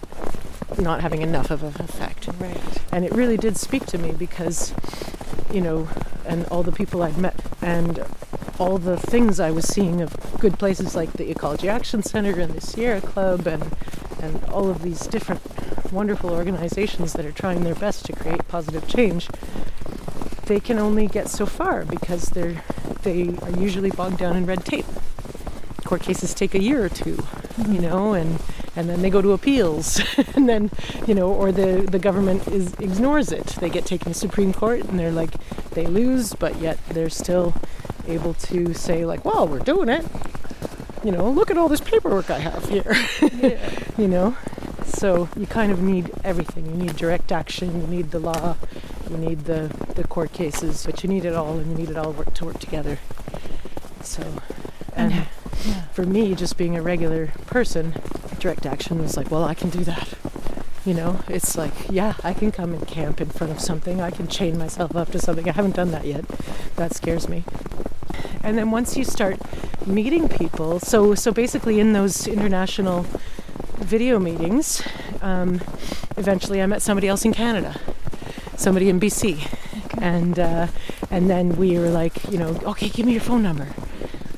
not 0.79 1.01
having 1.01 1.23
enough 1.23 1.51
of 1.51 1.63
an 1.63 1.85
effect. 1.85 2.29
Right. 2.39 2.61
And 2.93 3.05
it 3.05 3.13
really 3.13 3.37
did 3.37 3.57
speak 3.57 3.87
to 3.87 3.99
me 3.99 4.13
because 4.13 4.75
you 5.53 5.61
know 5.61 5.89
and 6.25 6.47
all 6.47 6.63
the 6.63 6.73
people 6.73 7.03
I'd 7.03 7.19
met 7.19 7.41
and 7.63 8.05
all 8.59 8.79
the 8.79 8.97
things 8.97 9.39
I 9.39 9.51
was 9.51 9.67
seeing 9.67 10.01
of 10.01 10.17
good 10.41 10.59
places 10.59 10.95
like 10.95 11.13
the 11.15 11.31
Ecology 11.31 11.69
Action 11.69 12.03
Centre 12.03 12.41
and 12.41 12.53
the 12.53 12.61
Sierra 12.61 13.01
Club 13.01 13.47
and 13.47 13.77
and 14.21 14.45
all 14.47 14.69
of 14.71 14.83
these 14.83 15.07
different 15.07 15.43
wonderful 15.93 16.31
organizations 16.31 17.13
that 17.13 17.25
are 17.25 17.33
trying 17.33 17.65
their 17.65 17.75
best 17.75 18.05
to 18.07 18.13
create 18.13 18.47
positive 18.49 18.89
change, 18.89 19.29
they 20.47 20.61
can 20.61 20.79
only 20.79 21.07
get 21.07 21.29
so 21.29 21.47
far 21.47 21.85
because 21.85 22.31
they're 22.31 22.63
they 23.03 23.29
are 23.43 23.51
usually 23.61 23.91
bogged 23.91 24.19
down 24.19 24.37
in 24.37 24.47
red 24.47 24.65
tape. 24.65 24.87
Court 25.87 26.03
cases 26.03 26.35
take 26.35 26.55
a 26.55 26.63
year 26.63 26.85
or 26.85 26.89
2 26.89 27.17
mm-hmm. 27.17 27.73
you 27.73 27.81
know, 27.81 28.13
and 28.13 28.41
and 28.77 28.91
then 28.91 29.01
they 29.01 29.09
go 29.09 29.23
to 29.23 29.33
appeals, 29.33 30.01
and 30.35 30.49
then 30.49 30.71
you 31.07 31.15
know, 31.15 31.33
or 31.33 31.51
the 31.51 31.87
the 31.91 31.99
government 31.99 32.47
is 32.49 32.75
ignores 32.75 33.33
it. 33.33 33.47
They 33.61 33.71
get 33.71 33.87
taken 33.87 34.13
to 34.13 34.19
Supreme 34.19 34.53
Court, 34.53 34.85
and 34.85 34.99
they're 34.99 35.11
like 35.11 35.33
they 35.71 35.87
lose, 35.87 36.35
but 36.35 36.61
yet 36.61 36.79
they're 36.89 37.11
still 37.11 37.55
able 38.07 38.35
to 38.35 38.75
say 38.75 39.05
like, 39.05 39.25
well, 39.25 39.49
we're 39.49 39.59
doing 39.61 39.89
it. 39.89 40.05
You 41.05 41.13
know, 41.13 41.31
look 41.31 41.51
at 41.51 41.59
all 41.59 41.69
this 41.69 41.81
paperwork 41.81 42.31
I 42.31 42.39
have 42.39 42.69
here. 42.69 42.95
Yeah. 43.37 43.59
you 43.99 44.09
know, 44.09 44.37
so 44.85 45.29
you 45.37 45.47
kind 45.47 45.71
of 45.71 45.83
need 45.83 46.11
everything. 46.25 46.67
You 46.67 46.73
need 46.73 46.97
direct 46.97 47.33
action. 47.33 47.81
You 47.81 47.87
need 47.87 48.11
the 48.13 48.19
law. 48.19 48.57
You 49.11 49.17
need 49.19 49.41
the 49.45 49.71
the 49.95 50.05
court 50.05 50.33
cases, 50.33 50.85
but 50.85 51.03
you 51.03 51.09
need 51.09 51.25
it 51.25 51.35
all, 51.35 51.59
and 51.59 51.71
you 51.71 51.77
need 51.77 51.91
it 51.91 51.97
all 51.97 52.13
work 52.13 52.35
to 52.35 52.45
work 52.47 52.59
together. 52.59 52.99
So, 54.03 54.23
and 54.95 55.27
yeah. 55.65 55.83
for 55.89 56.05
me, 56.05 56.35
just 56.35 56.57
being 56.57 56.77
a 56.77 56.83
regular 56.83 57.29
person, 57.47 57.95
direct 58.39 58.67
action 58.67 59.01
was 59.01 59.17
like, 59.17 59.31
well, 59.31 59.45
I 59.45 59.55
can 59.55 59.71
do 59.71 59.85
that. 59.85 60.09
You 60.85 60.95
know, 60.95 61.21
it's 61.29 61.57
like, 61.59 61.73
yeah, 61.91 62.15
I 62.23 62.33
can 62.33 62.53
come 62.53 62.73
and 62.73 62.87
camp 62.87 63.21
in 63.21 63.29
front 63.29 63.53
of 63.53 63.61
something. 63.61 64.01
I 64.01 64.11
can 64.11 64.29
chain 64.29 64.57
myself 64.57 64.95
up 64.95 65.11
to 65.13 65.19
something. 65.19 65.49
I 65.49 65.53
haven't 65.53 65.75
done 65.75 65.91
that 65.91 66.05
yet. 66.05 66.27
That 66.77 66.95
scares 66.95 67.29
me. 67.29 67.43
And 68.43 68.57
then 68.57 68.71
once 68.71 68.97
you 68.97 69.03
start 69.03 69.39
meeting 69.87 70.29
people, 70.29 70.79
so 70.79 71.17
so 71.17 71.33
basically 71.33 71.81
in 71.81 71.93
those 71.93 72.29
international 72.29 73.05
video 73.79 74.21
meetings, 74.21 74.83
um, 75.21 75.61
eventually 76.17 76.63
I 76.63 76.67
met 76.67 76.83
somebody 76.83 77.09
else 77.09 77.25
in 77.25 77.33
Canada, 77.33 77.81
somebody 78.57 78.89
in 78.89 79.01
BC, 79.01 79.39
okay. 79.87 79.99
and 80.01 80.39
uh, 80.39 80.67
and 81.11 81.29
then 81.29 81.57
we 81.57 81.79
were 81.79 81.91
like, 81.91 82.31
you 82.31 82.39
know, 82.39 82.61
okay, 82.65 82.89
give 82.89 83.07
me 83.07 83.13
your 83.13 83.21
phone 83.21 83.43
number. 83.43 83.67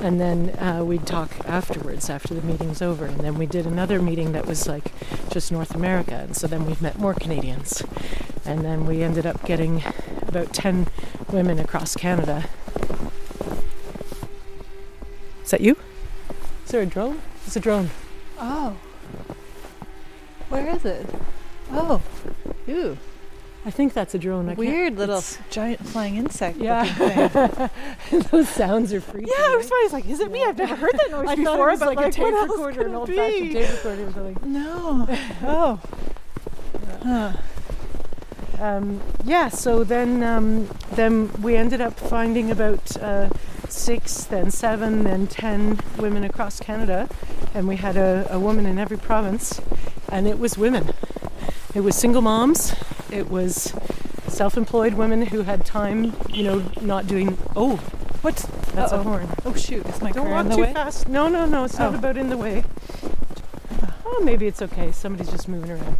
And 0.00 0.20
then 0.20 0.50
uh, 0.58 0.84
we'd 0.84 1.06
talk 1.06 1.30
afterwards, 1.44 2.08
after 2.08 2.34
the 2.34 2.42
meeting's 2.42 2.80
over. 2.80 3.06
And 3.06 3.20
then 3.20 3.34
we 3.34 3.46
did 3.46 3.66
another 3.66 4.00
meeting 4.00 4.32
that 4.32 4.46
was 4.46 4.68
like 4.68 4.92
just 5.30 5.50
North 5.50 5.74
America. 5.74 6.14
And 6.14 6.36
so 6.36 6.46
then 6.46 6.66
we've 6.66 6.82
met 6.82 6.98
more 6.98 7.14
Canadians. 7.14 7.82
And 8.44 8.64
then 8.64 8.86
we 8.86 9.02
ended 9.02 9.26
up 9.26 9.44
getting 9.44 9.82
about 10.22 10.52
10 10.52 10.86
women 11.30 11.58
across 11.58 11.96
Canada 11.96 12.48
is 15.48 15.52
that 15.52 15.62
you? 15.62 15.78
Is 16.66 16.72
there 16.72 16.82
a 16.82 16.84
drone? 16.84 17.22
It's 17.46 17.56
a 17.56 17.60
drone. 17.60 17.88
Oh. 18.38 18.76
Where 20.50 20.68
is 20.76 20.84
it? 20.84 21.06
Oh. 21.70 22.02
Ew. 22.66 22.98
I 23.68 23.70
think 23.70 23.92
that's 23.92 24.14
a 24.14 24.18
drone. 24.18 24.48
I 24.48 24.54
Weird 24.54 24.96
little 24.96 25.22
giant 25.50 25.86
flying 25.86 26.16
insect 26.16 26.56
Yeah. 26.56 26.84
thing. 26.84 28.22
Those 28.30 28.48
sounds 28.48 28.94
are 28.94 29.00
freaky. 29.02 29.30
Yeah, 29.30 29.44
I 29.44 29.56
was 29.56 29.70
was 29.70 29.92
like, 29.92 30.06
is 30.08 30.20
it 30.20 30.30
me? 30.30 30.42
I've 30.42 30.56
never 30.56 30.74
heard 30.74 30.92
that 30.94 31.10
noise 31.10 31.28
I 31.28 31.34
before. 31.36 31.56
thought 31.56 31.68
it 31.68 31.70
was 31.72 31.80
but 31.80 31.96
like, 31.96 32.06
a 32.06 32.10
tape 32.10 32.24
recorder, 32.48 32.86
an 32.86 32.94
old-fashioned 32.94 33.52
tape 33.52 33.70
recorder 33.70 34.06
or 34.08 34.12
something. 34.12 34.38
No. 34.54 35.06
Oh. 35.44 35.80
Huh. 37.02 37.32
Um, 38.58 39.02
yeah, 39.24 39.48
so 39.50 39.84
then 39.84 40.22
um, 40.22 40.70
then 40.92 41.30
we 41.42 41.54
ended 41.54 41.82
up 41.82 41.92
finding 42.00 42.50
about 42.50 42.96
uh, 42.96 43.28
six, 43.68 44.24
then 44.24 44.50
seven, 44.50 45.04
then 45.04 45.26
ten 45.26 45.78
women 45.98 46.24
across 46.24 46.58
Canada, 46.58 47.06
and 47.52 47.68
we 47.68 47.76
had 47.76 47.98
a, 47.98 48.26
a 48.30 48.40
woman 48.40 48.64
in 48.64 48.78
every 48.78 48.96
province, 48.96 49.60
and 50.10 50.26
it 50.26 50.38
was 50.38 50.56
women. 50.56 50.90
It 51.74 51.80
was 51.82 51.96
single 51.96 52.22
moms. 52.22 52.74
It 53.10 53.30
was 53.30 53.72
self-employed 54.28 54.94
women 54.94 55.22
who 55.26 55.42
had 55.42 55.64
time, 55.64 56.14
you 56.28 56.44
know, 56.44 56.62
not 56.80 57.06
doing. 57.06 57.38
Oh, 57.56 57.76
What? 58.22 58.36
that's 58.74 58.92
Uh-oh. 58.92 59.00
a 59.00 59.02
horn. 59.02 59.28
Oh 59.44 59.54
shoot! 59.54 59.86
Is 59.86 60.00
my 60.02 60.12
Don't 60.12 60.26
car 60.26 60.34
walk 60.34 60.42
in 60.44 60.48
the 60.50 60.56
too 60.56 60.62
way? 60.62 60.72
fast. 60.72 61.08
No, 61.08 61.28
no, 61.28 61.46
no. 61.46 61.64
It's 61.64 61.78
not 61.78 61.94
Oh. 61.94 61.98
about 61.98 62.16
in 62.16 62.28
the 62.28 62.36
way. 62.36 62.64
Oh, 64.04 64.20
maybe 64.24 64.46
it's 64.46 64.60
okay. 64.62 64.92
Somebody's 64.92 65.30
just 65.30 65.48
moving 65.48 65.70
around. 65.72 65.96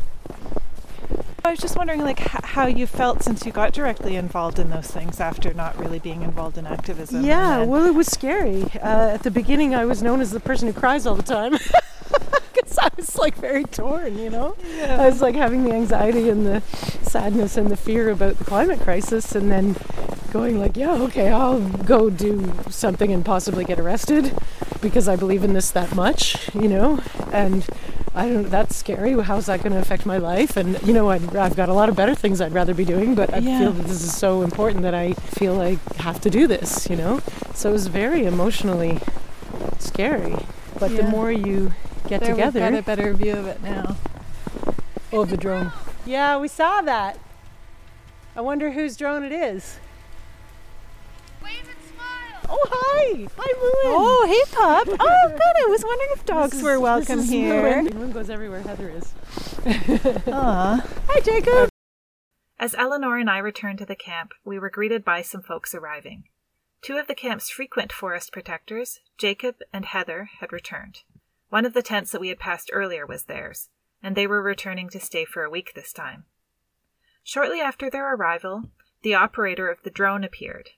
I 1.45 1.51
was 1.53 1.61
just 1.61 1.77
wondering, 1.79 2.03
like, 2.03 2.21
h- 2.21 2.45
how 2.45 2.67
you 2.67 2.87
felt 2.87 3.23
since 3.23 3.47
you 3.47 3.53
got 3.53 3.73
directly 3.73 4.17
involved 4.17 4.59
in 4.59 4.69
those 4.71 4.89
things 4.89 5.19
after 5.21 5.55
not 5.55 5.79
really 5.79 5.99
being 5.99 6.23
involved 6.23 6.59
in 6.59 6.67
activism. 6.67 7.25
Yeah, 7.25 7.65
well, 7.65 7.87
it 7.87 7.95
was 7.95 8.07
scary. 8.09 8.65
Uh, 8.83 9.15
at 9.15 9.23
the 9.23 9.31
beginning, 9.31 9.75
I 9.75 9.85
was 9.87 10.03
known 10.03 10.21
as 10.21 10.31
the 10.31 10.41
person 10.41 10.69
who 10.69 10.75
cries 10.79 11.07
all 11.07 11.15
the 11.15 11.23
time 11.23 11.53
because 12.53 12.77
I 12.79 12.91
was 12.97 13.17
like 13.17 13.37
very 13.37 13.65
torn, 13.65 14.19
you 14.19 14.29
know? 14.29 14.57
Yeah. 14.77 15.01
I 15.01 15.07
was 15.07 15.23
like 15.23 15.37
having 15.37 15.65
the 15.65 15.73
anxiety 15.73 16.29
and 16.29 16.45
the 16.45 16.63
sadness 17.09 17.57
and 17.57 17.69
the 17.71 17.77
fear 17.77 18.11
about 18.11 18.39
the 18.39 18.45
climate 18.45 18.81
crisis, 18.81 19.35
and 19.35 19.51
then 19.51 19.77
going 20.33 20.59
like, 20.59 20.77
yeah, 20.77 20.93
okay, 20.95 21.31
I'll 21.31 21.61
go 21.61 22.11
do 22.11 22.53
something 22.71 23.13
and 23.13 23.25
possibly 23.25 23.65
get 23.65 23.81
arrested 23.81 24.37
because 24.83 25.09
I 25.09 25.17
believe 25.17 25.43
in 25.43 25.55
this 25.55 25.71
that 25.73 25.95
much, 25.95 26.55
you 26.55 26.69
know? 26.69 27.01
And 27.33 27.67
I 28.15 28.29
don't. 28.29 28.45
That's 28.51 28.75
scary. 28.77 29.13
How's 29.23 29.47
that 29.47 29.63
going 29.63 29.73
to 29.73 29.79
affect 29.79 30.05
my 30.05 30.19
life? 30.19 30.57
And 30.57 30.81
you 30.83 30.93
know, 30.93 31.09
I'd, 31.11 31.37
I've 31.37 31.55
got 31.57 31.69
a 31.69 31.73
lot 31.73 31.89
of 31.89 31.95
better 31.97 32.15
things 32.15 32.41
I'd 32.41 32.53
rather 32.53 32.75
be 32.75 32.85
doing, 32.85 33.15
but 33.15 33.33
I 33.33 33.39
Yeah. 33.39 33.59
feel 33.59 33.73
that 33.73 33.87
this 33.87 34.03
is 34.03 34.17
so 34.17 34.43
important 34.43 34.83
that 34.83 34.95
I 34.95 35.13
feel 35.13 35.61
I 35.61 35.79
have 35.99 36.21
to 36.23 36.31
do 36.31 36.47
this. 36.47 36.89
You 36.91 36.97
know, 36.97 37.21
so 37.55 37.69
it 37.71 37.73
was 37.73 37.87
very 37.87 38.25
emotionally 38.25 39.01
scary. 39.79 40.37
But 40.81 40.97
the 40.97 41.05
more 41.05 41.31
you 41.31 41.75
get 42.09 42.21
there 42.23 42.31
together, 42.31 42.61
we've 42.61 42.71
got 42.73 42.79
a 42.79 42.83
better 42.83 43.13
view 43.15 43.35
of 43.37 43.47
it 43.47 43.63
now. 43.63 43.97
oh, 45.13 45.25
the 45.25 45.37
drone. 45.37 45.73
Yeah, 46.09 46.39
we 46.39 46.49
saw 46.49 46.81
that. 46.81 47.19
I 48.35 48.41
wonder 48.41 48.71
whose 48.71 48.97
drone 48.97 49.25
it 49.25 49.33
is. 49.33 49.79
Wave 51.43 51.69
and 51.69 51.95
smile. 51.95 52.47
Oh, 52.49 52.67
hi! 52.71 53.27
Hi, 53.37 53.53
Moon. 53.61 53.95
Oh, 53.95 54.25
hey, 54.27 54.57
pup! 54.57 54.89
Oh, 55.01 55.29
good. 55.29 55.65
I 55.65 55.67
was 55.69 55.85
wondering 55.85 56.09
if 56.13 56.25
dogs 56.25 56.51
This 56.53 56.59
is- 56.61 56.65
were 56.65 56.73
this 56.73 56.81
welcome 56.81 57.19
is 57.19 57.29
here. 57.29 57.83
Moon. 57.83 57.95
Moon 57.99 58.13
goes 58.13 58.31
everywhere 58.31 58.63
Heather 58.63 58.89
is. 58.89 59.13
Aw. 60.29 60.87
Hi, 61.09 61.21
Jacob. 61.21 61.69
As 62.59 62.75
Eleanor 62.75 63.19
and 63.19 63.29
I 63.29 63.37
returned 63.39 63.79
to 63.81 63.87
the 63.87 63.95
camp, 63.95 64.33
we 64.47 64.59
were 64.59 64.71
greeted 64.71 65.05
by 65.05 65.21
some 65.21 65.43
folks 65.43 65.75
arriving. 65.75 66.25
Two 66.81 66.97
of 66.97 67.07
the 67.07 67.15
camp's 67.15 67.51
frequent 67.51 67.93
forest 67.93 68.33
protectors, 68.33 69.01
Jacob 69.19 69.57
and 69.75 69.85
Heather, 69.85 70.31
had 70.41 70.53
returned. 70.53 71.01
One 71.51 71.67
of 71.67 71.75
the 71.75 71.83
tents 71.83 72.13
that 72.13 72.21
we 72.21 72.29
had 72.29 72.39
passed 72.39 72.71
earlier 72.73 73.07
was 73.07 73.25
theirs, 73.25 73.69
and 74.03 74.17
they 74.17 74.27
were 74.27 74.43
returning 74.43 74.89
to 74.91 75.01
stay 75.01 75.25
for 75.25 75.45
a 75.45 75.51
week 75.51 75.73
this 75.75 75.93
time. 75.93 76.25
Shortly 77.23 77.61
after 77.61 77.91
their 77.91 78.15
arrival, 78.15 78.71
the 79.03 79.15
operator 79.15 79.69
of 79.69 79.83
the 79.83 79.91
drone 79.91 80.25
appeared. 80.25 80.71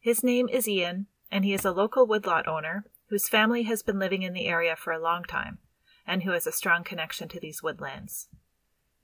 His 0.00 0.22
name 0.22 0.48
is 0.48 0.68
Ian, 0.68 1.06
and 1.30 1.44
he 1.44 1.54
is 1.54 1.64
a 1.64 1.72
local 1.72 2.06
woodlot 2.06 2.46
owner 2.46 2.84
whose 3.08 3.28
family 3.28 3.62
has 3.64 3.82
been 3.82 3.98
living 3.98 4.22
in 4.22 4.32
the 4.32 4.46
area 4.46 4.76
for 4.76 4.92
a 4.92 5.02
long 5.02 5.24
time, 5.24 5.58
and 6.06 6.22
who 6.22 6.32
has 6.32 6.46
a 6.46 6.52
strong 6.52 6.84
connection 6.84 7.28
to 7.28 7.40
these 7.40 7.62
woodlands. 7.62 8.28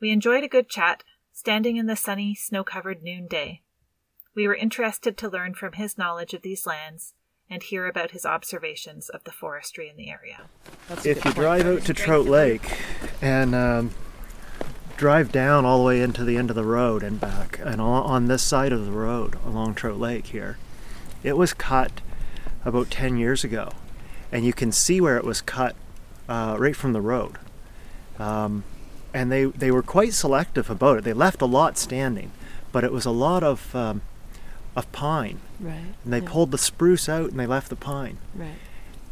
We 0.00 0.10
enjoyed 0.10 0.44
a 0.44 0.48
good 0.48 0.68
chat, 0.68 1.04
standing 1.32 1.76
in 1.76 1.86
the 1.86 1.96
sunny, 1.96 2.34
snow 2.34 2.64
covered 2.64 3.02
noonday. 3.02 3.62
We 4.34 4.46
were 4.46 4.54
interested 4.54 5.16
to 5.18 5.28
learn 5.28 5.54
from 5.54 5.72
his 5.72 5.98
knowledge 5.98 6.34
of 6.34 6.42
these 6.42 6.66
lands 6.66 7.14
and 7.50 7.64
hear 7.64 7.86
about 7.86 8.12
his 8.12 8.24
observations 8.24 9.08
of 9.08 9.24
the 9.24 9.32
forestry 9.32 9.88
in 9.88 9.96
the 9.96 10.08
area. 10.08 10.42
That's 10.88 11.04
if 11.04 11.24
you 11.24 11.32
drive 11.32 11.66
out 11.66 11.82
to 11.82 11.94
Trout 11.94 12.26
Lake 12.26 12.78
and 13.20 13.54
um, 13.54 13.90
drive 14.96 15.32
down 15.32 15.64
all 15.64 15.78
the 15.78 15.84
way 15.84 16.00
into 16.00 16.24
the 16.24 16.36
end 16.36 16.48
of 16.48 16.56
the 16.56 16.64
road 16.64 17.02
and 17.02 17.20
back, 17.20 17.58
and 17.58 17.80
on, 17.80 18.04
on 18.04 18.28
this 18.28 18.42
side 18.42 18.72
of 18.72 18.86
the 18.86 18.92
road 18.92 19.36
along 19.44 19.74
Trout 19.74 19.98
Lake 19.98 20.28
here, 20.28 20.58
it 21.24 21.36
was 21.36 21.52
cut 21.52 22.00
about 22.64 22.88
10 22.90 23.16
years 23.18 23.42
ago. 23.42 23.70
And 24.30 24.44
you 24.44 24.52
can 24.52 24.70
see 24.70 25.00
where 25.00 25.16
it 25.16 25.24
was 25.24 25.40
cut 25.40 25.74
uh, 26.28 26.54
right 26.56 26.76
from 26.76 26.92
the 26.92 27.00
road. 27.00 27.36
Um, 28.18 28.62
and 29.12 29.32
they, 29.32 29.46
they 29.46 29.72
were 29.72 29.82
quite 29.82 30.12
selective 30.12 30.70
about 30.70 30.98
it. 30.98 31.04
They 31.04 31.12
left 31.12 31.42
a 31.42 31.46
lot 31.46 31.76
standing, 31.76 32.30
but 32.70 32.84
it 32.84 32.92
was 32.92 33.04
a 33.04 33.10
lot 33.10 33.42
of, 33.42 33.74
um, 33.74 34.02
of 34.76 34.90
pine. 34.92 35.40
Right. 35.58 35.94
And 36.04 36.12
they 36.12 36.20
yeah, 36.20 36.28
pulled 36.30 36.50
the 36.50 36.58
spruce 36.58 37.08
out 37.08 37.30
and 37.30 37.38
they 37.40 37.46
left 37.46 37.68
the 37.70 37.76
pine. 37.76 38.18
Right. 38.34 38.54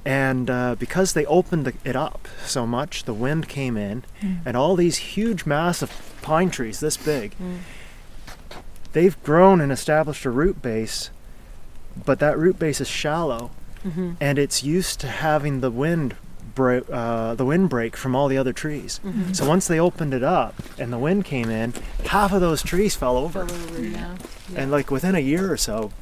And 0.04 0.48
uh, 0.48 0.76
because 0.78 1.12
they 1.12 1.26
opened 1.26 1.66
the, 1.66 1.74
it 1.84 1.94
up 1.96 2.28
so 2.44 2.66
much, 2.66 3.04
the 3.04 3.12
wind 3.12 3.48
came 3.48 3.76
in, 3.76 4.04
and 4.46 4.56
all 4.56 4.74
these 4.76 4.96
huge, 4.96 5.44
massive 5.44 6.14
pine 6.22 6.50
trees, 6.50 6.80
this 6.80 6.96
big, 6.96 7.34
Mm. 7.38 7.58
they've 8.92 9.22
grown 9.22 9.60
and 9.60 9.70
established 9.70 10.24
a 10.24 10.30
root 10.30 10.62
base, 10.62 11.10
but 12.06 12.20
that 12.20 12.38
root 12.38 12.58
base 12.58 12.80
is 12.80 12.88
shallow, 12.88 13.50
Mm-hmm. 13.84 14.12
and 14.20 14.38
it's 14.38 14.64
used 14.64 14.98
to 15.00 15.06
having 15.08 15.60
the 15.60 15.70
wind, 15.70 16.16
bra- 16.58 16.94
uh, 16.94 17.34
the 17.34 17.44
windbreak 17.44 17.96
from 17.96 18.14
all 18.16 18.28
the 18.28 18.36
other 18.36 18.52
trees. 18.52 19.00
Mm-hmm. 19.04 19.32
So 19.32 19.48
once 19.48 19.66
they 19.68 19.78
opened 19.80 20.12
it 20.12 20.22
up 20.22 20.54
and 20.78 20.92
the 20.92 20.98
wind 20.98 21.24
came 21.24 21.48
in, 21.48 21.72
half 22.06 22.32
of 22.32 22.40
those 22.40 22.62
trees 22.62 22.94
fell 22.96 23.16
over, 23.16 23.46
Fell 23.46 23.58
over, 23.70 23.82
yeah. 23.82 24.16
and 24.56 24.70
like 24.70 24.90
within 24.90 25.14
a 25.14 25.20
year 25.20 25.50
or 25.52 25.56
so, 25.56 25.92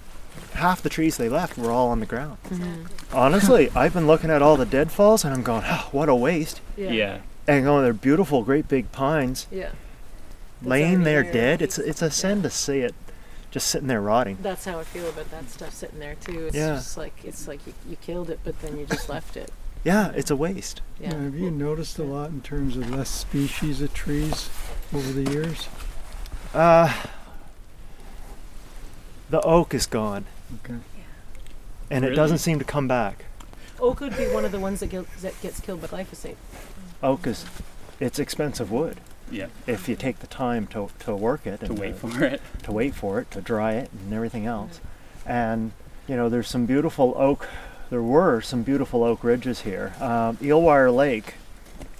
half 0.54 0.80
the 0.82 0.88
trees 0.88 1.16
they 1.18 1.28
left 1.28 1.58
were 1.58 1.70
all 1.70 1.88
on 1.88 2.00
the 2.00 2.06
ground. 2.06 2.38
Mhm. 2.48 2.86
Honestly, 3.12 3.70
I've 3.76 3.92
been 3.92 4.06
looking 4.06 4.30
at 4.30 4.40
all 4.42 4.56
the 4.56 4.64
deadfalls 4.66 5.24
and 5.24 5.34
I'm 5.34 5.42
going, 5.42 5.62
oh, 5.66 5.88
what 5.92 6.08
a 6.08 6.14
waste. 6.14 6.60
Yeah. 6.76 6.90
Yeah. 6.90 7.18
And 7.46 7.64
going, 7.64 7.84
they're 7.84 7.92
beautiful, 7.92 8.42
great 8.42 8.66
big 8.66 8.90
pines 8.92 9.46
Yeah. 9.52 9.70
laying 10.62 11.02
there 11.04 11.22
there. 11.22 11.32
dead. 11.32 11.62
It's 11.62 11.78
it's 11.78 12.02
a 12.02 12.10
sin 12.10 12.42
to 12.42 12.50
see 12.50 12.78
it 12.80 12.94
just 13.50 13.68
sitting 13.68 13.88
there 13.88 14.00
rotting. 14.00 14.38
That's 14.42 14.64
how 14.64 14.78
I 14.80 14.84
feel 14.84 15.08
about 15.08 15.30
that 15.30 15.48
stuff 15.50 15.72
sitting 15.74 15.98
there 16.00 16.16
too. 16.16 16.46
It's 16.46 16.56
Yeah. 16.56 16.74
just 16.76 16.96
like 16.96 17.14
it's 17.24 17.46
like 17.46 17.60
you, 17.66 17.74
you 17.88 17.96
killed 17.96 18.30
it, 18.30 18.40
but 18.42 18.60
then 18.62 18.78
you 18.78 18.86
just 18.86 19.08
left 19.08 19.36
it. 19.36 19.52
Yeah, 19.86 20.10
it's 20.16 20.32
a 20.32 20.36
waste. 20.36 20.80
Yeah. 21.00 21.14
Have 21.14 21.36
you 21.36 21.48
noticed 21.48 21.96
a 22.00 22.02
lot 22.02 22.30
in 22.30 22.40
terms 22.40 22.76
of 22.76 22.90
less 22.90 23.08
species 23.08 23.80
of 23.80 23.94
trees 23.94 24.50
over 24.92 25.12
the 25.12 25.30
years? 25.30 25.68
Uh, 26.52 26.92
the 29.30 29.40
oak 29.42 29.72
is 29.74 29.86
gone, 29.86 30.24
Okay. 30.64 30.80
and 31.88 32.04
it 32.04 32.16
doesn't 32.16 32.38
seem 32.38 32.58
to 32.58 32.64
come 32.64 32.88
back. 32.88 33.26
Oak 33.78 34.00
would 34.00 34.16
be 34.16 34.26
one 34.26 34.44
of 34.44 34.50
the 34.50 34.58
ones 34.58 34.80
that, 34.80 34.88
gil- 34.88 35.06
that 35.20 35.40
gets 35.40 35.60
killed 35.60 35.80
by 35.82 35.86
glyphosate. 35.86 36.34
Oak 37.00 37.24
is, 37.28 37.44
it's 38.00 38.18
expensive 38.18 38.72
wood. 38.72 38.96
Yeah. 39.30 39.46
If 39.68 39.88
you 39.88 39.94
take 39.94 40.18
the 40.18 40.26
time 40.26 40.66
to, 40.68 40.88
to 41.00 41.14
work 41.14 41.46
it 41.46 41.60
To 41.60 41.66
and 41.66 41.78
wait 41.78 41.94
for 41.94 42.24
it. 42.24 42.42
to 42.64 42.72
wait 42.72 42.96
for 42.96 43.20
it, 43.20 43.30
to 43.30 43.40
dry 43.40 43.74
it, 43.74 43.92
and 43.92 44.12
everything 44.12 44.46
else. 44.46 44.80
And 45.24 45.70
you 46.08 46.16
know, 46.16 46.28
there's 46.28 46.48
some 46.48 46.66
beautiful 46.66 47.14
oak. 47.16 47.48
There 47.88 48.02
were 48.02 48.40
some 48.40 48.62
beautiful 48.62 49.04
oak 49.04 49.22
ridges 49.22 49.60
here. 49.60 49.94
Um, 50.00 50.36
Eelwire 50.38 50.94
Lake, 50.94 51.34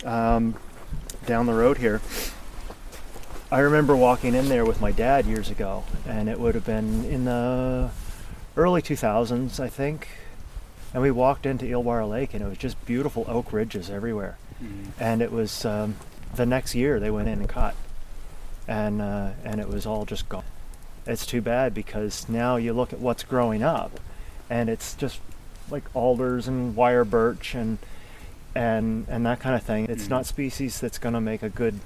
um, 0.05 0.57
down 1.27 1.47
the 1.47 1.55
road 1.55 1.79
here. 1.79 2.01
I 3.53 3.61
remember 3.61 3.95
walking 3.95 4.35
in 4.35 4.49
there 4.49 4.65
with 4.65 4.81
my 4.81 4.91
dad 4.91 5.27
years 5.27 5.49
ago, 5.49 5.85
and 6.05 6.29
it 6.29 6.41
would 6.41 6.57
have 6.57 6.67
been 6.67 7.05
in 7.05 7.25
the 7.25 7.91
early 8.57 8.83
2000s, 8.83 9.61
I 9.61 9.69
think. 9.69 10.09
And 10.93 11.03
we 11.03 11.13
walked 11.13 11.47
into 11.47 11.65
Eelwire 11.67 12.09
Lake, 12.09 12.35
and 12.35 12.43
it 12.43 12.49
was 12.49 12.59
just 12.59 12.85
beautiful 12.85 13.25
oak 13.29 13.53
ridges 13.53 13.89
everywhere. 13.89 14.39
Mm. 14.63 14.87
And 14.99 15.23
it 15.23 15.31
was 15.31 15.65
um, 15.65 15.97
the 16.35 16.47
next 16.47 16.75
year 16.75 16.99
they 16.99 17.11
went 17.11 17.29
in 17.29 17.39
and 17.39 17.49
cut, 17.49 17.77
and 18.67 19.01
uh, 19.01 19.31
and 19.45 19.61
it 19.61 19.69
was 19.69 19.87
all 19.87 20.05
just 20.05 20.29
gone. 20.29 20.45
It's 21.07 21.27
too 21.27 21.41
bad 21.41 21.75
because 21.75 22.29
now 22.29 22.57
you 22.57 22.73
look 22.73 22.93
at 22.93 22.99
what's 22.99 23.23
growing 23.23 23.63
up, 23.63 24.01
and 24.51 24.69
it's 24.69 24.95
just 24.95 25.21
like 25.71 25.85
alders 25.95 26.47
and 26.49 26.75
wire 26.77 27.05
birch 27.05 27.55
and 27.55 27.79
and 28.55 29.07
and 29.09 29.27
that 29.27 29.41
kind 29.41 29.55
of 29.55 29.63
thing. 29.63 29.87
It's 29.89 30.07
Mhm. 30.07 30.11
not 30.11 30.27
species 30.27 30.81
that's 30.81 30.99
going 30.99 31.15
to 31.15 31.21
make 31.21 31.43
a 31.43 31.49
good, 31.49 31.81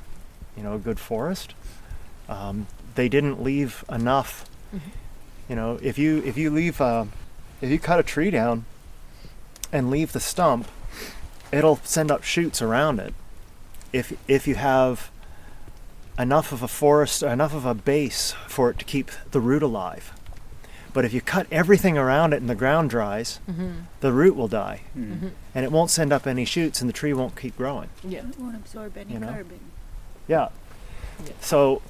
you 0.57 0.63
know, 0.63 0.75
a 0.75 0.79
good 0.79 1.01
forest. 1.01 1.55
Um, 2.29 2.67
they 2.95 3.09
didn't 3.09 3.43
leave 3.43 3.85
enough. 3.91 4.45
Mhm. 4.75 4.81
You 5.49 5.57
know, 5.57 5.79
if 5.83 5.99
you 5.99 6.23
if 6.25 6.37
you 6.37 6.51
leave 6.51 6.81
uh, 6.81 7.07
if 7.61 7.71
you 7.71 7.79
cut 7.79 7.99
a 7.99 8.03
tree 8.05 8.31
down 8.31 8.65
and 9.73 9.91
leave 9.91 10.13
the 10.13 10.21
stump, 10.21 10.69
it'll 11.53 11.81
send 11.85 12.11
up 12.11 12.23
shoots 12.23 12.63
around 12.63 13.01
it. 13.01 13.15
If 13.93 14.13
if 14.29 14.47
you 14.47 14.55
have 14.55 15.11
enough 16.19 16.53
of 16.53 16.63
a 16.63 16.69
forest, 16.69 17.23
enough 17.23 17.55
of 17.55 17.65
a 17.65 17.75
base 17.75 18.35
for 18.47 18.71
it 18.71 18.79
to 18.79 18.85
keep 18.85 19.11
the 19.33 19.41
root 19.41 19.63
alive. 19.63 20.13
But 20.93 21.05
if 21.05 21.13
you 21.13 21.21
cut 21.21 21.47
everything 21.53 21.97
around 21.97 22.33
it 22.33 22.41
and 22.41 22.51
the 22.51 22.55
ground 22.55 22.91
dries, 22.91 23.39
Mm-hmm. 23.51 23.71
the 24.01 24.13
root 24.13 24.35
will 24.37 24.49
die 24.49 24.83
Mm. 24.99 25.31
and 25.55 25.65
it 25.65 25.71
won't 25.73 25.91
send 25.91 26.13
up 26.13 26.27
any 26.27 26.45
shoots 26.45 26.81
and 26.81 26.89
the 26.89 26.93
tree 26.95 27.13
won't 27.13 27.37
keep 27.37 27.57
growing. 27.57 27.89
Yeah. 28.03 28.21
It 28.29 28.39
won't 28.39 28.57
absorb 28.57 28.97
any 28.97 29.13
You 29.15 29.21
know? 29.21 29.29
carbon. 29.29 29.61
Yeah. 30.27 30.49
Yeah. 31.25 31.33
So 31.41 31.83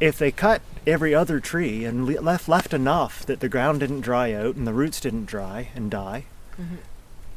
if 0.00 0.18
they 0.18 0.30
cut 0.30 0.60
every 0.86 1.14
other 1.14 1.40
tree 1.40 1.84
and 1.84 2.04
le- 2.04 2.20
left 2.20 2.48
left 2.48 2.74
enough 2.74 3.24
that 3.26 3.40
the 3.40 3.48
ground 3.48 3.80
didn't 3.80 4.00
dry 4.02 4.32
out 4.32 4.54
and 4.56 4.66
the 4.66 4.74
roots 4.74 5.00
didn't 5.00 5.26
dry 5.26 5.68
and 5.74 5.90
die, 5.90 6.24
Mhm. 6.60 6.78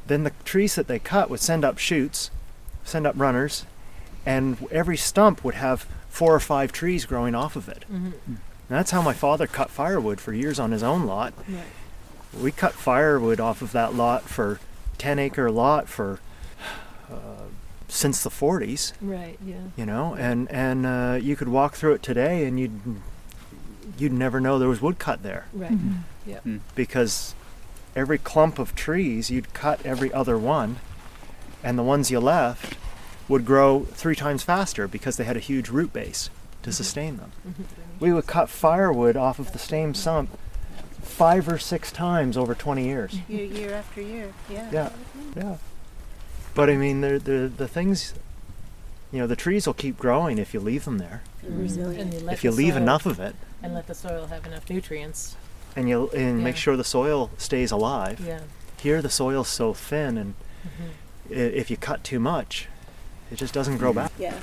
then 0.08 0.24
the 0.24 0.32
trees 0.44 0.76
that 0.76 0.88
they 0.88 1.00
cut 1.00 1.30
would 1.30 1.40
send 1.40 1.64
up 1.64 1.78
shoots, 1.78 2.30
send 2.84 3.08
up 3.08 3.16
runners, 3.18 3.66
and 4.26 4.58
every 4.72 4.98
stump 4.98 5.44
would 5.44 5.56
have 5.56 5.86
four 6.10 6.34
or 6.36 6.40
five 6.40 6.72
trees 6.72 7.06
growing 7.06 7.36
off 7.36 7.56
of 7.56 7.70
it. 7.70 7.86
Mm-hmm. 7.92 8.36
And 8.70 8.78
that's 8.78 8.92
how 8.92 9.02
my 9.02 9.14
father 9.14 9.48
cut 9.48 9.70
firewood 9.70 10.20
for 10.20 10.34
years 10.34 10.60
on 10.60 10.72
his 10.72 10.84
own 10.84 11.06
lot. 11.06 11.34
Right. 11.48 11.64
We 12.42 12.52
cut 12.52 12.74
firewood 12.74 13.40
off 13.40 13.62
of 13.62 13.72
that 13.72 13.94
lot 13.96 14.24
for 14.24 14.60
10 14.98 15.20
acre 15.20 15.50
lot 15.50 15.88
for 15.88 16.20
uh, 17.12 17.16
since 17.88 18.22
the 18.24 18.30
40s, 18.30 18.92
Right. 19.02 19.38
Yeah. 19.46 19.56
you 19.78 19.86
know, 19.86 20.14
and 20.16 20.52
and 20.52 20.86
uh, 20.86 21.18
you 21.22 21.36
could 21.38 21.48
walk 21.48 21.76
through 21.76 21.94
it 21.94 22.04
today 22.04 22.46
and 22.46 22.60
you'd 22.60 22.80
you'd 23.98 24.12
never 24.12 24.42
know 24.42 24.60
there 24.60 24.68
was 24.68 24.82
wood 24.82 25.00
cut 25.00 25.24
there 25.24 25.46
Right. 25.54 25.72
Mm-hmm. 25.72 26.58
because 26.76 27.34
every 27.96 28.18
clump 28.18 28.60
of 28.60 28.76
trees 28.76 29.32
you'd 29.32 29.54
cut 29.54 29.84
every 29.86 30.12
other 30.12 30.38
one 30.38 30.76
and 31.64 31.80
the 31.80 31.84
ones 31.84 32.12
you 32.12 32.20
left 32.20 32.76
would 33.30 33.46
grow 33.46 33.86
three 33.94 34.16
times 34.16 34.44
faster 34.44 34.88
because 34.88 35.16
they 35.18 35.24
had 35.24 35.38
a 35.38 35.40
huge 35.40 35.70
root 35.70 35.94
base 35.94 36.30
to 36.64 36.72
sustain 36.72 37.18
them. 37.18 37.32
Mm-hmm. 37.48 37.64
We 38.00 38.12
would 38.14 38.28
cut 38.28 38.50
firewood 38.50 39.16
off 39.16 39.40
of 39.40 39.52
the 39.54 39.60
same 39.60 39.94
stump 39.94 40.30
five 41.02 41.48
or 41.48 41.58
six 41.58 41.92
times 41.92 42.36
over 42.38 42.54
20 42.54 42.84
years. 42.86 43.18
Year, 43.30 43.46
year 43.46 43.74
after 43.74 44.02
year. 44.02 44.34
Yeah. 44.50 44.70
Yeah, 44.72 44.90
yeah. 45.36 45.58
But 46.54 46.70
I 46.70 46.76
mean, 46.76 47.02
the 47.02 47.20
the 47.20 47.52
the 47.56 47.68
things, 47.68 48.14
you 49.12 49.20
know, 49.20 49.28
the 49.28 49.36
trees 49.36 49.66
will 49.68 49.74
keep 49.76 49.98
growing 49.98 50.38
if 50.40 50.54
you 50.54 50.60
leave 50.60 50.86
them 50.86 50.98
there. 50.98 51.22
Resilient. 51.44 52.14
And 52.14 52.22
you 52.22 52.30
if 52.30 52.44
you 52.44 52.52
leave 52.52 52.74
soil- 52.74 52.82
enough 52.82 53.06
of 53.06 53.20
it, 53.20 53.36
and 53.64 53.74
let 53.74 53.88
the 53.88 53.94
soil 53.96 54.28
have 54.28 54.46
enough 54.46 54.70
nutrients. 54.70 55.36
and 55.76 55.88
you 55.88 56.10
and 56.10 56.44
make 56.44 56.56
sure 56.56 56.76
the 56.76 56.84
soil 56.84 57.30
stays 57.38 57.72
alive. 57.72 58.20
Yeah. 58.20 58.42
Here, 58.82 59.02
the 59.02 59.10
soil's 59.10 59.48
so 59.50 59.74
thin, 59.74 60.18
and 60.18 60.34
Mm-hmm. 60.66 61.34
if 61.34 61.70
you 61.72 61.78
cut 61.78 62.04
too 62.04 62.20
much, 62.20 62.68
it 63.32 63.36
just 63.38 63.54
doesn't 63.54 63.78
grow 63.78 63.94
back. 63.94 64.12
Yeah. 64.20 64.34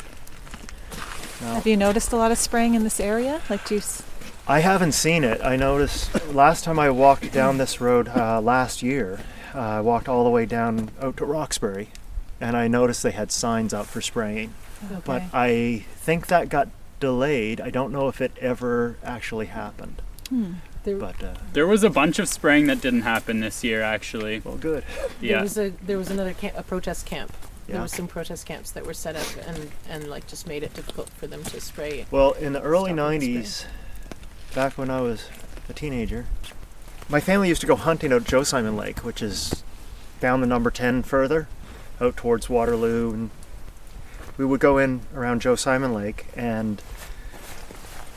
No. 1.44 1.54
Have 1.54 1.66
you 1.66 1.76
noticed 1.76 2.12
a 2.12 2.16
lot 2.16 2.30
of 2.32 2.38
spraying 2.38 2.74
in 2.74 2.84
this 2.84 2.98
area? 2.98 3.40
Like, 3.50 3.66
do 3.68 3.74
you 3.74 3.80
s- 3.80 4.02
I 4.48 4.60
haven't 4.60 4.92
seen 4.92 5.24
it. 5.24 5.40
I 5.42 5.56
noticed 5.56 6.32
last 6.34 6.64
time 6.64 6.78
I 6.78 6.90
walked 6.90 7.32
down 7.32 7.58
this 7.58 7.80
road 7.80 8.08
uh, 8.08 8.40
last 8.40 8.82
year, 8.82 9.20
uh, 9.54 9.58
I 9.58 9.80
walked 9.80 10.08
all 10.08 10.24
the 10.24 10.30
way 10.30 10.44
down 10.46 10.90
out 11.00 11.16
to 11.18 11.24
Roxbury, 11.24 11.88
and 12.40 12.56
I 12.56 12.66
noticed 12.68 13.02
they 13.02 13.10
had 13.12 13.30
signs 13.32 13.72
out 13.72 13.86
for 13.86 14.00
spraying. 14.00 14.52
Okay. 14.90 15.00
But 15.04 15.22
I 15.32 15.84
think 15.96 16.26
that 16.26 16.48
got 16.50 16.68
delayed. 17.00 17.60
I 17.60 17.70
don't 17.70 17.90
know 17.92 18.08
if 18.08 18.20
it 18.20 18.32
ever 18.40 18.96
actually 19.02 19.46
happened. 19.46 20.02
Hmm. 20.28 20.52
There, 20.84 20.96
But 20.96 21.22
uh, 21.22 21.34
There 21.54 21.66
was 21.66 21.82
a 21.82 21.88
bunch 21.88 22.18
of 22.18 22.28
spraying 22.28 22.66
that 22.66 22.82
didn't 22.82 23.02
happen 23.02 23.40
this 23.40 23.64
year, 23.64 23.80
actually. 23.80 24.40
well, 24.44 24.56
good. 24.56 24.84
Yeah. 24.86 25.06
there 25.20 25.30
Yeah. 25.30 25.42
was 25.42 25.56
a 25.58 25.70
there 25.82 25.96
was 25.96 26.10
another 26.10 26.34
camp, 26.34 26.54
a 26.58 26.62
protest 26.62 27.06
camp. 27.06 27.32
There 27.66 27.76
Yeah. 27.76 27.82
was 27.82 27.92
some 27.92 28.06
protest 28.08 28.44
camps 28.46 28.70
that 28.72 28.84
were 28.86 28.94
set 28.94 29.16
up 29.16 29.26
and 29.46 29.70
and 29.88 30.08
like 30.08 30.26
just 30.26 30.46
made 30.46 30.62
it 30.62 30.74
difficult 30.74 31.08
for 31.10 31.26
them 31.26 31.42
to 31.44 31.60
spray. 31.60 32.06
Well, 32.10 32.32
in 32.32 32.52
the 32.52 32.60
early 32.62 32.92
Stop 32.92 33.10
and 33.10 33.22
spray. 33.22 33.34
'90s, 33.42 33.64
back 34.54 34.76
when 34.78 34.90
I 34.90 35.00
was 35.00 35.28
a 35.68 35.72
teenager, 35.72 36.26
my 37.08 37.20
family 37.20 37.48
used 37.48 37.60
to 37.62 37.66
go 37.66 37.76
hunting 37.76 38.12
out 38.12 38.24
Joe 38.24 38.42
Simon 38.42 38.76
Lake, 38.76 38.98
which 39.04 39.22
is 39.22 39.62
down 40.20 40.40
the 40.40 40.46
number 40.46 40.70
10 40.70 41.02
further, 41.02 41.48
out 42.00 42.16
towards 42.16 42.48
Waterloo, 42.50 43.12
and 43.12 43.30
we 44.36 44.44
would 44.44 44.60
go 44.60 44.78
in 44.78 45.00
around 45.14 45.40
Joe 45.42 45.54
Simon 45.56 45.92
Lake, 45.94 46.26
and 46.36 46.82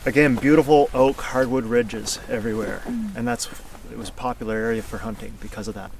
again, 0.06 0.36
beautiful 0.36 0.90
oak 0.94 1.20
hardwood 1.20 1.64
ridges 1.64 2.18
everywhere, 2.28 2.82
and 2.86 3.26
that's 3.26 3.48
it 3.90 3.96
was 3.96 4.08
a 4.10 4.12
popular 4.12 4.56
area 4.56 4.82
for 4.82 4.98
hunting 4.98 5.34
because 5.40 5.68
of 5.68 5.74
that. 5.74 5.90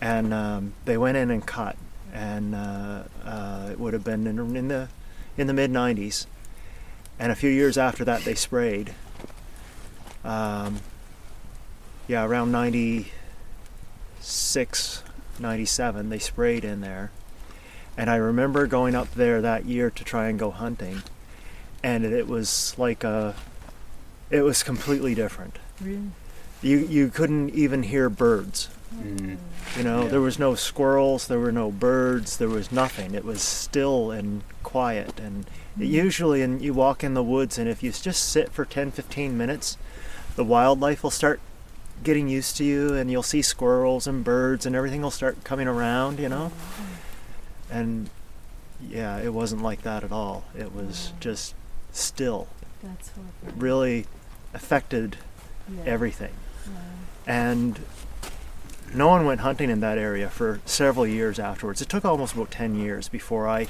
And 0.00 0.34
um, 0.34 0.74
they 0.84 0.98
went 0.98 1.16
in 1.16 1.30
and 1.30 1.44
cut, 1.46 1.76
and 2.12 2.54
uh, 2.54 3.04
uh, 3.24 3.68
it 3.70 3.80
would 3.80 3.94
have 3.94 4.04
been 4.04 4.26
in, 4.26 4.56
in 4.56 4.68
the 4.68 4.88
in 5.36 5.46
the 5.46 5.54
mid 5.54 5.70
'90s, 5.70 6.26
and 7.18 7.32
a 7.32 7.34
few 7.34 7.50
years 7.50 7.78
after 7.78 8.04
that 8.04 8.24
they 8.24 8.34
sprayed. 8.34 8.94
Um, 10.24 10.80
yeah, 12.06 12.24
around 12.24 12.52
96, 12.52 15.02
97, 15.38 16.10
they 16.10 16.18
sprayed 16.18 16.64
in 16.64 16.80
there. 16.80 17.10
And 17.96 18.10
I 18.10 18.16
remember 18.16 18.66
going 18.66 18.94
up 18.94 19.14
there 19.14 19.40
that 19.42 19.66
year 19.66 19.90
to 19.90 20.04
try 20.04 20.28
and 20.28 20.38
go 20.38 20.50
hunting, 20.50 21.02
and 21.82 22.04
it 22.04 22.28
was 22.28 22.74
like 22.78 23.04
a, 23.04 23.34
it 24.30 24.40
was 24.42 24.62
completely 24.62 25.14
different. 25.14 25.58
Really? 25.80 26.10
You 26.62 26.78
you 26.78 27.08
couldn't 27.08 27.50
even 27.50 27.82
hear 27.84 28.08
birds. 28.08 28.68
Mm. 28.94 29.36
You 29.76 29.84
know, 29.84 30.02
Yeah. 30.02 30.08
there 30.08 30.20
was 30.20 30.38
no 30.38 30.54
squirrels, 30.54 31.26
there 31.26 31.38
were 31.38 31.52
no 31.52 31.70
birds, 31.70 32.36
there 32.36 32.48
was 32.48 32.70
nothing. 32.70 33.14
It 33.14 33.24
was 33.24 33.40
still 33.42 34.10
and 34.10 34.42
quiet. 34.62 35.18
And 35.18 35.46
usually, 35.78 36.42
and 36.42 36.60
you 36.60 36.74
walk 36.74 37.02
in 37.02 37.14
the 37.14 37.22
woods, 37.22 37.58
and 37.58 37.68
if 37.68 37.82
you 37.82 37.90
just 37.90 38.28
sit 38.28 38.52
for 38.52 38.64
10, 38.66 38.90
15 38.90 39.36
minutes, 39.36 39.78
the 40.36 40.44
wildlife 40.44 41.02
will 41.02 41.10
start 41.10 41.40
getting 42.04 42.28
used 42.28 42.56
to 42.58 42.64
you, 42.64 42.94
and 42.94 43.10
you'll 43.10 43.22
see 43.22 43.40
squirrels 43.42 44.06
and 44.06 44.22
birds, 44.24 44.66
and 44.66 44.76
everything 44.76 45.00
will 45.02 45.10
start 45.10 45.42
coming 45.44 45.66
around, 45.68 46.18
you 46.18 46.28
know? 46.28 46.52
And 47.70 48.10
yeah, 48.86 49.18
it 49.18 49.32
wasn't 49.32 49.62
like 49.62 49.82
that 49.82 50.04
at 50.04 50.12
all. 50.12 50.44
It 50.58 50.74
was 50.74 51.12
just 51.20 51.54
still, 51.92 52.48
That's 52.82 53.10
horrible. 53.10 53.60
really 53.60 54.06
affected 54.52 55.16
Yeah. 55.74 55.84
everything. 55.86 56.32
Wow. 56.68 56.74
and 57.26 57.78
no 58.94 59.08
one 59.08 59.24
went 59.24 59.40
hunting 59.40 59.70
in 59.70 59.80
that 59.80 59.96
area 59.98 60.28
for 60.28 60.60
several 60.66 61.06
years 61.06 61.38
afterwards. 61.38 61.80
It 61.80 61.88
took 61.88 62.04
almost 62.04 62.34
about 62.34 62.50
ten 62.50 62.74
years 62.74 63.08
before 63.08 63.48
I 63.48 63.68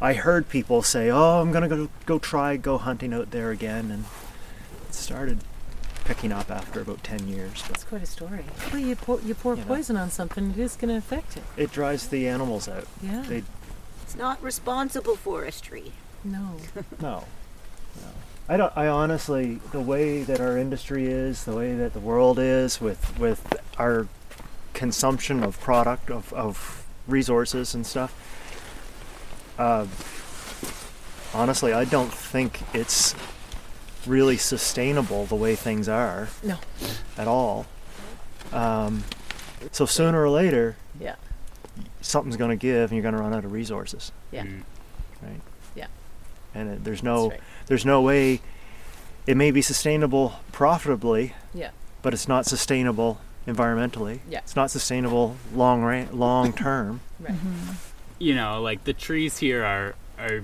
I 0.00 0.14
heard 0.14 0.48
people 0.48 0.82
say, 0.82 1.10
"Oh, 1.10 1.40
I'm 1.40 1.52
gonna 1.52 1.68
go 1.68 1.88
go 2.06 2.18
try 2.18 2.56
go 2.56 2.78
hunting 2.78 3.12
out 3.12 3.30
there 3.30 3.50
again," 3.50 3.90
and 3.90 4.04
it 4.88 4.94
started 4.94 5.40
picking 6.04 6.32
up 6.32 6.50
after 6.50 6.80
about 6.80 7.02
ten 7.04 7.28
years. 7.28 7.60
But 7.62 7.68
That's 7.72 7.84
quite 7.84 8.02
a 8.02 8.06
story. 8.06 8.44
Well, 8.72 8.80
you 8.80 8.96
pour 8.96 9.20
you 9.20 9.34
pour 9.34 9.54
You 9.54 9.60
know. 9.60 9.66
poison 9.66 9.96
on 9.96 10.10
something, 10.10 10.50
it 10.52 10.58
is 10.58 10.76
going 10.76 10.88
to 10.88 10.96
affect 10.96 11.36
it. 11.36 11.42
it 11.56 11.70
drives 11.72 12.08
the 12.08 12.26
animals 12.28 12.68
out. 12.68 12.86
Yeah. 13.02 13.24
They 13.28 13.42
It's 14.04 14.16
not 14.16 14.42
responsible 14.42 15.16
forestry. 15.16 15.92
no. 16.24 16.56
no, 17.02 17.24
no. 17.96 18.08
I 18.48 18.56
don't. 18.56 18.72
I 18.76 18.88
honestly, 18.88 19.60
the 19.72 19.80
way 19.80 20.22
that 20.22 20.40
our 20.40 20.56
industry 20.56 21.06
is, 21.06 21.44
the 21.44 21.54
way 21.54 21.74
that 21.74 21.92
the 21.92 22.00
world 22.00 22.38
is, 22.38 22.80
with 22.80 23.18
with 23.18 23.56
our 23.78 24.06
consumption 24.72 25.42
of 25.42 25.60
product 25.60 26.10
of, 26.10 26.32
of 26.32 26.86
resources 27.06 27.74
and 27.74 27.86
stuff. 27.86 28.14
Uh, 29.58 29.86
honestly, 31.34 31.72
I 31.72 31.84
don't 31.84 32.12
think 32.12 32.60
it's 32.72 33.14
really 34.06 34.36
sustainable 34.36 35.26
the 35.26 35.34
way 35.34 35.56
things 35.56 35.88
are 35.88 36.28
No. 36.44 36.56
at 37.18 37.26
all. 37.26 37.66
Um, 38.52 39.04
so 39.72 39.84
sooner 39.84 40.22
or 40.22 40.30
later, 40.30 40.76
Yeah. 41.00 41.16
something's 42.00 42.36
going 42.36 42.50
to 42.50 42.56
give, 42.56 42.90
and 42.90 42.92
you're 42.96 43.02
going 43.02 43.16
to 43.16 43.20
run 43.20 43.34
out 43.34 43.44
of 43.44 43.50
resources, 43.52 44.12
Yeah. 44.30 44.44
Mm. 44.44 44.62
right? 45.22 45.40
Yeah. 45.74 45.86
And 46.54 46.70
it, 46.70 46.84
there's 46.84 46.98
That's 46.98 47.04
no 47.04 47.30
right. 47.30 47.40
There's 47.68 47.84
no 47.86 48.00
way 48.02 48.40
it 49.26 49.36
may 49.36 49.50
be 49.50 49.62
sustainable 49.62 50.34
profitably 50.52 51.34
Yeah. 51.54 51.70
but 52.02 52.12
it's 52.14 52.26
not 52.28 52.46
sustainable 52.46 53.20
environmentally 53.46 54.20
Yeah. 54.28 54.38
it's 54.40 54.56
not 54.56 54.70
sustainable 54.70 55.36
long 55.54 55.82
ra- 55.82 56.06
long 56.12 56.52
term 56.52 57.00
Right. 57.20 57.34
You 58.20 58.34
know, 58.34 58.60
like 58.62 58.82
the 58.84 58.92
trees 58.92 59.38
here 59.38 59.64
are 59.64 59.94
are. 60.18 60.40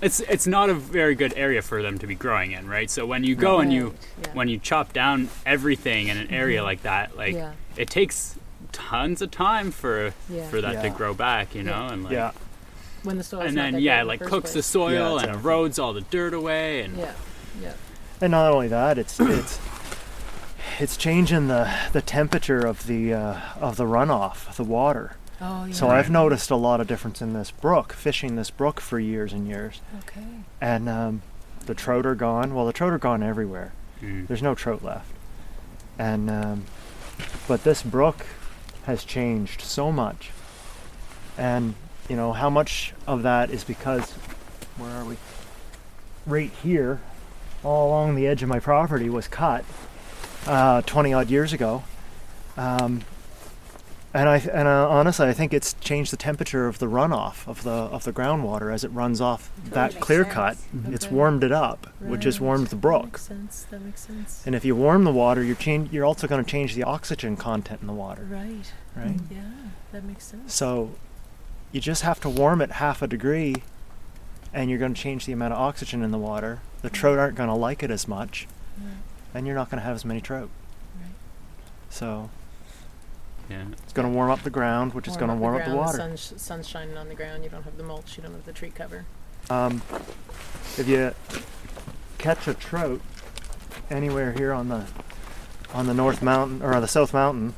It's 0.00 0.18
it's 0.20 0.46
not 0.46 0.70
a 0.70 0.74
very 0.74 1.14
good 1.14 1.32
area 1.36 1.62
for 1.62 1.80
them 1.82 1.98
to 1.98 2.06
be 2.08 2.16
growing 2.16 2.50
in, 2.50 2.68
right? 2.68 2.90
So 2.90 3.06
when 3.06 3.22
you 3.22 3.36
go 3.36 3.60
and 3.60 3.72
you 3.72 3.94
yeah. 4.20 4.28
when 4.32 4.48
you 4.48 4.58
chop 4.58 4.92
down 4.92 5.28
everything 5.46 6.08
in 6.08 6.16
an 6.16 6.30
area 6.32 6.60
Mhm. 6.60 6.64
like 6.64 6.82
that, 6.82 7.16
like 7.16 7.34
yeah. 7.34 7.52
it 7.76 7.88
takes 7.90 8.34
tons 8.72 9.22
of 9.22 9.30
time 9.30 9.70
for 9.70 10.12
Yeah. 10.28 10.48
for 10.48 10.60
that 10.60 10.82
to 10.82 10.90
grow 10.90 11.14
back, 11.14 11.54
you 11.54 11.62
Yeah. 11.62 11.70
know, 11.70 11.86
and 11.92 12.02
like 12.04 12.12
yeah 12.12 12.32
When 13.02 13.18
the 13.18 13.24
soil's 13.24 13.46
and 13.46 13.56
then 13.56 13.78
yeah, 13.80 14.02
it, 14.02 14.06
like 14.06 14.20
first 14.20 14.30
cooks 14.30 14.52
the 14.52 14.62
soil 14.62 14.92
Yeah, 14.92 15.08
and 15.10 15.30
exactly. 15.36 15.42
erodes 15.50 15.82
all 15.82 15.92
the 15.92 16.00
dirt 16.02 16.34
away, 16.34 16.82
and 16.82 16.96
Yeah. 16.96 17.12
Yeah. 17.60 17.72
and 18.20 18.30
not 18.30 18.52
only 18.52 18.68
that 18.68 18.96
it's 18.98 19.18
it's 19.20 19.58
it's 20.80 20.96
changing 20.96 21.48
the 21.48 21.72
the 21.92 22.00
temperature 22.02 22.60
of 22.60 22.86
the 22.86 23.12
uh, 23.12 23.40
of 23.60 23.76
the 23.76 23.84
runoff 23.84 24.54
the 24.56 24.64
water 24.64 25.16
Oh 25.40 25.64
yeah. 25.66 25.72
so 25.74 25.88
i've 25.88 26.08
noticed 26.08 26.50
a 26.50 26.56
lot 26.56 26.80
of 26.80 26.86
difference 26.86 27.20
in 27.20 27.32
this 27.34 27.50
brook 27.50 27.92
fishing 27.92 28.36
this 28.36 28.50
brook 28.50 28.80
for 28.80 28.98
years 28.98 29.32
and 29.34 29.46
years 29.46 29.80
Okay. 30.04 30.24
and 30.60 30.88
um, 30.88 31.22
the 31.66 31.74
trout 31.74 32.06
are 32.06 32.14
gone. 32.16 32.54
Well, 32.54 32.66
the 32.66 32.72
trout 32.72 32.92
are 32.92 32.98
gone 32.98 33.22
everywhere. 33.22 33.72
Mm. 34.02 34.26
There's 34.26 34.42
no 34.42 34.54
trout 34.56 34.82
left. 34.82 35.12
And 35.96 36.28
um, 36.28 36.64
but 37.46 37.62
this 37.62 37.82
brook 37.84 38.26
has 38.86 39.04
changed 39.04 39.60
so 39.60 39.92
much. 39.92 40.30
And 41.38 41.74
you 42.12 42.16
know 42.18 42.34
how 42.34 42.50
much 42.50 42.92
of 43.06 43.22
that 43.22 43.48
is 43.48 43.64
because 43.64 44.12
where 44.76 44.90
are 44.90 45.02
we? 45.06 45.16
Right 46.26 46.50
here, 46.62 47.00
all 47.64 47.88
along 47.88 48.16
the 48.16 48.26
edge 48.26 48.42
of 48.42 48.50
my 48.50 48.60
property 48.60 49.08
was 49.08 49.26
cut 49.28 49.64
uh, 50.46 50.82
20 50.82 51.14
odd 51.14 51.30
years 51.30 51.54
ago. 51.54 51.84
Um, 52.58 53.00
and 54.12 54.28
I 54.28 54.36
and 54.40 54.68
uh, 54.68 54.90
honestly, 54.90 55.26
I 55.26 55.32
think 55.32 55.54
it's 55.54 55.72
changed 55.80 56.12
the 56.12 56.18
temperature 56.18 56.68
of 56.68 56.80
the 56.80 56.86
runoff 56.86 57.48
of 57.48 57.62
the 57.62 57.70
of 57.70 58.04
the 58.04 58.12
groundwater 58.12 58.70
as 58.70 58.84
it 58.84 58.88
runs 58.88 59.22
off 59.22 59.50
that 59.70 59.94
makes 59.94 60.04
clear 60.04 60.24
sense. 60.24 60.34
cut. 60.34 60.56
It's 60.92 61.10
warmed 61.10 61.42
it 61.42 61.50
up, 61.50 61.86
which 61.98 62.24
has 62.24 62.38
Right. 62.38 62.46
warmed 62.46 62.66
the 62.66 62.76
That 62.76 62.80
brook. 62.82 63.04
makes 63.04 63.22
sense. 63.22 63.66
That 63.70 63.80
makes 63.80 64.02
sense. 64.06 64.42
And 64.44 64.54
if 64.54 64.66
you 64.66 64.76
warm 64.76 65.04
the 65.04 65.10
water, 65.12 65.42
you're 65.42 65.56
change, 65.56 65.90
you're 65.94 66.04
also 66.04 66.28
going 66.28 66.44
to 66.44 66.50
change 66.50 66.74
the 66.74 66.82
oxygen 66.84 67.38
content 67.38 67.80
in 67.80 67.86
the 67.86 67.94
water, 67.94 68.26
Right. 68.28 68.70
right? 68.94 69.18
Yeah, 69.30 69.38
that 69.92 70.04
makes 70.04 70.24
sense. 70.26 70.52
So 70.52 70.90
you 71.72 71.80
just 71.80 72.02
have 72.02 72.20
to 72.20 72.28
warm 72.28 72.60
it 72.60 72.72
half 72.72 73.02
a 73.02 73.06
degree, 73.06 73.56
and 74.52 74.68
you're 74.70 74.78
going 74.78 74.94
to 74.94 75.00
change 75.00 75.26
the 75.26 75.32
amount 75.32 75.54
of 75.54 75.58
oxygen 75.58 76.02
in 76.02 76.10
the 76.10 76.18
water. 76.18 76.60
The 76.82 76.90
trout 76.90 77.18
aren't 77.18 77.36
going 77.36 77.48
to 77.48 77.54
like 77.54 77.82
it 77.82 77.90
as 77.90 78.06
much, 78.06 78.46
Right. 78.78 78.92
and 79.34 79.46
you're 79.46 79.56
not 79.56 79.70
going 79.70 79.80
to 79.80 79.84
have 79.86 79.94
as 79.96 80.04
many 80.04 80.20
trout. 80.20 80.50
Right. 81.00 81.10
So 81.90 82.30
Yeah. 83.48 83.64
it's 83.82 83.92
going 83.92 84.08
to 84.08 84.14
warm 84.14 84.30
up 84.30 84.42
the 84.42 84.50
ground, 84.50 84.94
which 84.94 85.08
is 85.08 85.16
going 85.16 85.30
to 85.30 85.36
warm 85.36 85.56
up 85.56 85.64
the 85.64 85.74
water. 85.74 85.92
The 85.98 86.16
sun's, 86.16 86.34
sun's 86.40 86.68
shining 86.68 86.96
on 86.96 87.08
the 87.08 87.14
ground. 87.14 87.44
You 87.44 87.50
don't 87.50 87.62
have 87.64 87.76
the 87.76 87.82
mulch. 87.82 88.16
You 88.16 88.22
don't 88.22 88.32
have 88.32 88.44
the 88.44 88.52
tree 88.52 88.70
cover. 88.70 89.04
Um, 89.50 89.82
if 90.78 90.86
you 90.86 91.14
catch 92.18 92.46
a 92.46 92.54
trout 92.54 93.00
anywhere 93.90 94.32
here 94.32 94.52
on 94.52 94.68
the 94.68 94.86
on 95.74 95.86
the 95.86 95.94
North 95.94 96.20
Mountain 96.22 96.62
or 96.62 96.74
on 96.74 96.82
the 96.82 96.86
South 96.88 97.12
Mountain, 97.14 97.54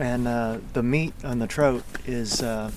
and 0.00 0.26
uh, 0.26 0.58
the 0.72 0.82
meat 0.82 1.12
on 1.22 1.38
the 1.38 1.46
trout 1.46 1.84
is 2.06 2.42
uh, 2.42 2.70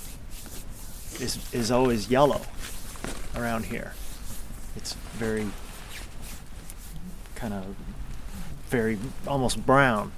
is 1.19 1.39
is 1.53 1.71
always 1.71 2.09
yellow 2.09 2.41
around 3.35 3.65
here. 3.65 3.93
It's 4.75 4.93
very 5.13 5.47
kind 7.35 7.53
of 7.53 7.75
very 8.67 8.99
almost 9.25 9.65
brown. 9.65 10.11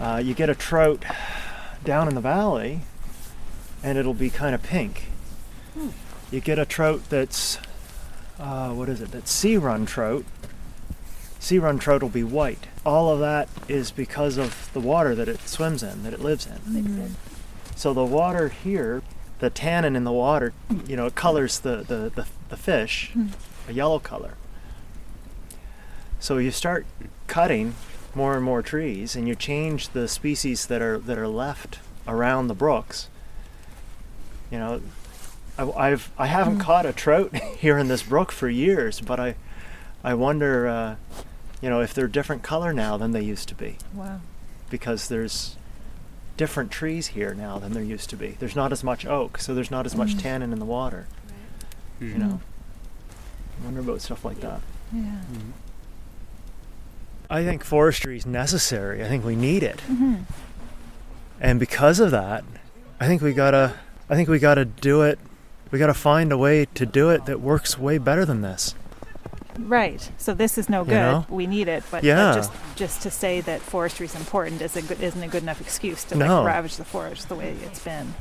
Uh, 0.00 0.22
you 0.24 0.32
get 0.32 0.48
a 0.48 0.54
trout 0.54 1.04
down 1.84 2.08
in 2.08 2.14
the 2.14 2.20
valley, 2.20 2.80
and 3.82 3.98
it'll 3.98 4.14
be 4.14 4.30
kind 4.30 4.54
of 4.54 4.62
pink. 4.62 5.04
You 6.30 6.40
get 6.40 6.58
a 6.58 6.64
trout 6.64 7.02
that's 7.10 7.58
uh, 8.38 8.70
what 8.70 8.88
is 8.88 9.02
it? 9.02 9.10
That's 9.10 9.30
sea 9.30 9.58
run 9.58 9.84
trout. 9.84 10.24
Sea 11.40 11.58
run 11.58 11.78
trout 11.78 12.02
will 12.02 12.10
be 12.10 12.22
white. 12.22 12.68
All 12.84 13.08
of 13.08 13.18
that 13.20 13.48
is 13.66 13.90
because 13.90 14.36
of 14.36 14.70
the 14.74 14.78
water 14.78 15.14
that 15.14 15.26
it 15.26 15.40
swims 15.48 15.82
in, 15.82 16.02
that 16.02 16.12
it 16.12 16.20
lives 16.20 16.46
in. 16.46 16.52
Mm-hmm. 16.58 17.06
So 17.74 17.94
the 17.94 18.04
water 18.04 18.50
here, 18.50 19.02
the 19.38 19.48
tannin 19.48 19.96
in 19.96 20.04
the 20.04 20.12
water, 20.12 20.52
you 20.86 20.96
know, 20.96 21.06
it 21.06 21.14
colors 21.14 21.60
the, 21.60 21.78
the, 21.78 22.12
the, 22.14 22.26
the 22.50 22.56
fish 22.58 23.12
mm-hmm. 23.14 23.70
a 23.70 23.72
yellow 23.72 23.98
color. 23.98 24.34
So 26.20 26.36
you 26.36 26.50
start 26.50 26.84
cutting 27.26 27.74
more 28.14 28.34
and 28.34 28.44
more 28.44 28.60
trees 28.60 29.16
and 29.16 29.26
you 29.26 29.34
change 29.34 29.88
the 29.88 30.08
species 30.08 30.66
that 30.66 30.82
are 30.82 30.98
that 30.98 31.16
are 31.16 31.28
left 31.28 31.78
around 32.06 32.48
the 32.48 32.54
brooks. 32.54 33.08
You 34.50 34.58
know, 34.58 34.82
I, 35.56 35.70
I've 35.70 36.10
I 36.18 36.26
haven't 36.26 36.58
mm. 36.58 36.60
caught 36.60 36.84
a 36.84 36.92
trout 36.92 37.34
here 37.58 37.78
in 37.78 37.88
this 37.88 38.02
brook 38.02 38.30
for 38.30 38.50
years, 38.50 39.00
but 39.00 39.18
I 39.18 39.36
I 40.02 40.14
wonder, 40.14 40.66
uh, 40.66 40.96
you 41.60 41.68
know, 41.70 41.80
if 41.80 41.92
they're 41.94 42.08
different 42.08 42.42
color 42.42 42.72
now 42.72 42.96
than 42.96 43.12
they 43.12 43.22
used 43.22 43.48
to 43.48 43.54
be 43.54 43.76
Wow. 43.94 44.20
because 44.70 45.08
there's 45.08 45.56
different 46.36 46.70
trees 46.70 47.08
here 47.08 47.34
now 47.34 47.58
than 47.58 47.72
there 47.72 47.82
used 47.82 48.08
to 48.10 48.16
be. 48.16 48.36
There's 48.38 48.56
not 48.56 48.72
as 48.72 48.82
much 48.82 49.04
oak, 49.06 49.38
so 49.38 49.54
there's 49.54 49.70
not 49.70 49.84
as 49.86 49.94
much 49.94 50.16
tannin 50.16 50.52
in 50.52 50.58
the 50.58 50.64
water. 50.64 51.06
You 52.00 52.14
Mm. 52.14 52.18
know, 52.18 52.40
I 53.60 53.64
wonder 53.66 53.80
about 53.80 54.00
stuff 54.00 54.24
like 54.24 54.40
that. 54.40 54.60
Yeah. 54.92 55.18
I 57.28 57.44
think 57.44 57.62
forestry 57.62 58.16
is 58.16 58.26
necessary. 58.26 59.04
I 59.04 59.08
think 59.08 59.24
we 59.24 59.36
need 59.36 59.62
it, 59.62 59.78
Mm-hmm. 59.88 60.14
and 61.40 61.60
because 61.60 62.00
of 62.00 62.10
that, 62.10 62.42
I 62.98 63.06
think 63.06 63.22
we 63.22 63.32
gotta. 63.32 63.74
I 64.08 64.14
think 64.16 64.28
we 64.28 64.38
gotta 64.40 64.64
do 64.64 65.02
it. 65.02 65.18
We 65.70 65.78
gotta 65.78 65.94
find 65.94 66.32
a 66.32 66.38
way 66.38 66.66
to 66.74 66.84
do 66.84 67.10
it 67.10 67.26
that 67.26 67.40
works 67.40 67.78
way 67.78 67.98
better 67.98 68.24
than 68.24 68.40
this. 68.40 68.74
Right. 69.66 70.10
So 70.18 70.34
this 70.34 70.56
is 70.58 70.68
no 70.68 70.80
You 70.80 70.86
good. 70.86 70.94
know? 70.94 71.26
We 71.28 71.46
need 71.46 71.68
it, 71.68 71.82
but, 71.90 72.02
Yeah. 72.04 72.34
just 72.34 72.52
just 72.76 73.02
to 73.02 73.10
say 73.10 73.40
that 73.42 73.60
forestry 73.60 74.06
is 74.06 74.14
important 74.14 74.62
is 74.62 74.76
a 74.76 74.82
good, 74.82 75.00
isn't 75.00 75.22
a 75.22 75.28
good 75.28 75.42
enough 75.42 75.60
excuse 75.60 76.04
to 76.04 76.16
No. 76.16 76.38
like 76.42 76.46
ravage 76.54 76.76
the 76.76 76.84
forest 76.84 77.28
the 77.28 77.34
way 77.34 77.54
it's 77.64 77.80
been. 77.80 78.14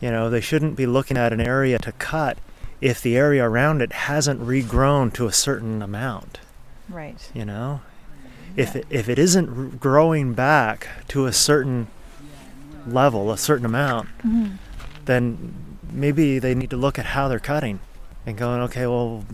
You 0.00 0.10
know, 0.10 0.28
they 0.30 0.40
shouldn't 0.40 0.76
be 0.76 0.86
looking 0.86 1.16
at 1.16 1.32
an 1.32 1.40
area 1.40 1.78
to 1.78 1.92
cut 1.92 2.38
if 2.80 3.00
the 3.00 3.16
area 3.16 3.44
around 3.48 3.80
it 3.80 3.92
hasn't 3.92 4.40
regrown 4.40 5.12
to 5.14 5.26
a 5.26 5.32
certain 5.32 5.80
amount. 5.82 6.40
Right. 6.88 7.30
You 7.32 7.44
know, 7.44 7.80
if 8.56 8.74
it, 8.76 8.86
if 8.90 9.08
it 9.08 9.18
isn't 9.18 9.80
growing 9.80 10.34
back 10.34 10.88
to 11.08 11.26
a 11.26 11.32
certain 11.32 11.86
level, 12.86 13.30
a 13.30 13.38
certain 13.38 13.64
amount, 13.64 14.08
Mhm. 14.26 14.58
then 15.04 15.54
maybe 15.90 16.38
they 16.38 16.54
need 16.54 16.70
to 16.70 16.76
look 16.76 16.98
at 16.98 17.06
how 17.06 17.28
they're 17.28 17.38
cutting 17.38 17.78
and 18.26 18.36
going, 18.36 18.60
okay, 18.62 18.86
well, 18.86 19.24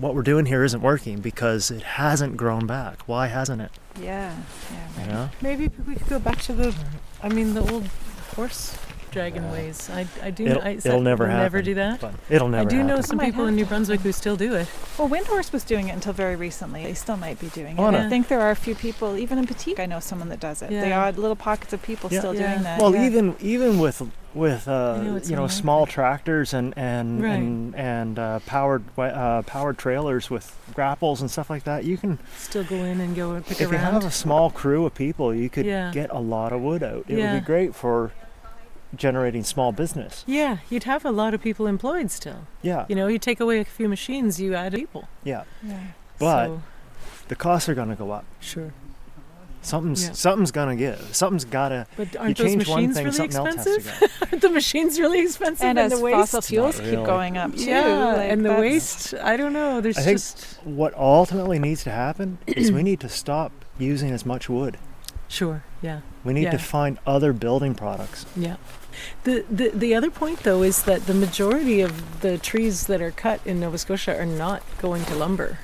what 0.00 0.14
we're 0.14 0.22
doing 0.22 0.46
here 0.46 0.64
isn't 0.64 0.80
working 0.80 1.20
because 1.20 1.70
it 1.70 1.82
hasn't 1.82 2.36
grown 2.36 2.66
back. 2.66 3.02
Why 3.06 3.26
hasn't 3.26 3.60
it? 3.62 3.70
Yeah. 4.00 4.34
Yeah. 4.72 5.02
You 5.02 5.12
know? 5.12 5.30
Maybe 5.42 5.70
we 5.86 5.94
could 5.94 6.08
go 6.08 6.18
back 6.18 6.40
to 6.42 6.52
the, 6.52 6.74
I 7.22 7.28
mean, 7.28 7.54
the 7.54 7.60
old 7.72 7.86
horse 8.34 8.76
dragon 9.10 9.50
ways. 9.50 9.88
I, 9.90 10.06
I 10.22 10.30
do. 10.30 10.46
It'll, 10.46 10.62
I, 10.62 10.70
is 10.70 10.86
it'll 10.86 10.98
that- 10.98 11.04
never 11.04 11.26
happen. 11.26 11.42
Never 11.42 11.62
do 11.62 11.74
that. 11.74 12.00
But 12.00 12.14
it'll 12.28 12.48
never 12.48 12.68
I 12.68 12.70
do 12.70 12.82
know 12.82 13.00
some 13.00 13.18
people 13.18 13.46
in 13.46 13.56
New. 13.56 13.64
Brunswick 13.70 14.00
who 14.00 14.12
still 14.12 14.36
do 14.36 14.54
it. 14.54 14.66
Well, 14.98 15.08
Windhorse 15.08 15.52
was 15.52 15.62
doing 15.64 15.88
it 15.88 15.92
until 15.92 16.12
very 16.12 16.34
recently. 16.36 16.82
They 16.84 16.94
still 16.94 17.16
might 17.16 17.38
be 17.38 17.48
doing 17.48 17.78
it. 17.78 17.80
I 17.80 18.08
think 18.08 18.28
there 18.28 18.40
are 18.40 18.50
a 18.50 18.56
few 18.56 18.74
people, 18.74 19.16
even 19.16 19.38
in 19.38 19.46
Petite, 19.46 19.78
I 19.78 19.86
know 19.86 20.00
someone 20.00 20.28
that 20.30 20.40
does 20.40 20.62
it. 20.62 20.70
They 20.70 20.88
Yeah. 20.88 21.08
are 21.08 21.12
little 21.12 21.36
pockets 21.36 21.72
of 21.72 21.82
people 21.82 22.10
Yeah. 22.12 22.18
still 22.20 22.34
Yeah. 22.34 22.52
doing 22.52 22.62
that. 22.64 22.80
Well, 22.80 22.94
yeah. 22.94 23.06
even 23.06 23.36
even 23.40 23.78
with 23.78 24.02
with 24.32 24.68
uh, 24.68 25.02
know 25.02 25.16
you 25.24 25.34
know 25.34 25.42
not 25.42 25.50
small 25.50 25.86
tractors 25.86 26.54
and 26.54 26.72
and 26.76 27.20
Right. 27.22 27.32
and, 27.34 27.74
and 27.74 28.18
uh, 28.18 28.38
powered 28.46 28.84
uh, 28.98 29.42
powered 29.42 29.76
trailers 29.78 30.30
with 30.30 30.56
grapples 30.74 31.20
and 31.20 31.28
stuff 31.30 31.50
like 31.50 31.64
that, 31.64 31.84
you 31.84 31.96
can 31.96 32.18
Still 32.38 32.64
go 32.64 32.76
in 32.76 33.00
and 33.00 33.14
go 33.16 33.32
and 33.32 33.44
pick 33.44 33.60
if 33.60 33.70
you 33.72 33.76
have 33.78 34.04
a 34.04 34.10
small 34.10 34.50
crew 34.50 34.86
of 34.86 34.94
people, 34.94 35.34
you 35.34 35.48
could 35.50 35.66
Yeah. 35.66 35.90
get 35.92 36.10
a 36.10 36.20
lot 36.20 36.52
of 36.52 36.60
wood 36.60 36.82
out. 36.82 37.04
It 37.08 37.16
would 37.16 37.40
be 37.40 37.44
great 37.46 37.74
for 37.74 38.12
generating 38.96 39.44
small 39.44 39.72
business. 39.72 40.24
yeah, 40.26 40.58
you'd 40.68 40.84
have 40.84 41.04
a 41.04 41.10
lot 41.10 41.32
of 41.34 41.40
people 41.42 41.66
employed 41.66 42.10
still. 42.10 42.46
Yeah, 42.62 42.86
You 42.88 42.96
know, 42.96 43.06
you 43.06 43.18
take 43.18 43.40
away 43.40 43.60
a 43.60 43.64
few 43.64 43.88
machines, 43.88 44.40
you 44.40 44.54
add 44.54 44.72
people. 44.74 45.08
yeah. 45.24 45.44
yeah. 45.62 45.78
But 46.18 46.46
so, 46.46 46.62
the 47.28 47.36
costs 47.36 47.68
are 47.68 47.74
going 47.74 47.88
to 47.88 47.94
go 47.96 48.10
up. 48.10 48.24
sure. 48.40 48.72
Something's 49.62 50.06
Yeah. 50.06 50.12
something's 50.12 50.50
going 50.52 50.70
to 50.70 50.76
give. 50.76 51.14
Something's 51.14 51.44
got 51.44 51.68
to. 51.68 51.86
But 51.96 52.16
aren't 52.16 52.38
those 52.38 52.46
change 52.46 52.66
one 52.66 52.76
machines 52.88 52.96
thing, 52.96 53.04
really 53.04 53.16
something 53.30 53.46
else 53.46 53.54
has 53.56 53.76
expensive? 53.76 54.18
Aren't 54.32 54.42
the 54.42 54.48
machines 54.50 54.98
really 54.98 55.20
expensive? 55.20 55.66
And 55.66 55.78
as 55.78 55.92
the 55.92 56.00
waste? 56.00 56.16
fossil 56.32 56.40
fuels 56.40 56.78
Not 56.80 56.88
keep 56.90 57.04
going 57.04 57.36
up 57.36 57.54
too, 57.54 57.64
yeah, 57.64 58.14
like 58.14 58.30
and 58.32 58.42
the 58.44 58.54
waste. 58.54 59.12
I 59.14 59.36
don't 59.36 59.52
know. 59.52 59.82
There's 59.82 59.98
I 59.98 60.00
think 60.02 60.16
just 60.16 60.58
what 60.64 60.94
ultimately 60.96 61.58
needs 61.58 61.84
to 61.84 61.90
happen 61.90 62.38
is 62.46 62.72
we 62.72 62.82
need 62.82 63.00
to 63.00 63.10
stop 63.10 63.52
using 63.78 64.10
as 64.12 64.24
much 64.24 64.48
wood. 64.48 64.78
sure. 65.28 65.62
Yeah. 65.82 66.00
We 66.24 66.32
need 66.32 66.44
Yeah. 66.44 66.50
to 66.52 66.58
find 66.58 66.98
other 67.06 67.34
building 67.34 67.74
products. 67.74 68.24
Yeah. 68.34 68.56
The, 69.24 69.44
the 69.50 69.68
the 69.70 69.94
other 69.94 70.10
point 70.10 70.40
though 70.40 70.62
is 70.62 70.82
that 70.84 71.06
the 71.06 71.14
majority 71.14 71.80
of 71.80 72.20
the 72.20 72.38
trees 72.38 72.86
that 72.86 73.00
are 73.02 73.10
cut 73.10 73.40
in 73.46 73.60
Nova 73.60 73.78
Scotia 73.78 74.18
are 74.18 74.26
not 74.26 74.62
going 74.80 75.04
to 75.06 75.14
lumber. 75.14 75.58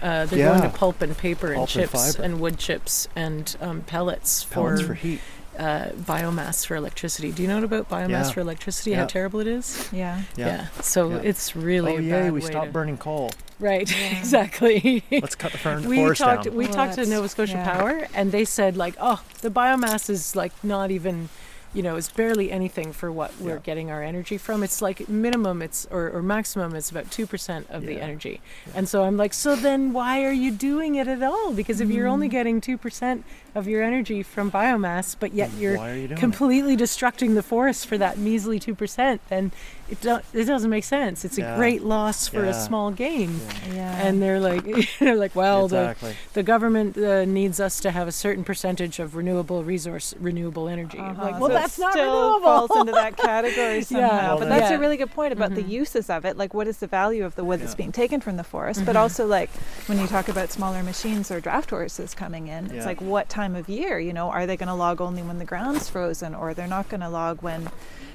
Uh, 0.00 0.26
they're 0.26 0.48
going 0.48 0.62
to 0.62 0.68
pulp 0.76 1.00
and 1.00 1.16
paper 1.16 1.48
and 1.48 1.56
Pulp 1.56 1.68
and 1.76 1.82
chips 1.90 2.12
fiber. 2.16 2.24
and 2.24 2.40
wood 2.40 2.58
chips 2.58 3.06
and 3.14 3.56
um, 3.60 3.82
pellets, 3.82 4.42
Pellets 4.44 4.80
for, 4.82 4.86
for 4.88 4.94
heat. 4.94 5.20
uh, 5.56 5.90
biomass 5.94 6.66
for 6.66 6.74
electricity. 6.74 7.30
Do 7.30 7.42
you 7.42 7.46
know 7.48 7.62
about 7.62 7.88
biomass 7.88 8.08
Yeah. 8.10 8.30
for 8.32 8.40
electricity? 8.40 8.94
How 8.94 9.06
terrible 9.06 9.38
it 9.38 9.46
is. 9.46 9.88
Yeah. 9.92 10.22
Yeah. 10.36 10.66
So 10.80 11.10
Yeah. 11.10 11.16
it's 11.22 11.54
really 11.54 11.92
oh 11.94 11.98
a 11.98 12.02
yay, 12.02 12.10
bad 12.10 12.32
we 12.32 12.40
way 12.40 12.46
stopped 12.46 12.66
to- 12.66 12.72
burning 12.72 12.96
coal. 12.98 13.30
Right. 13.60 13.88
exactly. 14.18 15.04
Let's 15.12 15.36
cut 15.36 15.52
the 15.52 15.58
fern- 15.58 15.88
we 15.88 15.98
forest 15.98 16.20
talked 16.20 16.44
down. 16.46 16.56
we 16.56 16.64
Well, 16.64 16.74
talked 16.74 16.94
to 16.94 17.06
Nova 17.06 17.28
Scotia 17.28 17.52
yeah. 17.58 17.72
Power 17.72 18.08
and 18.12 18.32
they 18.32 18.44
said 18.44 18.76
like 18.76 18.94
oh 19.00 19.22
the 19.42 19.50
biomass 19.50 20.10
is 20.10 20.34
like 20.34 20.52
not 20.64 20.90
even 20.90 21.28
you 21.74 21.82
know 21.82 21.96
it's 21.96 22.10
barely 22.10 22.50
anything 22.52 22.92
for 22.92 23.10
what 23.10 23.32
we're 23.40 23.54
Yeah. 23.54 23.60
getting 23.62 23.90
our 23.90 24.02
energy 24.02 24.36
from 24.36 24.62
it's 24.62 24.82
like 24.82 25.08
minimum 25.08 25.62
it's 25.62 25.86
or, 25.90 26.10
or 26.10 26.22
maximum 26.22 26.74
it's 26.74 26.90
about 26.90 27.10
2% 27.10 27.64
of 27.70 27.82
the 27.86 27.94
Yeah. 27.94 28.00
energy 28.00 28.40
and 28.74 28.88
so 28.88 29.04
I'm 29.04 29.16
like 29.16 29.32
so 29.32 29.56
then 29.56 29.92
why 29.92 30.22
are 30.24 30.32
you 30.32 30.50
doing 30.50 30.94
it 30.96 31.08
at 31.08 31.22
all 31.22 31.52
because 31.52 31.80
if 31.80 31.88
you're 31.88 32.06
Mm. 32.08 32.12
only 32.12 32.28
getting 32.28 32.60
2% 32.60 33.22
of 33.54 33.66
your 33.66 33.82
energy 33.82 34.22
from 34.22 34.50
biomass 34.50 35.16
but 35.18 35.32
yet 35.34 35.50
you're 35.58 35.76
you 35.76 36.08
doing 36.08 36.12
it? 36.12 36.18
completely 36.18 36.76
destructing 36.76 37.34
the 37.34 37.42
forest 37.42 37.86
for 37.86 37.96
that 37.96 38.18
measly 38.18 38.58
2% 38.60 39.20
then 39.28 39.50
it, 39.92 40.00
don't, 40.00 40.24
it 40.32 40.44
doesn't 40.44 40.70
make 40.70 40.84
sense. 40.84 41.24
It's 41.24 41.38
Yeah. 41.38 41.54
a 41.54 41.56
great 41.56 41.82
loss 41.82 42.26
for 42.28 42.42
Yeah. 42.44 42.50
a 42.50 42.54
small 42.54 42.90
game. 42.90 43.40
Yeah. 43.72 44.06
And 44.06 44.20
they're 44.22 44.40
like, 44.40 44.64
they're 44.98 45.16
like, 45.16 45.34
well, 45.36 45.64
exactly. 45.66 46.10
the 46.32 46.42
the 46.42 46.42
government 46.42 46.96
uh, 46.98 47.24
needs 47.24 47.60
us 47.60 47.78
to 47.80 47.90
have 47.90 48.08
a 48.08 48.12
certain 48.12 48.42
percentage 48.44 48.98
of 48.98 49.14
renewable 49.14 49.62
resource, 49.64 50.14
renewable 50.18 50.66
energy. 50.68 50.98
Uh-huh. 50.98 51.22
Like, 51.22 51.32
well, 51.40 51.50
So 51.50 51.56
it 51.56 51.60
that's 51.60 51.78
not 51.78 51.92
still 51.92 52.14
renewable. 52.38 52.40
falls 52.68 52.70
into 52.80 52.92
that 52.92 53.16
category 53.28 53.82
somehow. 53.82 54.08
Well, 54.08 54.38
but 54.40 54.48
that's 54.48 54.70
Yeah. 54.70 54.76
a 54.76 54.80
really 54.80 54.96
good 54.96 55.10
point 55.12 55.32
about 55.32 55.54
the 55.54 55.62
Mhm. 55.62 55.68
uses 55.80 56.10
of 56.10 56.24
it. 56.24 56.36
Like, 56.36 56.52
what 56.54 56.66
is 56.66 56.78
the 56.78 56.86
value 56.86 57.24
of 57.24 57.34
the 57.36 57.44
wood 57.44 57.60
that's 57.60 57.74
being 57.74 57.92
taken 57.92 58.20
from 58.20 58.36
the 58.38 58.44
forest? 58.44 58.84
But 58.84 58.96
Mhm. 58.96 59.00
also, 59.00 59.26
like, 59.26 59.50
when 59.86 59.98
you 60.00 60.06
talk 60.06 60.28
about 60.28 60.50
smaller 60.50 60.82
machines 60.82 61.30
or 61.30 61.40
draft 61.40 61.70
horses 61.70 62.14
coming 62.14 62.48
in, 62.48 62.70
it's 62.70 62.86
like, 62.86 63.00
what 63.00 63.28
time 63.28 63.54
of 63.54 63.68
year? 63.68 63.98
You 64.00 64.12
know, 64.12 64.30
are 64.30 64.46
they 64.46 64.56
going 64.56 64.68
to 64.68 64.74
log 64.74 65.00
only 65.00 65.22
when 65.22 65.38
the 65.38 65.44
ground's 65.44 65.88
frozen, 65.88 66.34
or 66.34 66.54
they're 66.54 66.66
not 66.66 66.88
going 66.88 67.02
to 67.02 67.08
log 67.10 67.42
when 67.42 67.68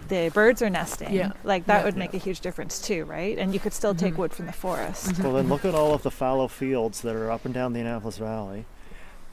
the 0.08 0.30
birds 0.34 0.62
are 0.62 0.70
nesting? 0.70 1.14
Yeah. 1.14 1.32
Like 1.44 1.66
that 1.68 1.80
Yeah. 1.80 1.86
would 1.86 1.98
make 1.98 2.14
a 2.14 2.18
huge 2.18 2.40
difference 2.40 2.80
too, 2.82 3.06
right? 3.06 3.38
And 3.38 3.54
you 3.54 3.60
could 3.60 3.74
still 3.74 3.94
take 3.96 4.14
Mhm. 4.14 4.18
wood 4.18 4.34
from 4.34 4.46
the 4.46 4.54
forest. 4.54 5.20
Well, 5.20 5.34
then 5.34 5.48
look 5.50 5.66
at 5.66 5.76
all 5.76 5.94
of 5.94 6.04
the 6.04 6.12
fallow 6.12 6.48
fields 6.48 7.02
that 7.02 7.16
are 7.16 7.32
up 7.32 7.46
and 7.46 7.54
down 7.54 7.74
the 7.74 7.80
Annapolis 7.82 8.18
Valley, 8.18 8.66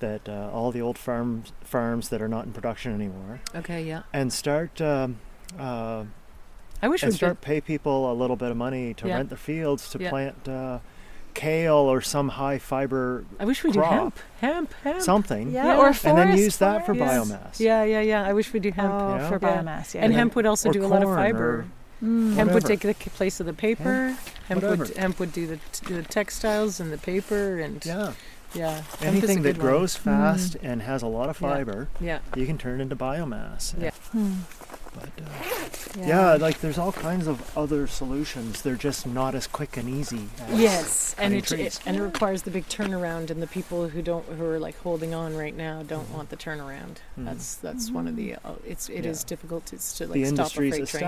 that 0.01 0.29
uh, 0.29 0.51
all 0.53 0.71
the 0.73 0.81
old 0.83 0.99
farms 0.99 1.53
farms 1.63 2.09
that 2.11 2.21
are 2.21 2.29
not 2.29 2.45
in 2.47 2.53
production 2.53 2.93
anymore, 2.95 3.41
Okay, 3.55 3.83
yeah. 3.83 4.03
and 4.13 4.33
start 4.33 4.81
um, 4.81 5.19
uh, 5.59 6.05
I 6.83 6.89
wish 6.89 7.03
and 7.03 7.13
we 7.13 7.17
start 7.17 7.41
could. 7.41 7.47
pay 7.47 7.61
people 7.61 8.11
a 8.11 8.15
little 8.15 8.37
bit 8.37 8.51
of 8.51 8.57
money 8.57 8.93
to 8.95 9.09
Yeah. 9.09 9.17
rent 9.17 9.31
the 9.31 9.37
fields 9.37 9.89
to 9.91 9.99
Yeah. 9.99 10.11
plant 10.11 10.49
uh, 10.49 10.79
kale 11.35 11.75
or 11.75 12.01
some 12.01 12.29
high 12.31 12.59
fiber 12.59 13.25
I 13.41 13.45
wish 13.45 13.63
we 13.65 13.73
do 13.73 13.81
hemp, 13.81 14.19
hemp, 14.41 14.73
hemp. 14.85 15.03
something, 15.03 15.51
Yeah, 15.51 15.65
Yeah. 15.67 15.77
or 15.79 15.87
And 15.89 15.97
forest 15.97 16.07
and 16.07 16.19
then 16.19 16.39
use 16.39 16.57
that 16.59 16.87
for 16.87 16.95
fires. 16.95 17.29
Yes. 17.29 17.29
biomass. 17.59 17.61
Yeah, 17.61 17.83
yeah, 17.85 18.01
yeah. 18.01 18.23
I 18.27 18.33
wish 18.33 18.53
we 18.53 18.61
do 18.61 18.71
hemp. 18.71 18.93
Oh, 18.93 19.17
Yeah. 19.17 19.29
for 19.29 19.39
Yeah. 19.43 19.63
biomass, 19.63 19.95
yeah. 19.95 20.03
and 20.03 20.13
then- 20.13 20.19
hemp 20.19 20.37
would 20.37 20.47
also 20.47 20.71
do 20.73 20.85
a 20.85 20.87
lot 20.89 21.03
of 21.03 21.09
fiber. 21.11 21.67
Mm. 22.03 22.35
Hemp 22.37 22.53
would 22.53 22.65
take 22.65 22.81
the 22.81 22.95
place 22.95 23.41
of 23.41 23.47
the 23.47 23.53
paper. 23.53 24.17
Hemp 24.49 24.63
would 24.63 24.97
hemp 24.97 25.19
would 25.19 25.33
do 25.33 25.47
the, 25.47 25.59
the 25.93 26.03
textiles 26.03 26.79
and 26.81 26.93
the 26.93 26.99
paper 26.99 27.59
and 27.59 27.85
Yeah, 27.87 28.13
yeah. 28.53 28.75
hemp 28.75 28.85
is 28.93 29.03
a 29.03 29.07
anything 29.07 29.43
that 29.43 29.55
good 29.55 29.59
one. 29.63 29.67
grows 29.67 29.97
fast 29.97 30.57
and 30.63 30.83
has 30.83 31.03
a 31.03 31.07
lot 31.07 31.29
of 31.31 31.37
fiber, 31.39 31.89
Yeah, 32.01 32.19
you 32.37 32.45
can 32.47 32.59
turn 32.59 32.81
into 32.81 32.95
biomass. 32.97 33.75
Yeah. 33.81 33.91
Hmm. 34.13 34.33
But 34.95 35.09
uh, 35.21 36.07
yeah. 36.07 36.35
like 36.35 36.61
there's 36.61 36.79
all 36.79 36.93
kinds 36.93 37.27
of 37.27 37.57
other 37.57 37.87
solutions. 37.87 38.63
They're 38.63 38.77
just 38.77 39.07
not 39.07 39.35
as 39.35 39.47
quick 39.47 39.77
and 39.77 39.89
easy. 39.89 40.29
As 40.49 40.61
Yes, 40.61 41.15
and 41.19 41.35
it, 41.35 41.51
it 41.53 41.81
and 41.85 41.97
it 41.97 42.03
requires 42.03 42.43
the 42.43 42.51
big 42.51 42.69
turnaround, 42.69 43.31
and 43.31 43.43
the 43.43 43.47
people 43.47 43.89
who 43.89 44.03
don't 44.03 44.25
who 44.27 44.45
are 44.45 44.59
like 44.59 44.79
holding 44.81 45.13
on 45.15 45.37
right 45.37 45.57
now 45.57 45.83
don't 45.83 46.09
Mhm. 46.11 46.15
want 46.17 46.31
the 46.31 46.37
turnaround. 46.37 46.97
Mhm. 47.19 47.25
That's 47.27 47.57
that's 47.57 47.91
one 47.91 48.07
of 48.09 48.17
the 48.17 48.35
uh, 48.37 48.55
it's 48.67 48.89
it 48.89 49.05
is 49.05 49.23
Yeah. 49.23 49.29
difficult 49.29 49.67
to, 49.67 49.79
to 49.79 49.81
like 49.81 49.97
the 49.97 50.05
stop 50.05 50.13
a 50.15 50.29
industry's 50.29 50.75
freight 50.75 50.89
train. 50.89 51.03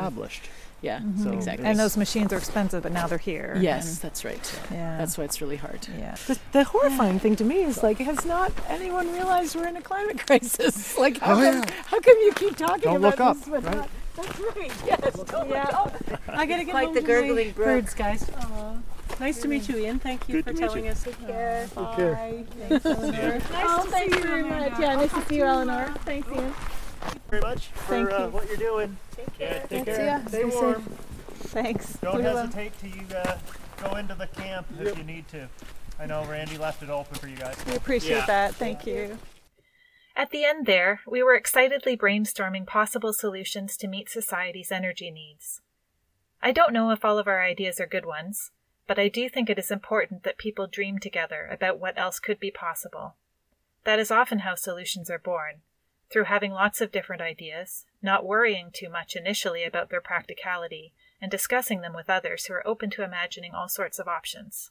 Established. 0.82 0.82
Yeah, 0.82 1.00
Mhm. 1.00 1.22
So 1.24 1.30
exactly. 1.32 1.66
And 1.66 1.78
those 1.78 1.96
machines 1.96 2.32
are 2.32 2.36
expensive, 2.36 2.82
but 2.82 2.92
now 2.92 3.06
they're 3.06 3.18
here. 3.18 3.56
yes, 3.60 3.86
and- 3.88 3.96
that's 3.98 4.24
right. 4.24 4.60
yeah. 4.70 4.98
That's 4.98 5.16
why 5.18 5.24
it's 5.24 5.40
really 5.40 5.56
hard. 5.56 5.86
yeah. 5.98 6.14
The, 6.26 6.38
the 6.52 6.64
horrifying 6.64 7.18
thing 7.18 7.34
to 7.36 7.44
me 7.44 7.62
is 7.64 7.82
like, 7.82 7.98
has 7.98 8.24
not 8.24 8.52
anyone 8.68 9.10
realized 9.12 9.56
we're 9.56 9.66
in 9.68 9.76
a 9.76 9.82
climate 9.82 10.18
crisis? 10.26 10.96
Like, 10.98 11.18
how, 11.18 11.32
Oh, 11.32 11.36
come, 11.36 11.58
yeah. 11.62 11.70
how 11.86 12.00
come 12.00 12.16
you 12.22 12.32
keep 12.34 12.56
talking 12.56 12.82
Don't 12.82 12.96
about 12.96 13.18
look 13.18 13.20
up, 13.20 13.36
this? 13.38 13.48
But 13.48 13.64
right? 13.64 13.76
not, 13.76 13.88
that's 14.16 14.40
right. 14.40 14.72
Yes. 14.86 15.14
Don't 15.30 15.50
Yeah. 15.50 15.64
look 15.64 15.74
up. 15.74 16.20
I 16.28 16.46
gotta 16.46 16.64
get 16.64 16.74
Like 16.74 16.92
the 16.94 17.00
to 17.00 17.06
gurgling 17.06 17.50
brook. 17.52 17.66
birds, 17.66 17.94
guys. 17.94 18.30
Aw. 18.38 18.74
Nice 19.20 19.40
to 19.42 19.48
meet 19.48 19.68
you, 19.68 19.78
Ian. 19.78 19.98
Thank 19.98 20.28
you 20.28 20.42
Good 20.42 20.44
for 20.44 20.52
to 20.52 20.60
meet 20.60 20.66
telling 20.66 20.84
you. 20.84 20.90
us. 20.90 21.02
Take 21.02 21.26
care. 21.26 21.68
Take 21.74 21.96
care. 21.96 22.14
Bye. 22.14 22.44
Thanks, 22.68 22.86
Eleanor. 22.86 23.32
nice 23.32 23.42
Oh, 23.54 23.84
to 23.84 23.90
thanks 23.90 24.14
see 24.14 24.20
you, 24.20 24.26
very 24.28 24.42
much. 24.42 24.72
Yeah, 24.78 24.96
nice 24.96 25.12
to 25.12 25.22
see 25.26 25.36
you, 25.36 25.44
Eleanor. 25.44 25.94
Thanks, 26.04 26.28
Ian. 26.28 26.52
Thank 27.00 27.14
you 27.14 27.20
very 27.30 27.42
much 27.42 27.66
for 27.68 27.82
Thank 27.94 28.10
uh, 28.12 28.18
you. 28.24 28.28
what 28.28 28.48
you're 28.48 28.56
doing. 28.56 28.96
Take 29.16 29.38
care. 29.38 29.60
take 29.60 29.68
Thanks, 29.68 29.84
care. 29.96 30.04
yeah. 30.04 30.24
Stay 30.26 30.38
Stay 30.38 30.44
warm. 30.44 30.82
Thanks. 31.48 31.92
Don't 31.98 32.16
We 32.18 32.22
will. 32.22 32.36
hesitate 32.36 32.72
to 33.08 33.18
uh, 33.30 33.38
go 33.82 33.96
into 33.96 34.14
the 34.14 34.26
camp 34.28 34.66
if 34.80 34.96
you 34.96 35.04
need 35.04 35.26
to. 35.28 35.48
I 35.98 36.06
know 36.06 36.24
Randy 36.26 36.58
left 36.58 36.82
it 36.82 36.90
open 36.90 37.14
for 37.16 37.28
you 37.28 37.36
guys. 37.36 37.56
We 37.66 37.74
appreciate 37.76 38.16
Yeah. 38.18 38.26
that. 38.26 38.54
Thank 38.54 38.86
you. 38.86 39.18
At 40.14 40.30
the 40.30 40.44
end 40.44 40.66
there, 40.66 41.00
we 41.06 41.22
were 41.22 41.34
excitedly 41.34 41.96
brainstorming 41.96 42.66
possible 42.66 43.12
solutions 43.12 43.76
to 43.78 43.88
meet 43.88 44.08
society's 44.08 44.72
energy 44.72 45.10
needs. 45.10 45.60
I 46.42 46.52
don't 46.52 46.72
know 46.72 46.90
if 46.90 47.04
all 47.04 47.18
of 47.18 47.26
our 47.26 47.42
ideas 47.42 47.80
are 47.80 47.86
good 47.86 48.06
ones, 48.06 48.50
but 48.86 48.98
I 48.98 49.08
do 49.08 49.28
think 49.28 49.48
it 49.50 49.58
is 49.58 49.70
important 49.70 50.22
that 50.22 50.38
people 50.38 50.66
dream 50.66 50.98
together 50.98 51.48
about 51.50 51.78
what 51.78 51.98
else 51.98 52.18
could 52.18 52.38
be 52.38 52.50
possible. 52.50 53.16
That 53.84 53.98
is 53.98 54.10
often 54.10 54.40
how 54.40 54.54
solutions 54.54 55.10
are 55.10 55.18
born, 55.18 55.60
through 56.10 56.24
having 56.24 56.52
lots 56.52 56.80
of 56.80 56.92
different 56.92 57.22
ideas, 57.22 57.84
not 58.02 58.24
worrying 58.24 58.70
too 58.72 58.88
much 58.88 59.16
initially 59.16 59.64
about 59.64 59.90
their 59.90 60.00
practicality, 60.00 60.92
and 61.20 61.30
discussing 61.30 61.80
them 61.80 61.94
with 61.94 62.10
others 62.10 62.44
who 62.44 62.54
are 62.54 62.66
open 62.66 62.90
to 62.90 63.02
imagining 63.02 63.54
all 63.54 63.68
sorts 63.68 63.98
of 63.98 64.08
options. 64.08 64.70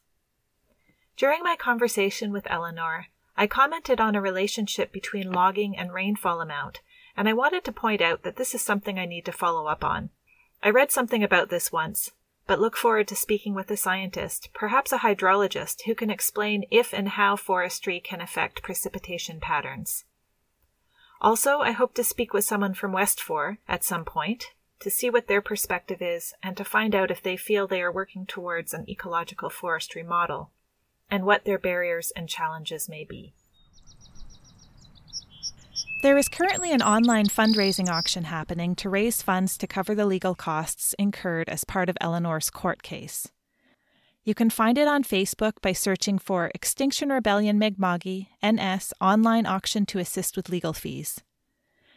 During 1.18 1.44
my 1.44 1.56
conversation 1.56 2.32
with 2.32 2.50
Eleanor, 2.50 3.08
I 3.38 3.48
commented 3.48 4.00
on 4.00 4.16
a 4.16 4.22
relationship 4.22 4.92
between 4.92 5.32
logging 5.32 5.78
and 5.78 5.94
rainfall 5.94 6.42
amount, 6.42 6.82
and 7.18 7.28
I 7.28 7.34
wanted 7.34 7.64
to 7.66 7.72
point 7.72 8.02
out 8.02 8.24
that 8.24 8.38
this 8.38 8.54
is 8.56 8.62
something 8.62 8.98
I 8.98 9.06
need 9.06 9.26
to 9.26 9.32
follow 9.32 9.68
up 9.68 9.84
on. 9.84 10.10
I 10.64 10.70
read 10.70 10.92
something 10.92 11.24
about 11.24 11.50
this 11.50 11.72
once, 11.72 12.12
but 12.48 12.60
look 12.60 12.78
forward 12.78 13.08
to 13.10 13.16
speaking 13.16 13.54
with 13.54 13.72
a 13.72 13.78
scientist, 13.78 14.50
perhaps 14.54 14.92
a 14.92 15.00
hydrologist, 15.00 15.84
who 15.86 15.96
can 15.96 16.10
explain 16.10 16.66
if 16.70 16.94
and 16.94 17.10
how 17.10 17.36
forestry 17.36 18.00
can 18.00 18.22
affect 18.22 18.64
precipitation 18.64 19.40
patterns. 19.40 20.06
Also, 21.22 21.60
I 21.60 21.72
hope 21.72 21.94
to 21.96 22.04
speak 22.04 22.34
with 22.34 22.44
someone 22.44 22.74
from 22.74 22.92
WestFor 22.92 23.58
at 23.68 23.84
some 23.84 24.06
point 24.06 24.52
to 24.80 24.90
see 24.90 25.10
what 25.10 25.28
their 25.28 25.42
perspective 25.42 26.02
is 26.02 26.34
and 26.44 26.56
to 26.58 26.64
find 26.64 26.94
out 26.94 27.10
if 27.10 27.24
they 27.24 27.38
feel 27.38 27.68
they 27.68 27.82
are 27.82 27.92
working 27.92 28.26
towards 28.26 28.74
an 28.74 28.90
ecological 28.90 29.50
forestry 29.50 30.04
model 30.04 30.52
and 31.10 31.26
what 31.26 31.46
their 31.46 31.58
barriers 31.58 32.12
and 32.16 32.28
challenges 32.28 32.90
may 32.90 33.04
be. 33.04 33.34
There 36.02 36.18
is 36.18 36.30
currently 36.30 36.72
an 36.72 36.84
online 36.84 37.26
fundraising 37.26 37.90
auction 37.90 38.26
happening 38.26 38.76
to 38.76 38.90
raise 38.90 39.24
funds 39.24 39.58
to 39.58 39.66
cover 39.66 39.96
the 39.96 40.06
legal 40.06 40.36
costs 40.36 40.94
incurred 41.00 41.50
as 41.50 41.64
part 41.64 41.90
of 41.90 41.98
Eleanor's 42.00 42.52
court 42.52 42.84
case. 42.84 43.28
You 44.26 44.34
can 44.34 44.50
find 44.50 44.80
it 44.80 44.88
on 44.88 45.04
Facebook 45.04 45.62
by 45.62 45.72
searching 45.72 46.18
for 46.18 46.50
Extinction 46.56 47.10
Rebellion 47.10 47.60
Mi'kma'ki 47.60 48.26
NS 48.44 48.92
online 49.00 49.46
auction 49.46 49.86
to 49.86 50.00
assist 50.00 50.36
with 50.36 50.50
legal 50.50 50.74
fees. 50.74 51.22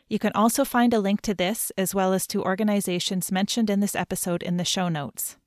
You 0.08 0.18
can 0.18 0.32
also 0.34 0.62
find 0.66 0.92
a 0.92 1.00
link 1.00 1.22
to 1.22 1.32
this 1.32 1.72
as 1.78 1.94
well 1.94 2.12
as 2.12 2.26
to 2.26 2.42
organizations 2.42 3.32
mentioned 3.32 3.70
in 3.70 3.80
this 3.80 3.96
episode 3.96 4.42
in 4.42 4.58
the 4.58 4.64
show 4.66 4.90
notes. 4.90 5.38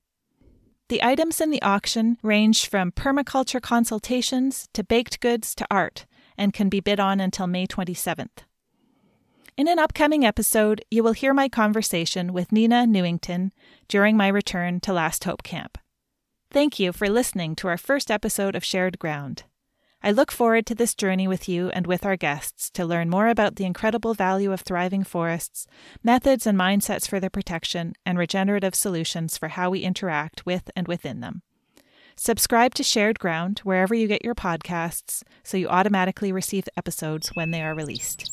The 0.89 1.03
items 1.03 1.39
in 1.39 1.51
the 1.51 1.61
auction 1.61 2.17
range 2.23 2.67
from 2.67 2.91
permaculture 2.91 3.61
consultations 3.61 4.67
to 4.73 4.84
baked 4.84 5.19
goods 5.19 5.53
to 5.55 5.67
art 5.69 6.07
and 6.36 6.51
can 6.51 6.67
be 6.67 6.79
bid 6.79 6.99
on 6.99 7.19
until 7.19 7.45
May 7.45 7.67
27th. 7.67 8.45
In 9.55 9.67
an 9.67 9.77
upcoming 9.77 10.25
episode, 10.25 10.84
you 10.89 11.03
will 11.03 11.13
hear 11.13 11.36
my 11.36 11.47
conversation 11.47 12.34
with 12.34 12.51
Nina 12.51 12.88
Newington 12.88 13.51
during 13.88 14.17
my 14.17 14.29
return 14.29 14.79
to 14.79 14.93
Last 14.93 15.23
Hope 15.25 15.43
Camp. 15.43 15.77
Thank 16.53 16.79
you 16.79 16.91
for 16.91 17.07
listening 17.07 17.55
to 17.55 17.69
our 17.69 17.77
first 17.77 18.11
episode 18.11 18.55
of 18.55 18.65
Shared 18.65 18.99
Ground. 18.99 19.43
I 20.03 20.11
look 20.11 20.33
forward 20.33 20.65
to 20.65 20.75
this 20.75 20.93
journey 20.93 21.25
with 21.25 21.47
you 21.47 21.69
and 21.69 21.87
with 21.87 22.05
our 22.05 22.17
guests 22.17 22.69
to 22.71 22.85
learn 22.85 23.09
more 23.09 23.29
about 23.29 23.55
the 23.55 23.63
incredible 23.63 24.13
value 24.13 24.51
of 24.51 24.59
thriving 24.59 25.05
forests, 25.05 25.65
methods 26.03 26.45
and 26.45 26.59
mindsets 26.59 27.07
for 27.07 27.21
their 27.21 27.29
protection, 27.29 27.93
and 28.05 28.17
regenerative 28.17 28.75
solutions 28.75 29.37
for 29.37 29.47
how 29.47 29.69
we 29.69 29.79
interact 29.79 30.45
with 30.45 30.69
and 30.75 30.89
within 30.89 31.21
them. 31.21 31.41
Subscribe 32.17 32.73
to 32.73 32.83
Shared 32.83 33.17
Ground 33.17 33.59
wherever 33.59 33.95
you 33.95 34.09
get 34.09 34.25
your 34.25 34.35
podcasts 34.35 35.23
so 35.45 35.55
you 35.55 35.69
automatically 35.69 36.33
receive 36.33 36.67
episodes 36.75 37.29
when 37.29 37.51
they 37.51 37.61
are 37.61 37.73
released. 37.73 38.29